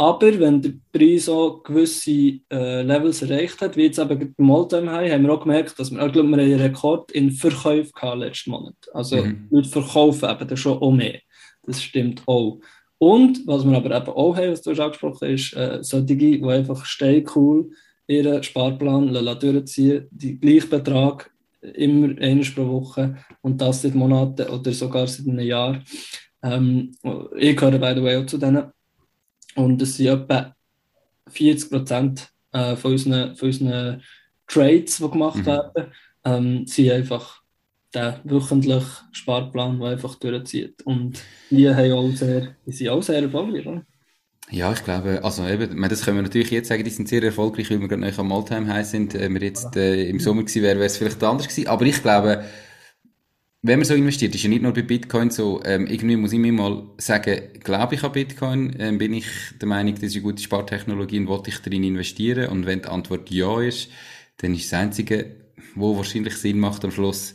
Aber 0.00 0.38
wenn 0.38 0.62
der 0.62 0.74
Preis 0.92 1.28
auch 1.28 1.60
gewisse 1.64 2.38
äh, 2.52 2.82
Levels 2.82 3.20
erreicht 3.20 3.60
hat, 3.60 3.76
wie 3.76 3.86
jetzt 3.86 3.98
eben 3.98 4.32
beim 4.36 4.50
Alltime 4.52 4.92
High, 4.92 5.12
haben 5.12 5.24
wir 5.24 5.32
auch 5.32 5.40
gemerkt, 5.40 5.76
dass 5.76 5.90
wir, 5.90 6.06
ich 6.06 6.12
glaube, 6.12 6.28
wir 6.28 6.38
einen 6.38 6.60
Rekord 6.60 7.10
in 7.10 7.32
Verkäufen 7.32 8.18
letzten 8.20 8.52
Monat. 8.52 8.76
Also 8.94 9.16
mhm. 9.16 9.48
Leute 9.50 9.68
verkaufen 9.68 10.30
eben 10.30 10.56
schon 10.56 10.78
auch 10.78 10.92
mehr. 10.92 11.18
Das 11.64 11.82
stimmt 11.82 12.22
auch. 12.26 12.60
Und 12.98 13.46
was 13.46 13.64
wir 13.64 13.76
aber 13.76 13.96
eben 13.96 14.08
auch 14.08 14.36
haben, 14.36 14.50
was 14.50 14.62
du 14.62 14.70
angesprochen 14.70 15.28
hast, 15.28 15.52
ist, 15.52 15.56
äh, 15.56 15.78
solche, 15.82 16.16
die 16.16 16.42
einfach 16.44 16.84
stay 16.84 17.24
cool 17.34 17.70
ihren 18.08 18.42
Sparplan 18.42 19.12
durchziehen, 19.38 20.08
den 20.10 20.40
gleichen 20.40 20.70
Betrag 20.70 21.30
immer 21.60 22.18
einmal 22.20 22.44
pro 22.54 22.68
Woche 22.68 23.16
und 23.42 23.60
das 23.60 23.82
seit 23.82 23.94
Monaten 23.94 24.48
oder 24.48 24.72
sogar 24.72 25.06
seit 25.06 25.28
einem 25.28 25.46
Jahr. 25.46 25.82
Ähm, 26.42 26.92
ich 27.36 27.56
gehöre 27.56 27.78
by 27.78 27.92
the 27.94 28.02
way 28.02 28.16
auch 28.16 28.26
zu 28.26 28.38
denen. 28.38 28.72
Und 29.54 29.82
es 29.82 29.96
sind 29.96 30.06
etwa 30.06 30.54
40 31.28 31.70
Prozent 31.70 32.28
äh, 32.52 32.76
von, 32.76 32.92
unseren, 32.92 33.36
von 33.36 33.48
unseren 33.48 34.02
Trades, 34.46 34.98
die 34.98 35.10
gemacht 35.10 35.38
mhm. 35.38 35.46
werden, 35.46 35.92
ähm, 36.24 36.66
sind 36.66 36.90
einfach 36.90 37.42
der 37.94 38.20
wöchentliche 38.24 38.86
Sparplan, 39.12 39.80
der 39.80 39.90
einfach 39.90 40.14
durchzieht. 40.16 40.82
Und 40.84 41.22
die, 41.50 41.68
haben 41.68 41.92
auch 41.92 42.10
sehr, 42.14 42.54
die 42.66 42.72
sind 42.72 42.88
auch 42.88 43.02
sehr 43.02 43.22
erfolgreich. 43.22 43.66
Oder? 43.66 43.84
Ja, 44.50 44.72
ich 44.72 44.82
glaube, 44.82 45.22
also 45.22 45.46
eben, 45.46 45.82
das 45.88 46.04
können 46.04 46.18
wir 46.18 46.22
natürlich 46.22 46.50
jetzt 46.50 46.68
sagen, 46.68 46.84
die 46.84 46.90
sind 46.90 47.08
sehr 47.08 47.22
erfolgreich, 47.22 47.70
weil 47.70 47.80
wir 47.80 47.88
gerade 47.88 48.02
noch 48.02 48.18
am 48.18 48.32
Alltime 48.32 48.72
High 48.72 48.86
sind. 48.86 49.14
Wenn 49.14 49.34
wir 49.34 49.42
jetzt 49.42 49.76
äh, 49.76 50.08
im 50.08 50.20
Sommer 50.20 50.42
gewesen 50.42 50.62
wären, 50.62 50.78
wäre 50.78 50.86
es 50.86 50.96
vielleicht 50.96 51.22
anders 51.22 51.48
gewesen. 51.48 51.68
Aber 51.68 51.84
ich 51.84 52.00
glaube, 52.00 52.44
wenn 53.62 53.78
man 53.78 53.86
so 53.86 53.94
investiert, 53.94 54.34
ist 54.34 54.42
ja 54.42 54.48
nicht 54.48 54.62
nur 54.62 54.72
bei 54.72 54.82
Bitcoin 54.82 55.30
so, 55.30 55.60
ähm, 55.64 55.86
irgendwie 55.86 56.16
muss 56.16 56.32
ich 56.32 56.38
mir 56.38 56.52
mal 56.52 56.84
sagen, 56.98 57.40
glaube 57.60 57.96
ich 57.96 58.04
an 58.04 58.12
Bitcoin, 58.12 58.76
ähm, 58.78 58.98
bin 58.98 59.12
ich 59.12 59.26
der 59.60 59.68
Meinung, 59.68 59.94
das 59.94 60.04
ist 60.04 60.14
eine 60.14 60.22
gute 60.22 60.42
Spartechnologie 60.42 61.18
und 61.18 61.26
wollte 61.26 61.50
ich 61.50 61.58
darin 61.58 61.84
investieren? 61.84 62.48
Und 62.50 62.66
wenn 62.66 62.82
die 62.82 62.88
Antwort 62.88 63.30
ja 63.30 63.60
ist, 63.60 63.90
dann 64.38 64.54
ist 64.54 64.72
das 64.72 64.78
Einzige, 64.78 65.34
wo 65.74 65.96
wahrscheinlich 65.96 66.36
Sinn 66.36 66.60
macht 66.60 66.84
am 66.84 66.92
Schluss, 66.92 67.34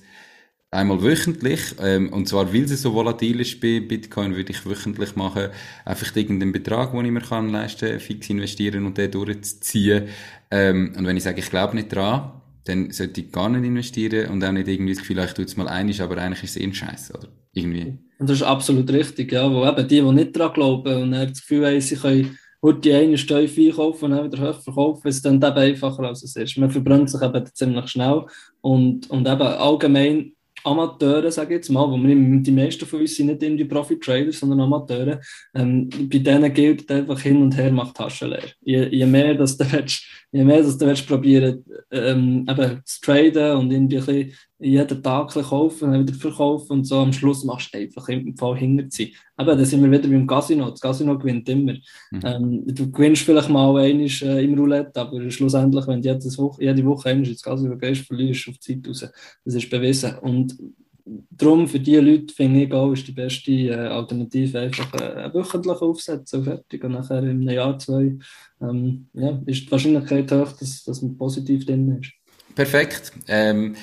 einmal 0.74 1.02
wöchentlich, 1.02 1.76
ähm, 1.82 2.12
und 2.12 2.28
zwar, 2.28 2.54
weil 2.54 2.64
es 2.64 2.82
so 2.82 2.94
volatil 2.94 3.40
ist 3.40 3.60
bei 3.62 3.80
Bitcoin, 3.80 4.36
würde 4.36 4.52
ich 4.52 4.66
wöchentlich 4.66 5.16
machen, 5.16 5.50
einfach 5.86 6.16
irgendeinen 6.16 6.52
Betrag, 6.52 6.92
den 6.92 7.06
ich 7.06 7.12
mir 7.12 7.22
kann 7.22 7.50
leisten, 7.50 8.00
fix 8.00 8.30
investieren 8.30 8.86
und 8.86 8.98
den 8.98 9.12
durchzuziehen. 9.12 10.06
Ähm, 10.52 10.94
und 10.98 11.06
wenn 11.06 11.18
ich 11.18 11.24
sage, 11.24 11.40
ich 11.40 11.50
glaube 11.50 11.76
nicht 11.76 11.94
dran, 11.94 12.32
dann 12.66 12.92
sollte 12.92 13.22
ich 13.22 13.32
gar 13.32 13.50
nicht 13.50 13.66
investieren 13.66 14.30
und 14.30 14.44
auch 14.44 14.52
nicht 14.52 14.68
irgendwie 14.68 14.94
das 14.94 15.02
Gefühl, 15.02 15.20
ich 15.20 15.34
tue 15.34 15.46
es 15.46 15.58
mal 15.58 15.68
einig, 15.68 16.02
aber 16.02 16.18
eigentlich 16.18 16.44
ist 16.44 16.56
es 16.56 16.62
eh 16.62 16.66
ein 16.66 16.74
Scheiß, 16.74 17.14
oder? 17.16 17.28
Irgendwie. 17.54 17.98
Und 18.20 18.30
das 18.30 18.38
ist 18.38 18.44
absolut 18.44 18.92
richtig, 18.92 19.32
ja, 19.32 19.52
wo 19.52 19.66
eben 19.66 19.88
die, 19.88 20.02
die 20.02 20.12
nicht 20.12 20.38
dran 20.38 20.54
glauben 20.54 21.04
und 21.04 21.12
das 21.12 21.42
Gefühl 21.42 21.68
haben, 21.68 21.82
sie 21.82 21.96
können 21.96 22.38
die 22.72 22.94
eine 22.94 23.18
Stäufe 23.18 23.62
einkaufen 23.62 24.06
und 24.06 24.12
dann 24.12 24.32
wieder 24.32 24.50
hoch 24.50 24.62
verkaufen, 24.62 25.08
ist 25.08 25.26
dann 25.26 25.36
eben 25.36 25.46
einfacher 25.46 26.04
als 26.04 26.24
es 26.24 26.36
ist. 26.38 26.58
Man 26.58 26.72
verbrennt 26.72 27.10
sich 27.10 27.22
eben 27.22 27.46
ziemlich 27.54 27.90
schnell 27.90 28.26
und, 28.62 29.10
und 29.10 29.28
eben 29.28 29.42
allgemein 29.42 30.33
Amateure, 30.64 31.32
sage 31.32 31.54
ich 31.54 31.58
jetzt 31.58 31.70
mal, 31.70 31.90
wo 31.90 31.98
wir, 31.98 32.16
die 32.42 32.52
meisten 32.52 32.86
von 32.86 33.02
uns 33.02 33.16
sind 33.16 33.28
nicht 33.28 33.44
irgendwie 33.44 33.66
Profi-Trader, 33.66 34.32
sondern 34.32 34.62
Amateure, 34.62 35.20
ähm, 35.54 35.90
bei 35.90 36.20
denen 36.20 36.54
gilt 36.54 36.90
einfach 36.90 37.20
hin 37.20 37.42
und 37.42 37.58
her 37.58 37.72
macht 37.72 37.96
Taschen 37.96 38.30
leer. 38.30 38.50
Je, 38.62 38.88
je 38.88 39.06
mehr, 39.06 39.36
dass 39.36 39.58
du 39.58 39.72
willst, 39.72 40.04
je 40.32 40.44
mehr, 40.44 40.64
dass 40.64 40.78
du 40.78 40.86
willst 40.86 41.08
probieren, 41.08 41.64
ähm, 41.92 42.46
eben 42.50 42.82
zu 42.86 43.02
traden 43.02 43.58
und 43.58 43.72
irgendwie 43.72 44.34
jeden 44.64 45.04
Tag 45.04 45.34
kaufen 45.34 45.90
und 45.90 46.08
wieder 46.08 46.18
verkaufen 46.18 46.72
und 46.72 46.84
so, 46.86 46.98
am 46.98 47.14
Schluss 47.14 47.44
machst 47.44 47.74
du 47.74 47.78
einfach 47.80 48.08
im 48.10 48.36
Fall 48.36 48.58
hinterziehen. 48.58 49.12
Eben, 49.40 49.58
da 49.58 49.66
sind 49.66 49.84
wir 49.84 49.92
wieder 49.92 50.10
beim 50.10 50.28
Casino. 50.28 50.70
Das 50.70 50.80
Casino 50.80 51.18
gewinnt 51.18 51.50
immer. 51.50 51.74
Mhm. 52.12 52.22
Ähm, 52.24 52.64
du 52.68 52.92
gewinnst 52.92 53.24
vielleicht 53.24 53.50
mal 53.50 53.70
einmal 53.78 54.08
äh, 54.08 54.44
im 54.44 54.58
Roulette, 54.58 55.02
aber 55.02 55.30
schlussendlich, 55.30 55.88
wenn 55.88 56.02
du 56.02 56.10
jedes 56.10 56.38
Woche, 56.38 56.64
jede 56.64 56.86
Woche 56.86 57.10
einmal 57.10 57.28
ins 57.28 57.44
Casino 57.44 57.78
gehst, 57.78 58.06
verlierst 58.06 58.48
du 58.48 58.52
auf 58.52 58.58
die 58.58 58.82
Zeit 58.82 58.88
raus. 58.88 59.12
Das 59.46 59.56
ist 59.56 59.70
bewiesen. 59.70 60.18
Und 60.20 60.58
darum, 61.06 61.68
für 61.68 61.80
diese 61.80 62.02
Leute, 62.02 62.34
finde 62.34 62.64
ich 62.64 62.74
auch, 62.74 62.92
ist 62.92 63.08
die 63.08 63.12
beste 63.12 63.52
äh, 63.52 63.74
Alternative 63.74 64.60
einfach 64.60 64.94
äh, 64.94 65.34
wöchentlich 65.34 65.82
aufsetzen 65.82 66.40
und 66.40 66.46
fertig. 66.46 66.84
Und 66.84 66.94
nachher 66.94 67.20
in 67.20 67.30
einem 67.30 67.50
Jahr, 67.50 67.78
zwei, 67.80 68.18
ähm, 68.62 69.08
ja, 69.14 69.42
ist 69.46 69.66
die 69.66 69.72
Wahrscheinlichkeit 69.72 70.32
hoch, 70.32 70.52
dass, 70.54 70.84
dass 70.84 71.02
man 71.02 71.18
positiv 71.18 71.66
drin 71.66 72.00
ist. 72.00 72.12
Perfekt. 72.56 73.12
Ähm, 73.28 73.76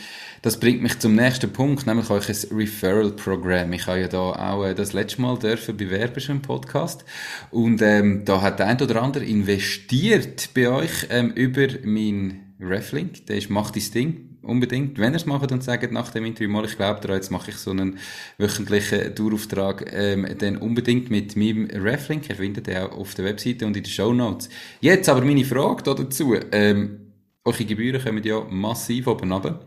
das 0.42 0.58
bringt 0.58 0.80
mich 0.80 0.98
zum 0.98 1.14
nächsten 1.16 1.52
Punkt, 1.52 1.86
nämlich 1.86 2.08
euch 2.08 2.28
ein 2.28 2.56
Referral-Programm. 2.56 3.72
Ich 3.74 3.86
habe 3.86 4.00
ja 4.00 4.08
da 4.08 4.18
auch 4.18 4.64
äh, 4.64 4.74
das 4.74 4.94
letzte 4.94 5.20
Mal 5.20 5.38
dürfen 5.38 5.76
bewerben 5.76 6.18
schon 6.20 6.36
im 6.36 6.42
Podcast. 6.42 7.04
Und 7.50 7.82
ähm, 7.82 8.24
da 8.24 8.40
hat 8.40 8.58
der 8.58 8.68
ein 8.68 8.80
oder 8.80 9.02
andere 9.02 9.24
investiert 9.24 10.50
bei 10.54 10.70
euch 10.70 11.08
ähm, 11.10 11.32
über 11.32 11.66
mein 11.84 12.54
Reflink. 12.58 13.26
Der 13.26 13.36
ist, 13.36 13.50
macht 13.50 13.76
das 13.76 13.90
Ding 13.90 14.38
unbedingt. 14.40 14.98
Wenn 14.98 15.12
ihr 15.12 15.16
es 15.16 15.26
macht 15.26 15.52
und 15.52 15.62
sagt 15.62 15.92
nach 15.92 16.10
dem 16.10 16.24
Interview 16.24 16.48
mal, 16.48 16.64
ich 16.64 16.76
glaube 16.76 17.00
daran, 17.00 17.16
jetzt 17.16 17.30
mache 17.30 17.50
ich 17.50 17.56
so 17.56 17.72
einen 17.72 17.98
wöchentlichen 18.38 19.14
Tourauftrag, 19.14 19.92
ähm, 19.92 20.26
dann 20.38 20.56
unbedingt 20.56 21.10
mit 21.10 21.36
meinem 21.36 21.66
Reflink. 21.66 22.30
Ihr 22.30 22.36
findet 22.36 22.66
den 22.66 22.78
auch 22.78 22.92
auf 22.92 23.14
der 23.14 23.26
Webseite 23.26 23.66
und 23.66 23.76
in 23.76 23.82
den 23.82 23.90
Show 23.90 24.14
Notes. 24.14 24.48
Jetzt 24.80 25.10
aber 25.10 25.22
meine 25.22 25.44
Frage 25.44 25.82
dazu. 25.82 26.34
Ähm, 26.50 27.09
eure 27.44 27.64
Gebühren 27.64 28.02
kommen 28.02 28.22
ja 28.22 28.40
massiv 28.48 29.06
oben 29.06 29.32
runter. 29.32 29.60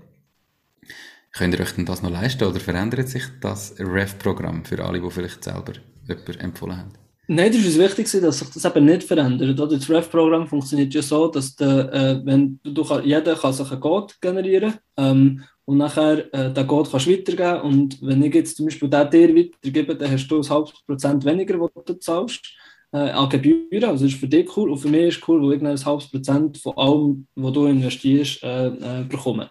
Könnt 1.31 1.55
ihr 1.55 1.61
euch 1.61 1.71
denn 1.71 1.85
das 1.85 2.03
noch 2.03 2.11
leisten 2.11 2.43
oder 2.43 2.59
verändert 2.59 3.09
sich 3.09 3.23
das 3.41 3.75
Ref-Programm 3.79 4.65
für 4.65 4.83
alle, 4.83 5.01
die 5.01 5.09
vielleicht 5.09 5.43
selber 5.43 5.73
jemanden 6.07 6.39
empfohlen 6.39 6.77
haben? 6.77 6.93
Nein, 7.27 7.51
das 7.51 7.61
ist 7.61 7.79
wichtig, 7.79 8.11
dass 8.21 8.39
sich 8.39 8.49
das 8.49 8.65
eben 8.65 8.85
nicht 8.85 9.03
verändert. 9.03 9.57
Das 9.57 9.89
Ref-Programm 9.89 10.47
funktioniert 10.47 10.93
ja 10.93 11.01
so, 11.01 11.27
dass 11.29 11.55
der, 11.55 11.91
äh, 11.93 12.25
wenn 12.25 12.59
du, 12.63 12.83
jeder 13.03 13.35
kann 13.35 13.53
sich 13.53 13.71
einen 13.71 13.79
Code 13.79 14.13
generieren 14.21 14.75
ähm, 14.97 15.43
und 15.65 15.77
nachher 15.77 16.31
äh, 16.33 16.53
den 16.53 16.67
Code 16.67 16.89
kannst 16.91 17.09
weitergeben 17.09 17.61
und 17.61 18.01
wenn 18.01 18.21
ich 18.21 18.35
jetzt 18.35 18.57
zum 18.57 18.65
Beispiel 18.67 18.89
den 18.89 19.09
dir 19.09 19.35
weitergebe, 19.35 19.95
dann 19.95 20.11
hast 20.11 20.27
du 20.27 20.37
ein 20.37 20.49
halbes 20.49 20.73
Prozent 20.85 21.25
weniger, 21.25 21.59
was 21.59 21.71
du 21.85 21.93
zahlst 21.93 22.45
äh, 22.93 23.09
an 23.09 23.29
Gebühren. 23.29 23.83
Also 23.83 24.05
ist 24.05 24.15
für 24.15 24.27
dich 24.27 24.55
cool 24.55 24.69
und 24.69 24.77
für 24.77 24.87
mich 24.87 25.17
ist 25.17 25.27
cool, 25.27 25.41
wo 25.41 25.51
ich 25.51 25.61
ein 25.61 25.85
halbes 25.85 26.09
Prozent 26.09 26.57
von 26.59 26.77
allem, 26.77 27.27
was 27.35 27.53
du 27.53 27.65
investierst, 27.65 28.43
äh, 28.43 28.67
äh, 28.67 29.03
bekomme. 29.03 29.49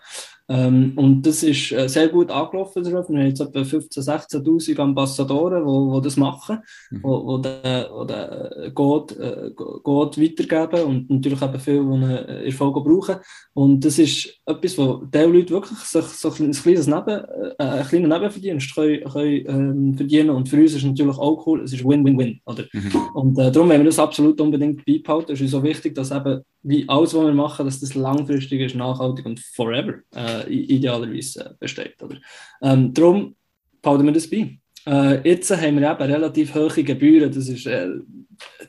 Ähm, 0.52 0.92
und 0.96 1.22
das 1.22 1.42
ist 1.42 1.72
äh, 1.72 1.88
sehr 1.88 2.08
gut 2.08 2.30
angelaufen. 2.30 2.84
Wir 2.84 2.98
haben 2.98 3.16
jetzt 3.22 3.40
etwa 3.40 3.60
15.000, 3.60 4.42
16.000 4.42 4.78
Ambassadoren, 4.78 5.64
die 5.64 6.02
das 6.02 6.18
machen, 6.18 6.58
die 6.90 6.96
mhm. 6.96 7.02
wo, 7.02 7.26
wo 7.26 7.38
den, 7.38 7.86
wo 7.90 8.04
den 8.04 8.16
äh, 8.16 8.70
Code 8.72 10.20
weitergeben 10.20 10.84
und 10.84 11.10
natürlich 11.10 11.40
eben 11.40 11.58
viele, 11.58 11.80
die 11.80 11.92
einen 11.92 12.44
Erfolg 12.44 12.84
brauchen. 12.84 13.16
Und 13.54 13.82
das 13.82 13.98
ist 13.98 14.40
etwas, 14.44 14.76
wo 14.76 15.04
diese 15.06 15.24
Leute 15.24 15.54
wirklich 15.54 15.78
sich 15.78 16.04
so 16.04 16.28
ein 16.28 16.52
kleines 16.52 16.86
Neben, 16.86 17.08
äh, 17.08 17.54
ein 17.58 17.86
kleiner 17.86 18.08
Nebenverdienst 18.08 18.74
können, 18.74 19.04
können 19.04 19.46
ähm, 19.46 19.94
verdienen. 19.94 20.30
Und 20.30 20.50
für 20.50 20.56
uns 20.56 20.72
ist 20.72 20.78
es 20.78 20.84
natürlich 20.84 21.16
auch 21.16 21.46
cool, 21.46 21.62
es 21.62 21.72
ist 21.72 21.84
Win-Win-Win. 21.84 22.40
Mhm. 22.46 22.96
Und 23.14 23.38
äh, 23.38 23.50
darum 23.50 23.70
wollen 23.70 23.80
wir 23.80 23.86
das 23.86 23.98
absolut 23.98 24.38
unbedingt 24.38 24.84
beibehalten. 24.84 25.32
Es 25.32 25.40
ist 25.40 25.52
so 25.52 25.62
wichtig, 25.62 25.94
dass 25.94 26.10
eben 26.10 26.42
wie 26.62 26.88
alles, 26.88 27.14
was 27.14 27.24
wir 27.24 27.32
machen, 27.32 27.66
dass 27.66 27.80
das 27.80 27.94
langfristig 27.94 28.60
ist, 28.60 28.74
nachhaltig 28.74 29.26
und 29.26 29.40
forever 29.40 29.94
äh, 30.14 30.48
idealerweise 30.50 31.50
äh, 31.50 31.54
besteht. 31.58 32.02
Oder? 32.02 32.18
Ähm, 32.62 32.92
darum 32.94 33.34
behalten 33.80 34.06
wir 34.06 34.12
das 34.12 34.30
bei. 34.30 34.58
Äh, 34.86 35.28
jetzt 35.28 35.50
haben 35.50 35.80
wir 35.80 35.90
eben 35.90 36.12
relativ 36.12 36.54
hohe 36.54 36.84
Gebühren. 36.84 37.32
Das 37.32 37.48
ist 37.48 37.66
äh, 37.66 37.88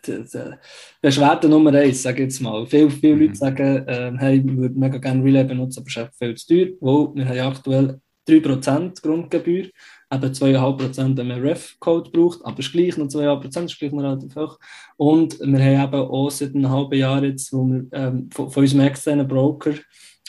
die, 0.06 0.24
die 0.24 0.40
Beschwerde 1.02 1.50
Nummer 1.50 1.74
eins, 1.74 2.04
sage 2.04 2.24
ich 2.24 2.30
jetzt 2.30 2.40
mal. 2.42 2.66
Viele, 2.66 2.90
viele 2.90 3.16
Leute 3.16 3.30
mhm. 3.30 3.36
sagen, 3.36 3.88
äh, 3.88 4.14
hey, 4.18 4.44
wir 4.44 4.58
würden 4.58 4.80
mega 4.80 4.98
gerne 4.98 5.24
Relay 5.24 5.44
benutzen, 5.44 5.80
aber 5.80 5.88
es 5.88 6.10
ist 6.10 6.18
viel 6.18 6.36
zu 6.36 6.48
teuer. 6.48 6.68
Wo 6.80 7.16
wir 7.16 7.28
haben 7.28 7.40
aktuell 7.40 8.00
3% 8.28 9.02
Grundgebühr 9.02 9.70
eben 10.14 10.34
2,5%, 10.34 11.18
wenn 11.18 11.28
man 11.28 11.42
Ref-Code 11.42 12.12
braucht, 12.12 12.46
aber 12.46 12.60
es 12.60 12.68
ist 12.68 12.72
gleich 12.72 12.98
noch 12.98 13.08
2,5%, 13.08 13.66
ist 13.66 13.80
gleich 13.80 13.92
noch 13.92 14.04
relativ 14.04 14.36
hoch. 14.36 14.60
Und 14.98 15.40
wir 15.40 15.60
haben 15.60 15.94
eben 15.94 16.10
auch 16.10 16.30
seit 16.30 16.56
einem 16.56 16.70
halben 16.70 16.98
Jahr 16.98 17.24
jetzt, 17.24 17.52
wo 17.54 17.66
wir 17.66 17.86
ähm, 17.92 18.30
von, 18.34 18.50
von 18.50 18.64
unserem 18.64 18.82
externen 18.86 19.28
Broker, 19.28 19.74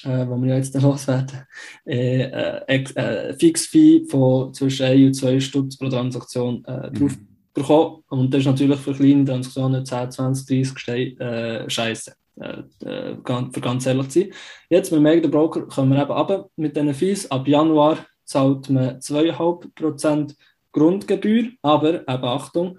äh, 0.04 0.26
wo 0.26 0.36
wir 0.36 0.50
ja 0.50 0.56
jetzt 0.56 0.74
dann 0.74 0.82
loswerden, 0.90 1.42
äh, 1.86 2.22
äh, 2.22 2.84
äh, 2.94 3.34
Fix-Fee 3.34 4.06
von 4.08 4.52
zwischen 4.54 4.86
1 4.86 5.06
und 5.06 5.14
2 5.14 5.40
Stutz 5.40 5.76
pro 5.76 5.88
Transaktion 5.88 6.64
äh, 6.64 6.90
mhm. 6.90 6.94
drauf 6.94 7.18
bekommen. 7.54 8.02
Und 8.08 8.34
das 8.34 8.40
ist 8.40 8.46
natürlich 8.46 8.80
für 8.80 8.94
kleine 8.94 9.24
Transaktionen 9.24 9.84
10, 9.84 10.10
20, 10.10 10.46
30 10.46 10.78
Steine 10.78 11.20
äh, 11.20 11.70
scheiße. 11.70 12.12
Äh, 12.40 12.62
äh 12.84 13.16
für 13.52 13.60
ganz 13.60 13.86
ehrlich 13.86 14.08
zu 14.08 14.20
sein. 14.20 14.32
Jetzt 14.68 14.92
mit 14.92 15.24
dem 15.24 15.30
Broker 15.30 15.62
kommen 15.62 15.92
wir 15.92 16.02
eben 16.02 16.12
ab 16.12 16.50
mit 16.56 16.76
diesen 16.76 16.94
Fees. 16.94 17.30
Ab 17.30 17.46
Januar 17.46 17.98
zahlt 18.24 18.70
man 18.70 18.98
2,5% 18.98 20.34
Grundgebühr, 20.72 21.50
aber 21.62 22.00
eben 22.00 22.24
Achtung, 22.24 22.78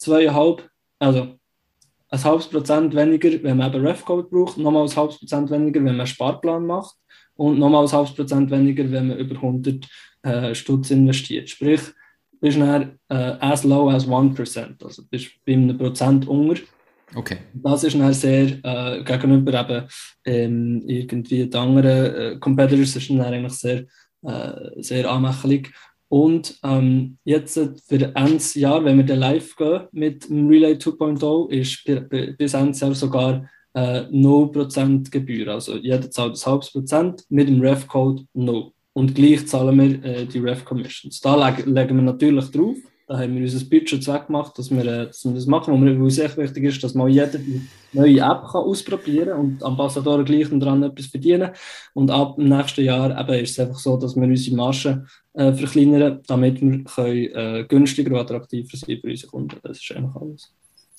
2,5, 0.00 0.62
also 0.98 1.38
ein 2.08 2.24
halbes 2.24 2.48
Prozent 2.48 2.94
weniger, 2.94 3.42
wenn 3.42 3.56
man 3.56 3.72
eben 3.72 3.86
Refcode 3.86 4.30
braucht, 4.30 4.58
nochmal 4.58 4.84
ein 4.84 4.96
halbes 4.96 5.18
Prozent 5.18 5.50
weniger, 5.50 5.80
wenn 5.80 5.84
man 5.84 6.00
einen 6.00 6.06
Sparplan 6.06 6.66
macht 6.66 6.96
und 7.34 7.58
nochmal 7.58 7.84
ein 7.84 7.92
halbes 7.92 8.14
Prozent 8.14 8.50
weniger, 8.50 8.90
wenn 8.90 9.08
man 9.08 9.18
über 9.18 9.36
100 9.36 9.86
äh, 10.22 10.54
Stutz 10.54 10.90
investiert. 10.90 11.48
Sprich, 11.48 11.80
bist 12.40 12.58
dann 12.58 12.98
äh, 13.08 13.36
as 13.40 13.64
low 13.64 13.88
as 13.90 14.06
1%, 14.06 14.84
also 14.84 15.02
bist 15.10 15.30
bei 15.44 15.54
einem 15.54 15.76
Prozent 15.76 16.28
unter. 16.28 16.60
Okay. 17.14 17.38
Das 17.54 17.84
ist 17.84 17.98
dann 17.98 18.12
sehr 18.12 18.58
äh, 18.64 19.04
gegenüber 19.04 19.60
eben 19.60 19.88
ähm, 20.24 20.82
irgendwie 20.86 21.46
den 21.46 21.60
anderen 21.60 22.14
äh, 22.14 22.38
Competitors 22.38 22.96
ist 22.96 23.10
dann 23.10 23.20
eigentlich 23.20 23.52
sehr 23.52 23.84
äh, 24.26 24.82
sehr 24.82 25.10
anmächtig. 25.10 25.72
Und 26.08 26.58
ähm, 26.62 27.18
jetzt 27.24 27.54
für 27.54 28.14
Ende 28.14 28.42
Jahr, 28.54 28.84
wenn 28.84 28.96
wir 28.96 29.04
dann 29.04 29.18
live 29.18 29.56
gehen 29.56 29.82
mit 29.92 30.28
dem 30.28 30.46
Relay 30.48 30.74
2.0, 30.74 31.50
ist 31.50 32.38
bis 32.38 32.54
Ende 32.54 32.78
Jahr 32.78 32.94
sogar 32.94 33.48
äh, 33.74 34.02
0% 34.10 35.10
Gebühr. 35.10 35.48
Also 35.48 35.76
jeder 35.76 36.10
zahlt 36.10 36.34
ein 36.34 36.46
halbes 36.46 36.70
Prozent 36.70 37.24
mit 37.28 37.48
dem 37.48 37.60
Ref-Code 37.60 38.24
0. 38.34 38.70
Und 38.92 39.14
gleich 39.14 39.46
zahlen 39.46 39.78
wir 39.78 40.04
äh, 40.04 40.26
die 40.26 40.38
Ref-Commissions. 40.38 41.20
Da 41.20 41.34
leg 41.36 41.66
legen 41.66 41.96
wir 41.96 42.02
natürlich 42.02 42.50
drauf. 42.50 42.76
Da 43.08 43.18
haben 43.18 43.36
wir 43.36 43.42
unser 43.42 43.64
Budget 43.64 44.06
weggemacht, 44.06 44.58
dass 44.58 44.70
wir, 44.70 44.84
äh, 44.84 45.06
dass 45.06 45.24
wir 45.24 45.32
das 45.32 45.46
machen. 45.46 45.72
Und 45.72 45.84
mir 45.84 45.96
uns 46.02 46.18
echt 46.18 46.36
wichtig 46.36 46.64
ist, 46.64 46.82
dass 46.82 46.94
mal 46.94 47.08
jeder 47.08 47.38
die 47.38 47.62
neue 47.92 48.18
App 48.18 48.42
kann 48.50 48.64
ausprobieren 48.64 49.28
kann 49.28 49.40
und 49.40 49.62
Ambassadoren 49.62 50.24
gleich 50.24 50.48
daran 50.50 50.82
etwas 50.82 51.06
verdienen. 51.06 51.50
Und 51.94 52.10
ab 52.10 52.36
dem 52.36 52.48
nächsten 52.48 52.84
Jahr 52.84 53.18
eben 53.18 53.44
ist 53.44 53.52
es 53.52 53.60
einfach 53.60 53.78
so, 53.78 53.96
dass 53.96 54.16
wir 54.16 54.24
unsere 54.24 54.56
Margen 54.56 55.08
äh, 55.34 55.52
verkleinern, 55.52 56.20
damit 56.26 56.60
wir 56.60 56.82
können, 56.82 57.34
äh, 57.34 57.64
günstiger 57.68 58.10
und 58.10 58.20
attraktiver 58.20 58.76
sein 58.76 58.98
für 59.00 59.08
unsere 59.08 59.30
Kunden. 59.30 59.56
Das 59.62 59.78
ist 59.78 59.92
einfach 59.92 60.20
alles. 60.20 60.52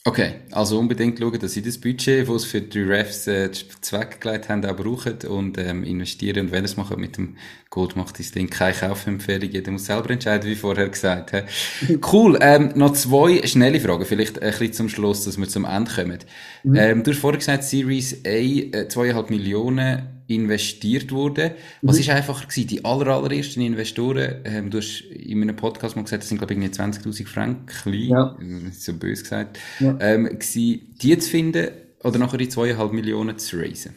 Okay, 0.08 0.36
also 0.52 0.80
unbedingt 0.80 1.20
schauen, 1.20 1.38
dass 1.38 1.52
sie 1.52 1.62
das 1.62 1.78
Budget, 1.78 2.30
das 2.30 2.44
sie 2.44 2.48
für 2.48 2.62
die 2.62 2.80
Refs 2.80 3.28
äh, 3.28 3.52
zweckgelegt 3.52 4.48
haben, 4.48 4.64
auch 4.64 4.78
brauchen 4.78 5.18
und 5.28 5.58
ähm, 5.58 5.84
investieren. 5.84 6.46
Und 6.46 6.52
wenn 6.54 6.64
ihr 6.64 6.70
es 6.70 6.78
macht 6.78 6.96
mit 6.96 7.18
dem 7.18 7.36
Gold, 7.70 7.98
macht 7.98 8.18
das 8.18 8.32
Ding 8.32 8.50
keine 8.50 8.74
Kaufempfehlung. 8.74 9.50
Jeder 9.50 9.70
muss 9.70 9.88
selber 9.88 10.10
entscheiden, 10.12 10.50
wie 10.50 10.56
vorher 10.56 10.88
gesagt. 10.88 11.32
He. 11.32 11.98
Cool. 12.14 12.40
Ähm, 12.40 12.72
noch 12.76 12.94
zwei 12.94 13.46
schnelle 13.46 13.82
Fragen, 13.82 14.06
vielleicht 14.06 14.42
ein 14.42 14.52
bisschen 14.52 14.72
zum 14.72 14.88
Schluss, 14.88 15.26
dass 15.26 15.38
wir 15.38 15.50
zum 15.50 15.66
Ende 15.66 15.92
kommen. 15.92 16.20
Mhm. 16.64 16.76
Ähm, 16.78 17.04
du 17.04 17.12
hast 17.12 17.20
vorher 17.20 17.40
gesagt, 17.40 17.66
Series 17.66 18.22
A, 18.26 18.30
äh, 18.30 18.88
zweieinhalb 18.88 19.30
Millionen 19.30 20.17
investiert 20.28 21.12
wurde. 21.12 21.56
Was 21.82 21.96
mhm. 21.96 22.02
ist 22.02 22.10
einfacher 22.10 22.48
gewesen? 22.48 22.68
Die 22.68 22.86
aller, 22.86 23.08
allerersten 23.08 23.62
Investoren, 23.62 24.42
ähm, 24.44 24.70
du 24.70 24.78
hast 24.78 25.02
in 25.02 25.42
einem 25.42 25.56
Podcast 25.56 25.96
mal 25.96 26.04
gesagt, 26.04 26.24
das 26.24 26.30
sind 26.30 26.38
glaube 26.38 26.54
ich 26.54 26.60
20.000 26.60 27.28
Franken, 27.28 27.94
ja. 27.94 28.38
so 28.72 28.94
böse 28.94 29.24
gesagt, 29.24 29.60
ja. 29.80 29.98
ähm, 30.00 30.26
gewesen, 30.26 30.96
die 31.02 31.18
zu 31.18 31.30
finden 31.30 31.68
oder 32.04 32.20
nachher 32.20 32.38
die 32.38 32.50
zweieinhalb 32.50 32.92
Millionen 32.94 33.38
zu 33.38 33.58
raisen? 33.58 33.96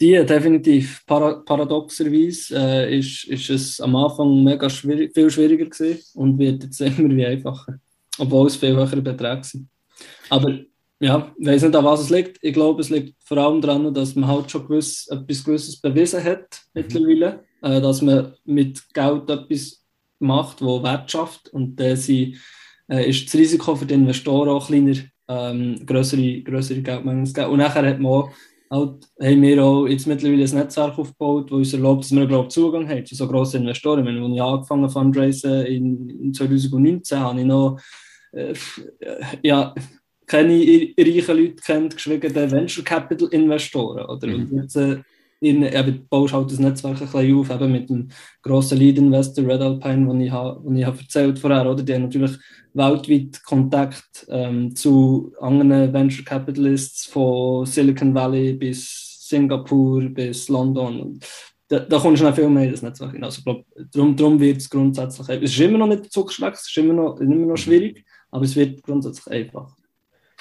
Die, 0.00 0.24
definitiv. 0.24 1.04
Para 1.06 1.42
paradoxerweise 1.44 2.54
äh, 2.56 2.98
ist, 2.98 3.24
ist 3.24 3.50
es 3.50 3.80
am 3.80 3.96
Anfang 3.96 4.44
mega 4.44 4.70
schwierig, 4.70 5.12
viel 5.12 5.28
schwieriger 5.30 5.66
gewesen 5.66 6.00
und 6.14 6.38
wird 6.38 6.64
jetzt 6.64 6.80
immer 6.98 7.14
wie 7.16 7.26
einfacher. 7.26 7.80
Obwohl 8.18 8.46
es 8.46 8.56
viel 8.56 8.76
höhere 8.76 9.02
Beträge 9.02 9.44
sind. 9.44 9.68
Aber 10.28 10.58
ja, 11.00 11.32
ich 11.38 11.46
weiß 11.46 11.62
nicht, 11.62 11.76
an 11.76 11.84
was 11.84 12.00
es 12.00 12.10
liegt. 12.10 12.38
Ich 12.42 12.52
glaube, 12.52 12.80
es 12.80 12.90
liegt 12.90 13.14
vor 13.22 13.38
allem 13.38 13.60
daran, 13.60 13.94
dass 13.94 14.16
man 14.16 14.28
halt 14.28 14.50
schon 14.50 14.66
gewiss, 14.66 15.06
etwas 15.08 15.44
Gewisses 15.44 15.80
bewiesen 15.80 16.22
hat 16.24 16.62
mhm. 16.74 16.82
mittlerweile, 16.82 17.44
äh, 17.62 17.80
dass 17.80 18.02
man 18.02 18.34
mit 18.44 18.82
Geld 18.92 19.30
etwas 19.30 19.84
macht, 20.18 20.60
das 20.60 20.82
Wert 20.82 21.10
schafft 21.10 21.48
und 21.50 21.80
äh, 21.80 21.96
sie, 21.96 22.36
äh, 22.88 23.08
ist 23.08 23.26
das 23.26 23.34
Risiko 23.34 23.76
für 23.76 23.86
die 23.86 23.94
Investoren 23.94 24.48
auch 24.48 24.66
kleiner, 24.66 24.96
ähm, 25.28 25.86
größere, 25.86 26.42
größere 26.42 26.82
Geldmengen 26.82 27.26
zu 27.26 27.32
geben. 27.32 27.50
Und 27.50 27.58
nachher 27.58 27.86
hat 27.86 28.00
man 28.00 28.12
auch, 28.12 28.30
halt, 28.68 29.06
haben 29.22 29.42
wir 29.42 29.64
auch 29.64 29.86
jetzt 29.86 30.06
mittlerweile 30.08 30.44
ein 30.44 30.54
Netzwerk 30.54 30.98
aufgebaut, 30.98 31.50
das 31.50 31.56
uns 31.56 31.72
erlaubt, 31.74 32.04
dass 32.04 32.12
wir 32.12 32.22
überhaupt 32.22 32.50
Zugang 32.50 32.88
haben 32.88 33.06
zu 33.06 33.14
so 33.14 33.28
grossen 33.28 33.60
Investoren. 33.60 34.04
Wenn 34.04 34.32
ich 34.32 34.42
angefangen 34.42 34.82
habe, 34.82 34.92
Fundraisen 34.92 35.64
in, 35.66 36.10
in 36.10 36.34
2019, 36.34 37.20
habe 37.20 37.40
ich 37.40 37.46
noch 37.46 37.78
äh, 38.32 38.54
ja, 39.42 39.74
keine 40.28 40.54
reichen 40.54 41.36
Leute 41.36 41.56
kennt, 41.56 41.96
geschweige 41.96 42.32
denn 42.32 42.50
Venture 42.50 42.84
Capital 42.84 43.28
Investoren. 43.28 44.04
Oder? 44.06 44.28
Mhm. 44.28 44.50
Und 44.50 44.62
jetzt 44.62 44.76
äh, 44.76 44.98
in, 45.40 45.62
eben, 45.62 46.06
baust 46.08 46.34
halt 46.34 46.50
das 46.50 46.58
Netzwerk 46.58 47.00
ein 47.00 47.08
bisschen 47.08 47.38
auf, 47.38 47.50
eben 47.50 47.72
mit 47.72 47.88
dem 47.88 48.08
grossen 48.42 48.78
Lead 48.78 48.98
Investor 48.98 49.46
Red 49.46 49.60
Alpine, 49.60 50.08
den 50.08 50.20
ich, 50.20 50.32
ha, 50.32 50.60
ich 50.74 50.84
habe 50.84 50.98
erzählt 50.98 51.38
vorher, 51.38 51.70
oder? 51.70 51.82
Die 51.82 51.94
haben 51.94 52.02
natürlich 52.02 52.32
weltweit 52.74 53.42
Kontakt 53.44 54.26
ähm, 54.28 54.74
zu 54.74 55.32
anderen 55.40 55.92
Venture 55.92 56.24
Capitalists 56.24 57.06
von 57.06 57.66
Silicon 57.66 58.14
Valley 58.14 58.52
bis 58.52 59.26
Singapur 59.28 60.02
bis 60.08 60.48
London. 60.48 61.20
Da, 61.68 61.80
da 61.80 61.98
kommst 61.98 62.22
du 62.22 62.26
noch 62.26 62.34
viel 62.34 62.48
mehr 62.48 62.64
in 62.64 62.72
das 62.72 62.82
Netzwerk 62.82 63.12
hin. 63.12 63.22
Also, 63.24 63.42
glaub, 63.42 63.64
darum, 63.92 64.16
darum 64.16 64.40
wird 64.40 64.56
es 64.56 64.70
grundsätzlich, 64.70 65.28
es 65.28 65.50
ist 65.50 65.60
immer 65.60 65.78
noch 65.78 65.86
nicht 65.86 66.10
zugeschlagen, 66.10 66.54
es 66.54 66.68
ist 66.68 66.78
immer 66.78 66.94
noch, 66.94 67.20
immer 67.20 67.46
noch 67.46 67.56
schwierig, 67.56 68.04
aber 68.30 68.44
es 68.44 68.56
wird 68.56 68.82
grundsätzlich 68.82 69.26
einfach. 69.30 69.76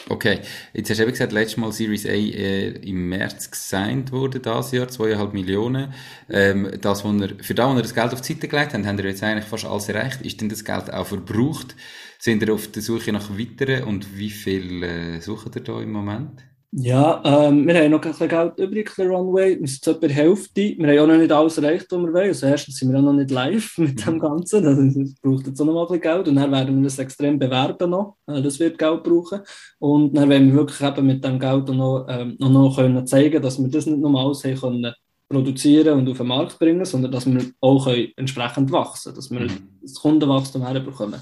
Okay, 0.09 0.39
jetzt 0.73 0.89
hast 0.89 0.99
du 0.99 1.03
eben 1.03 1.11
gesagt, 1.11 1.33
letztes 1.33 1.57
Mal 1.57 1.71
Series 1.73 2.05
A 2.05 2.11
äh, 2.11 2.69
im 2.69 3.09
März 3.09 3.51
gesigned 3.51 4.13
wurde, 4.13 4.39
das 4.39 4.71
Jahr, 4.71 4.87
zweieinhalb 4.87 5.33
Millionen. 5.33 5.93
Ähm, 6.29 6.71
das, 6.79 7.03
wo 7.03 7.11
ihr, 7.11 7.35
für 7.41 7.53
das, 7.53 7.69
wo 7.69 7.75
ihr 7.75 7.81
das 7.81 7.93
Geld 7.93 8.13
auf 8.13 8.21
die 8.21 8.33
Seite 8.33 8.47
gelegt 8.47 8.73
habt, 8.73 8.85
habt 8.85 8.99
ihr 8.99 9.05
jetzt 9.05 9.23
eigentlich 9.23 9.45
fast 9.45 9.65
alles 9.65 9.89
erreicht. 9.89 10.21
Ist 10.21 10.39
denn 10.39 10.47
das 10.47 10.63
Geld 10.63 10.93
auch 10.93 11.07
verbraucht? 11.07 11.75
Sind 12.19 12.41
ihr 12.41 12.53
auf 12.53 12.71
der 12.71 12.81
Suche 12.81 13.11
nach 13.11 13.37
weiteren 13.37 13.83
und 13.83 14.17
wie 14.17 14.29
viel 14.29 14.81
äh, 14.83 15.19
sucht 15.19 15.57
ihr 15.57 15.63
da 15.63 15.81
im 15.81 15.91
Moment? 15.91 16.41
Ja, 16.71 17.21
ähm, 17.23 17.65
wir 17.65 17.75
haben 17.75 17.91
noch 17.91 18.01
ein 18.01 18.11
bisschen 18.11 18.27
Geld 18.27 18.59
übrig 18.59 18.89
für 18.89 19.07
Runway. 19.07 19.57
Wir 19.57 19.67
sind 19.67 19.87
etwa 19.87 20.07
die 20.07 20.13
Hälfte. 20.13 20.75
Wir 20.77 20.87
haben 20.87 20.99
auch 20.99 21.13
noch 21.13 21.17
nicht 21.17 21.31
alles 21.31 21.57
erreicht, 21.57 21.87
was 21.89 21.99
wir 21.99 22.13
wollen. 22.13 22.27
Also 22.27 22.45
erstens 22.45 22.75
sind 22.75 22.91
wir 22.91 22.99
auch 22.99 23.03
noch 23.03 23.13
nicht 23.13 23.31
live 23.31 23.77
mit 23.77 24.05
dem 24.05 24.19
Ganzen. 24.19 24.63
Das 24.63 25.15
braucht 25.21 25.47
jetzt 25.47 25.61
auch 25.61 25.65
noch 25.65 25.73
mal 25.73 25.81
ein 25.83 25.87
bisschen 25.87 26.01
Geld. 26.01 26.27
Und 26.27 26.35
dann 26.35 26.51
werden 26.51 26.75
wir 26.75 26.83
das 26.83 26.99
extrem 26.99 27.39
bewerben 27.39 27.89
noch. 27.89 28.17
Äh, 28.27 28.41
das 28.41 28.59
wird 28.59 28.77
Geld 28.77 29.03
brauchen. 29.03 29.39
Und 29.79 30.13
dann 30.13 30.27
werden 30.29 30.49
wir 30.49 30.55
wirklich 30.55 30.81
eben 30.81 31.07
mit 31.07 31.23
dem 31.23 31.39
Geld 31.39 31.69
noch, 31.69 32.05
ähm, 32.09 32.35
noch, 32.37 32.49
noch 32.49 32.75
können 32.75 33.07
zeigen, 33.07 33.41
dass 33.41 33.61
wir 33.61 33.69
das 33.69 33.85
nicht 33.85 33.99
nur 33.99 34.19
alles 34.19 34.43
haben 34.43 34.59
können 34.59 34.93
produzieren 35.29 35.99
und 35.99 36.09
auf 36.09 36.17
den 36.17 36.27
Markt 36.27 36.59
bringen, 36.59 36.85
sondern 36.85 37.11
dass 37.11 37.25
wir 37.25 37.41
auch 37.61 37.85
können 37.85 38.11
entsprechend 38.15 38.71
wachsen 38.71 39.13
dass 39.13 39.29
wir 39.29 39.41
mhm. 39.41 39.69
das 39.81 39.95
Kundenwachstum 39.95 40.65
herbekommen. 40.65 41.19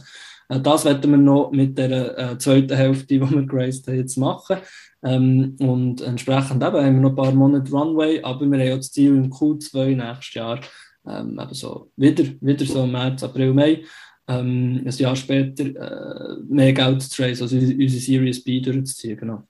Äh, 0.49 0.59
das 0.59 0.85
werden 0.85 1.11
wir 1.11 1.17
noch 1.17 1.51
mit 1.51 1.77
der 1.77 2.17
äh, 2.17 2.37
zweiten 2.37 2.75
Hälfte, 2.75 3.07
die 3.07 3.21
wir 3.21 3.45
geraced 3.45 3.87
haben, 3.87 3.97
jetzt 3.97 4.17
machen. 4.17 4.57
Ähm, 5.03 5.55
und 5.59 6.01
entsprechend 6.01 6.63
eben 6.63 6.77
haben 6.77 6.95
wir 6.95 7.01
noch 7.01 7.09
ein 7.11 7.15
paar 7.15 7.31
Monate 7.31 7.71
Runway, 7.71 8.21
aber 8.21 8.41
wir 8.41 8.59
haben 8.59 8.67
ja 8.67 8.75
das 8.77 8.91
Ziel 8.91 9.15
im 9.15 9.31
Q2 9.31 9.95
nächstes 9.95 10.33
Jahr, 10.33 10.59
ähm, 11.07 11.39
eben 11.39 11.53
so 11.53 11.91
wieder, 11.95 12.23
wieder 12.41 12.65
so 12.65 12.87
März, 12.87 13.23
April, 13.23 13.53
Mai, 13.53 13.83
ähm, 14.27 14.81
ein 14.83 14.89
Jahr 14.89 15.15
später 15.15 15.65
äh, 15.65 16.37
mehr 16.47 16.73
Geld 16.73 17.01
zu 17.03 17.09
trace, 17.09 17.41
also 17.41 17.55
unsere 17.55 18.01
Series 18.01 18.43
B 18.43 18.59
durchzuziehen, 18.59 19.17
genau. 19.17 19.43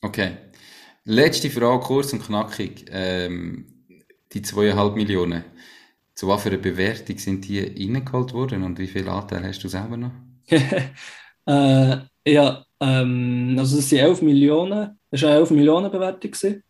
Okay. 0.00 0.32
Letzte 1.04 1.50
Frage, 1.50 1.82
kurz 1.82 2.12
und 2.12 2.24
knackig. 2.24 2.84
Ähm, 2.90 3.66
die 4.32 4.42
zweieinhalb 4.42 4.96
Millionen, 4.96 5.44
zu 6.14 6.28
was 6.28 6.42
für 6.42 6.50
einer 6.50 6.58
Bewertung 6.58 7.18
sind 7.18 7.46
die 7.48 7.60
reingeholt 7.60 8.32
worden 8.32 8.62
und 8.62 8.78
wie 8.78 8.86
viel 8.86 9.08
Anteil 9.08 9.44
hast 9.44 9.62
du 9.62 9.68
selber 9.68 9.96
noch? 9.96 10.12
äh, 11.46 11.96
ja, 12.26 12.64
ähm, 12.80 13.56
also 13.58 13.76
das 13.76 13.88
sind 13.88 13.98
11 13.98 14.22
Millionen, 14.22 14.98
das 15.10 15.22
war 15.22 15.30
eine 15.30 15.38
11 15.40 15.50
Millionen 15.50 15.90
Bewertung. 15.90 16.30
Gewesen. 16.30 16.62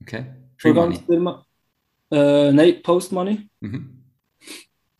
Okay. 0.00 0.26
Free 0.56 0.72
Money? 0.72 0.96
Firma. 1.06 1.44
Äh, 2.10 2.52
nein, 2.52 2.82
Post 2.82 3.12
Money. 3.12 3.48
Mhm. 3.60 4.02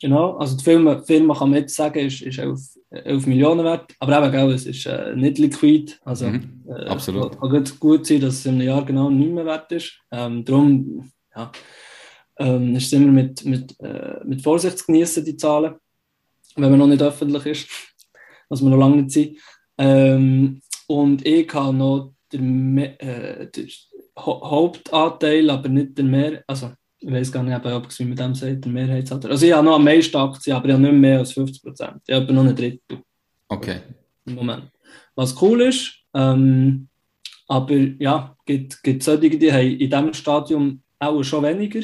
Genau, 0.00 0.36
also 0.36 0.56
die 0.56 0.64
Firma, 0.64 0.96
die 0.96 1.06
Firma 1.06 1.32
kann 1.32 1.50
man 1.50 1.60
jetzt 1.60 1.76
sagen, 1.76 2.00
ist, 2.00 2.22
ist 2.22 2.38
11, 2.38 2.60
11 2.90 3.26
Millionen 3.28 3.64
wert, 3.64 3.94
aber 4.00 4.18
eben, 4.18 4.32
gell, 4.32 4.50
es 4.50 4.66
ist 4.66 4.84
äh, 4.86 5.14
nicht 5.14 5.38
liquid, 5.38 5.92
also 6.04 6.26
mhm. 6.26 6.64
äh, 6.68 6.86
Absolut. 6.86 7.38
kann 7.38 7.50
gut, 7.50 7.78
gut 7.78 8.06
sein, 8.06 8.20
dass 8.20 8.34
es 8.34 8.46
in 8.46 8.54
einem 8.54 8.66
Jahr 8.66 8.84
genau 8.84 9.10
nicht 9.10 9.30
mehr 9.30 9.46
wert 9.46 9.70
ist. 9.70 10.00
Ähm, 10.10 10.44
darum 10.44 11.08
ja, 11.36 11.52
ähm, 12.36 12.74
ist 12.74 12.86
es 12.86 12.92
immer 12.94 13.12
mit, 13.12 13.44
mit, 13.44 13.78
äh, 13.78 14.18
mit 14.24 14.42
Vorsicht 14.42 14.78
zu 14.78 14.86
genießen, 14.86 15.24
die 15.24 15.36
Zahlen, 15.36 15.76
wenn 16.56 16.70
man 16.70 16.78
noch 16.78 16.86
nicht 16.86 17.02
öffentlich 17.02 17.46
ist, 17.46 17.68
was 18.48 18.60
wir 18.62 18.70
noch 18.70 18.78
lange 18.78 19.02
nicht 19.02 19.10
sind. 19.10 19.38
Ähm, 19.78 20.60
und 20.86 21.26
ich 21.26 21.52
habe 21.54 21.76
noch 21.76 22.14
den, 22.32 22.78
äh, 22.78 23.50
den 23.50 23.68
Hauptanteil, 24.18 25.48
aber 25.50 25.68
nicht 25.68 25.96
den 25.96 26.10
mehr, 26.10 26.44
also 26.46 26.72
ich 26.98 27.10
weiß 27.10 27.32
gar 27.32 27.42
nicht, 27.42 27.66
ob 27.66 27.98
wie 27.98 28.04
mit 28.04 28.18
dem 28.18 28.34
sagt, 28.34 28.64
der 28.64 28.72
Mehrheitsanteil. 28.72 29.32
Also 29.32 29.46
ich 29.46 29.52
habe 29.52 29.64
noch 29.64 29.74
am 29.74 29.84
meisten 29.84 30.16
Aktien, 30.16 30.54
aber 30.54 30.68
ich 30.68 30.72
habe 30.72 30.82
nicht 30.82 30.94
mehr 30.94 31.18
als 31.18 31.32
50 31.32 31.62
Prozent. 31.62 32.00
Ich 32.06 32.14
habe 32.14 32.32
noch 32.32 32.44
ein 32.44 32.54
Drittel. 32.54 33.02
Okay. 33.48 33.80
Im 34.24 34.34
Moment. 34.36 34.70
Was 35.16 35.40
cool 35.42 35.62
ist, 35.62 35.94
ähm, 36.14 36.88
aber 37.48 37.74
ja, 37.74 38.36
gibt, 38.46 38.82
gibt 38.82 39.02
solche, 39.02 39.30
die 39.30 39.52
haben 39.52 39.66
in 39.66 39.90
diesem 39.90 40.14
Stadium 40.14 40.82
auch 40.98 41.22
schon 41.22 41.42
weniger 41.42 41.80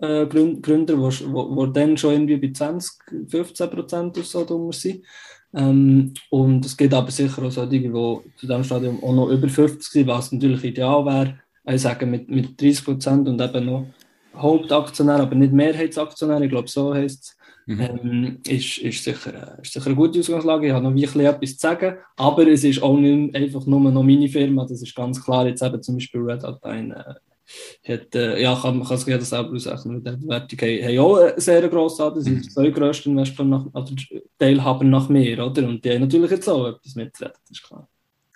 äh, 0.00 0.26
Gründer, 0.26 0.96
die 0.96 1.72
dann 1.72 1.96
schon 1.96 2.12
irgendwie 2.12 2.36
bei 2.36 2.52
20, 2.52 3.28
15 3.28 3.70
Prozent 3.70 4.16
oder 4.16 4.26
so 4.26 4.44
drunter 4.44 4.76
sind. 4.76 5.04
Ähm, 5.54 6.12
und 6.30 6.66
es 6.66 6.76
gibt 6.76 6.94
aber 6.94 7.10
sicher 7.10 7.42
auch 7.42 7.50
solche, 7.50 7.80
die 7.80 7.90
zu 7.90 8.46
diesem 8.46 8.64
Stadium 8.64 9.02
auch 9.02 9.14
noch 9.14 9.28
über 9.28 9.48
50 9.48 9.82
sind, 9.82 10.06
was 10.06 10.32
natürlich 10.32 10.64
ideal 10.64 11.04
wäre. 11.04 11.38
Ich 11.66 11.82
sage 11.82 12.06
mit, 12.06 12.28
mit 12.28 12.60
30 12.60 12.84
Prozent 12.84 13.28
und 13.28 13.40
eben 13.40 13.66
noch 13.66 13.86
Hauptaktionär, 14.36 15.20
aber 15.20 15.34
nicht 15.34 15.52
Mehrheitsaktionär, 15.52 16.40
ich 16.40 16.50
glaube, 16.50 16.68
so 16.68 16.92
heißt 16.92 17.22
es. 17.22 17.36
Mhm. 17.66 17.80
Ähm, 17.80 18.38
ist, 18.46 18.78
ist, 18.78 19.04
sicher, 19.04 19.58
ist 19.62 19.72
sicher 19.72 19.86
eine 19.86 19.94
gute 19.94 20.18
Ausgangslage. 20.18 20.66
Ich 20.66 20.72
habe 20.72 20.84
noch 20.84 20.94
wirklich 20.94 21.26
etwas 21.26 21.56
zu 21.56 21.58
sagen, 21.58 21.96
aber 22.16 22.46
es 22.46 22.62
ist 22.62 22.82
auch 22.82 22.98
nicht 22.98 23.34
einfach 23.34 23.64
nur 23.64 23.80
noch 23.90 24.02
meine 24.02 24.28
Firma, 24.28 24.66
das 24.66 24.82
ist 24.82 24.94
ganz 24.94 25.24
klar. 25.24 25.46
Jetzt 25.46 25.62
eben 25.62 25.82
zum 25.82 25.94
Beispiel 25.94 26.20
Red 26.20 26.42
Hat 26.42 26.62
ein, 26.64 26.94
hat, 27.86 28.14
äh, 28.14 28.42
ja, 28.42 28.58
kann, 28.60 28.78
man 28.78 28.88
kann 28.88 28.98
sich 28.98 29.14
das 29.14 29.30
selber 29.30 29.52
ausrechnen. 29.54 30.02
Die 30.02 30.10
Bewertung 30.10 30.58
haben, 30.58 30.84
haben 30.84 30.98
auch 30.98 31.16
einen 31.16 31.40
sehr 31.40 31.68
grossen 31.68 32.02
Anteil. 32.02 32.22
Sind 32.22 32.44
die 32.44 32.48
zwei 32.48 32.70
grössten 32.70 33.10
Investoren, 33.10 33.50
nach, 33.50 33.66
also 33.72 33.94
Teilhaber 34.38 34.84
nach 34.84 35.08
mir, 35.08 35.44
oder? 35.44 35.68
Und 35.68 35.84
die 35.84 35.90
haben 35.90 36.00
natürlich 36.00 36.30
jetzt 36.30 36.48
auch 36.48 36.68
etwas 36.68 36.94
mitzureden, 36.94 37.36
ist 37.50 37.62
klar. 37.62 37.88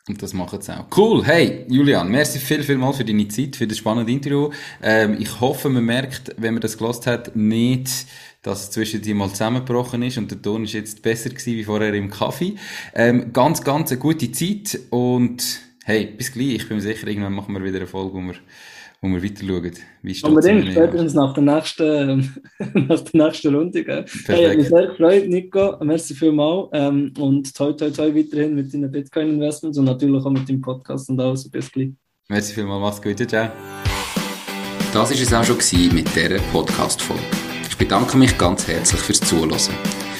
Und 0.08 0.22
das 0.22 0.32
machen 0.32 0.60
sie 0.60 0.72
auch. 0.72 0.86
Cool. 0.96 1.24
Hey, 1.24 1.66
Julian, 1.68 2.08
merci 2.08 2.38
viel, 2.38 2.62
viel 2.62 2.78
mal 2.78 2.94
für 2.94 3.04
deine 3.04 3.28
Zeit, 3.28 3.56
für 3.56 3.66
das 3.66 3.76
spannende 3.76 4.10
Interview. 4.10 4.50
Ähm, 4.82 5.16
ich 5.18 5.40
hoffe, 5.40 5.68
man 5.68 5.84
merkt, 5.84 6.34
wenn 6.38 6.54
man 6.54 6.62
das 6.62 6.78
gelost 6.78 7.06
hat, 7.06 7.36
nicht, 7.36 8.06
dass 8.42 8.62
es 8.62 8.70
zwischen 8.70 9.02
die 9.02 9.12
mal 9.12 9.28
zusammengebrochen 9.28 10.02
ist 10.02 10.16
und 10.16 10.30
der 10.30 10.40
Ton 10.40 10.64
ist 10.64 10.72
jetzt 10.72 11.02
besser 11.02 11.28
gewesen 11.28 11.56
wie 11.56 11.64
vorher 11.64 11.92
im 11.92 12.10
Kaffee. 12.10 12.54
Ähm, 12.94 13.34
ganz, 13.34 13.62
ganz 13.62 13.90
eine 13.90 14.00
gute 14.00 14.32
Zeit 14.32 14.78
und 14.88 15.60
hey, 15.84 16.06
bis 16.06 16.32
gleich. 16.32 16.54
Ich 16.54 16.68
bin 16.68 16.78
mir 16.78 16.82
sicher, 16.82 17.06
irgendwann 17.06 17.34
machen 17.34 17.54
wir 17.54 17.62
wieder 17.62 17.76
eine 17.76 17.86
Folge, 17.86 18.14
wo 18.14 18.20
wir 18.20 18.34
wo 19.00 19.08
wir 19.08 19.22
weiter 19.22 19.46
schauen. 19.46 19.72
Wie 20.02 20.14
steht 20.14 20.28
Unbedingt, 20.28 20.72
spätestens 20.72 21.14
nach 21.14 21.32
der 21.34 21.42
nächsten, 21.42 22.42
nach 22.88 23.00
der 23.00 23.26
nächsten 23.26 23.54
Runde. 23.54 23.84
Gell? 23.84 24.04
Hey, 24.26 24.48
hat 24.48 24.56
mich 24.56 24.68
sehr 24.68 24.86
gefreut, 24.86 25.28
Nico. 25.28 25.76
Merci 25.84 26.14
vielmals. 26.14 26.68
Ähm, 26.72 27.12
und 27.18 27.54
toi, 27.54 27.72
toi, 27.72 27.90
toi 27.90 28.14
weiterhin 28.14 28.54
mit 28.54 28.72
deinen 28.72 28.90
Bitcoin-Investments 28.90 29.78
und 29.78 29.84
natürlich 29.84 30.24
auch 30.24 30.30
mit 30.30 30.48
dem 30.48 30.60
Podcast 30.60 31.08
und 31.10 31.20
alles. 31.20 31.48
Bis 31.48 31.70
gleich. 31.70 31.90
Merci 32.28 32.54
vielmals, 32.54 32.80
mach's 32.80 33.02
gut. 33.02 33.28
Ciao. 33.28 33.48
Das 34.92 35.10
war 35.10 35.10
es 35.10 35.34
auch 35.34 35.44
schon 35.44 35.94
mit 35.94 36.14
dieser 36.16 36.40
Podcast-Folge. 36.52 37.22
Ich 37.68 37.76
bedanke 37.76 38.16
mich 38.16 38.36
ganz 38.36 38.66
herzlich 38.66 39.00
fürs 39.00 39.20
Zuhören. 39.20 40.07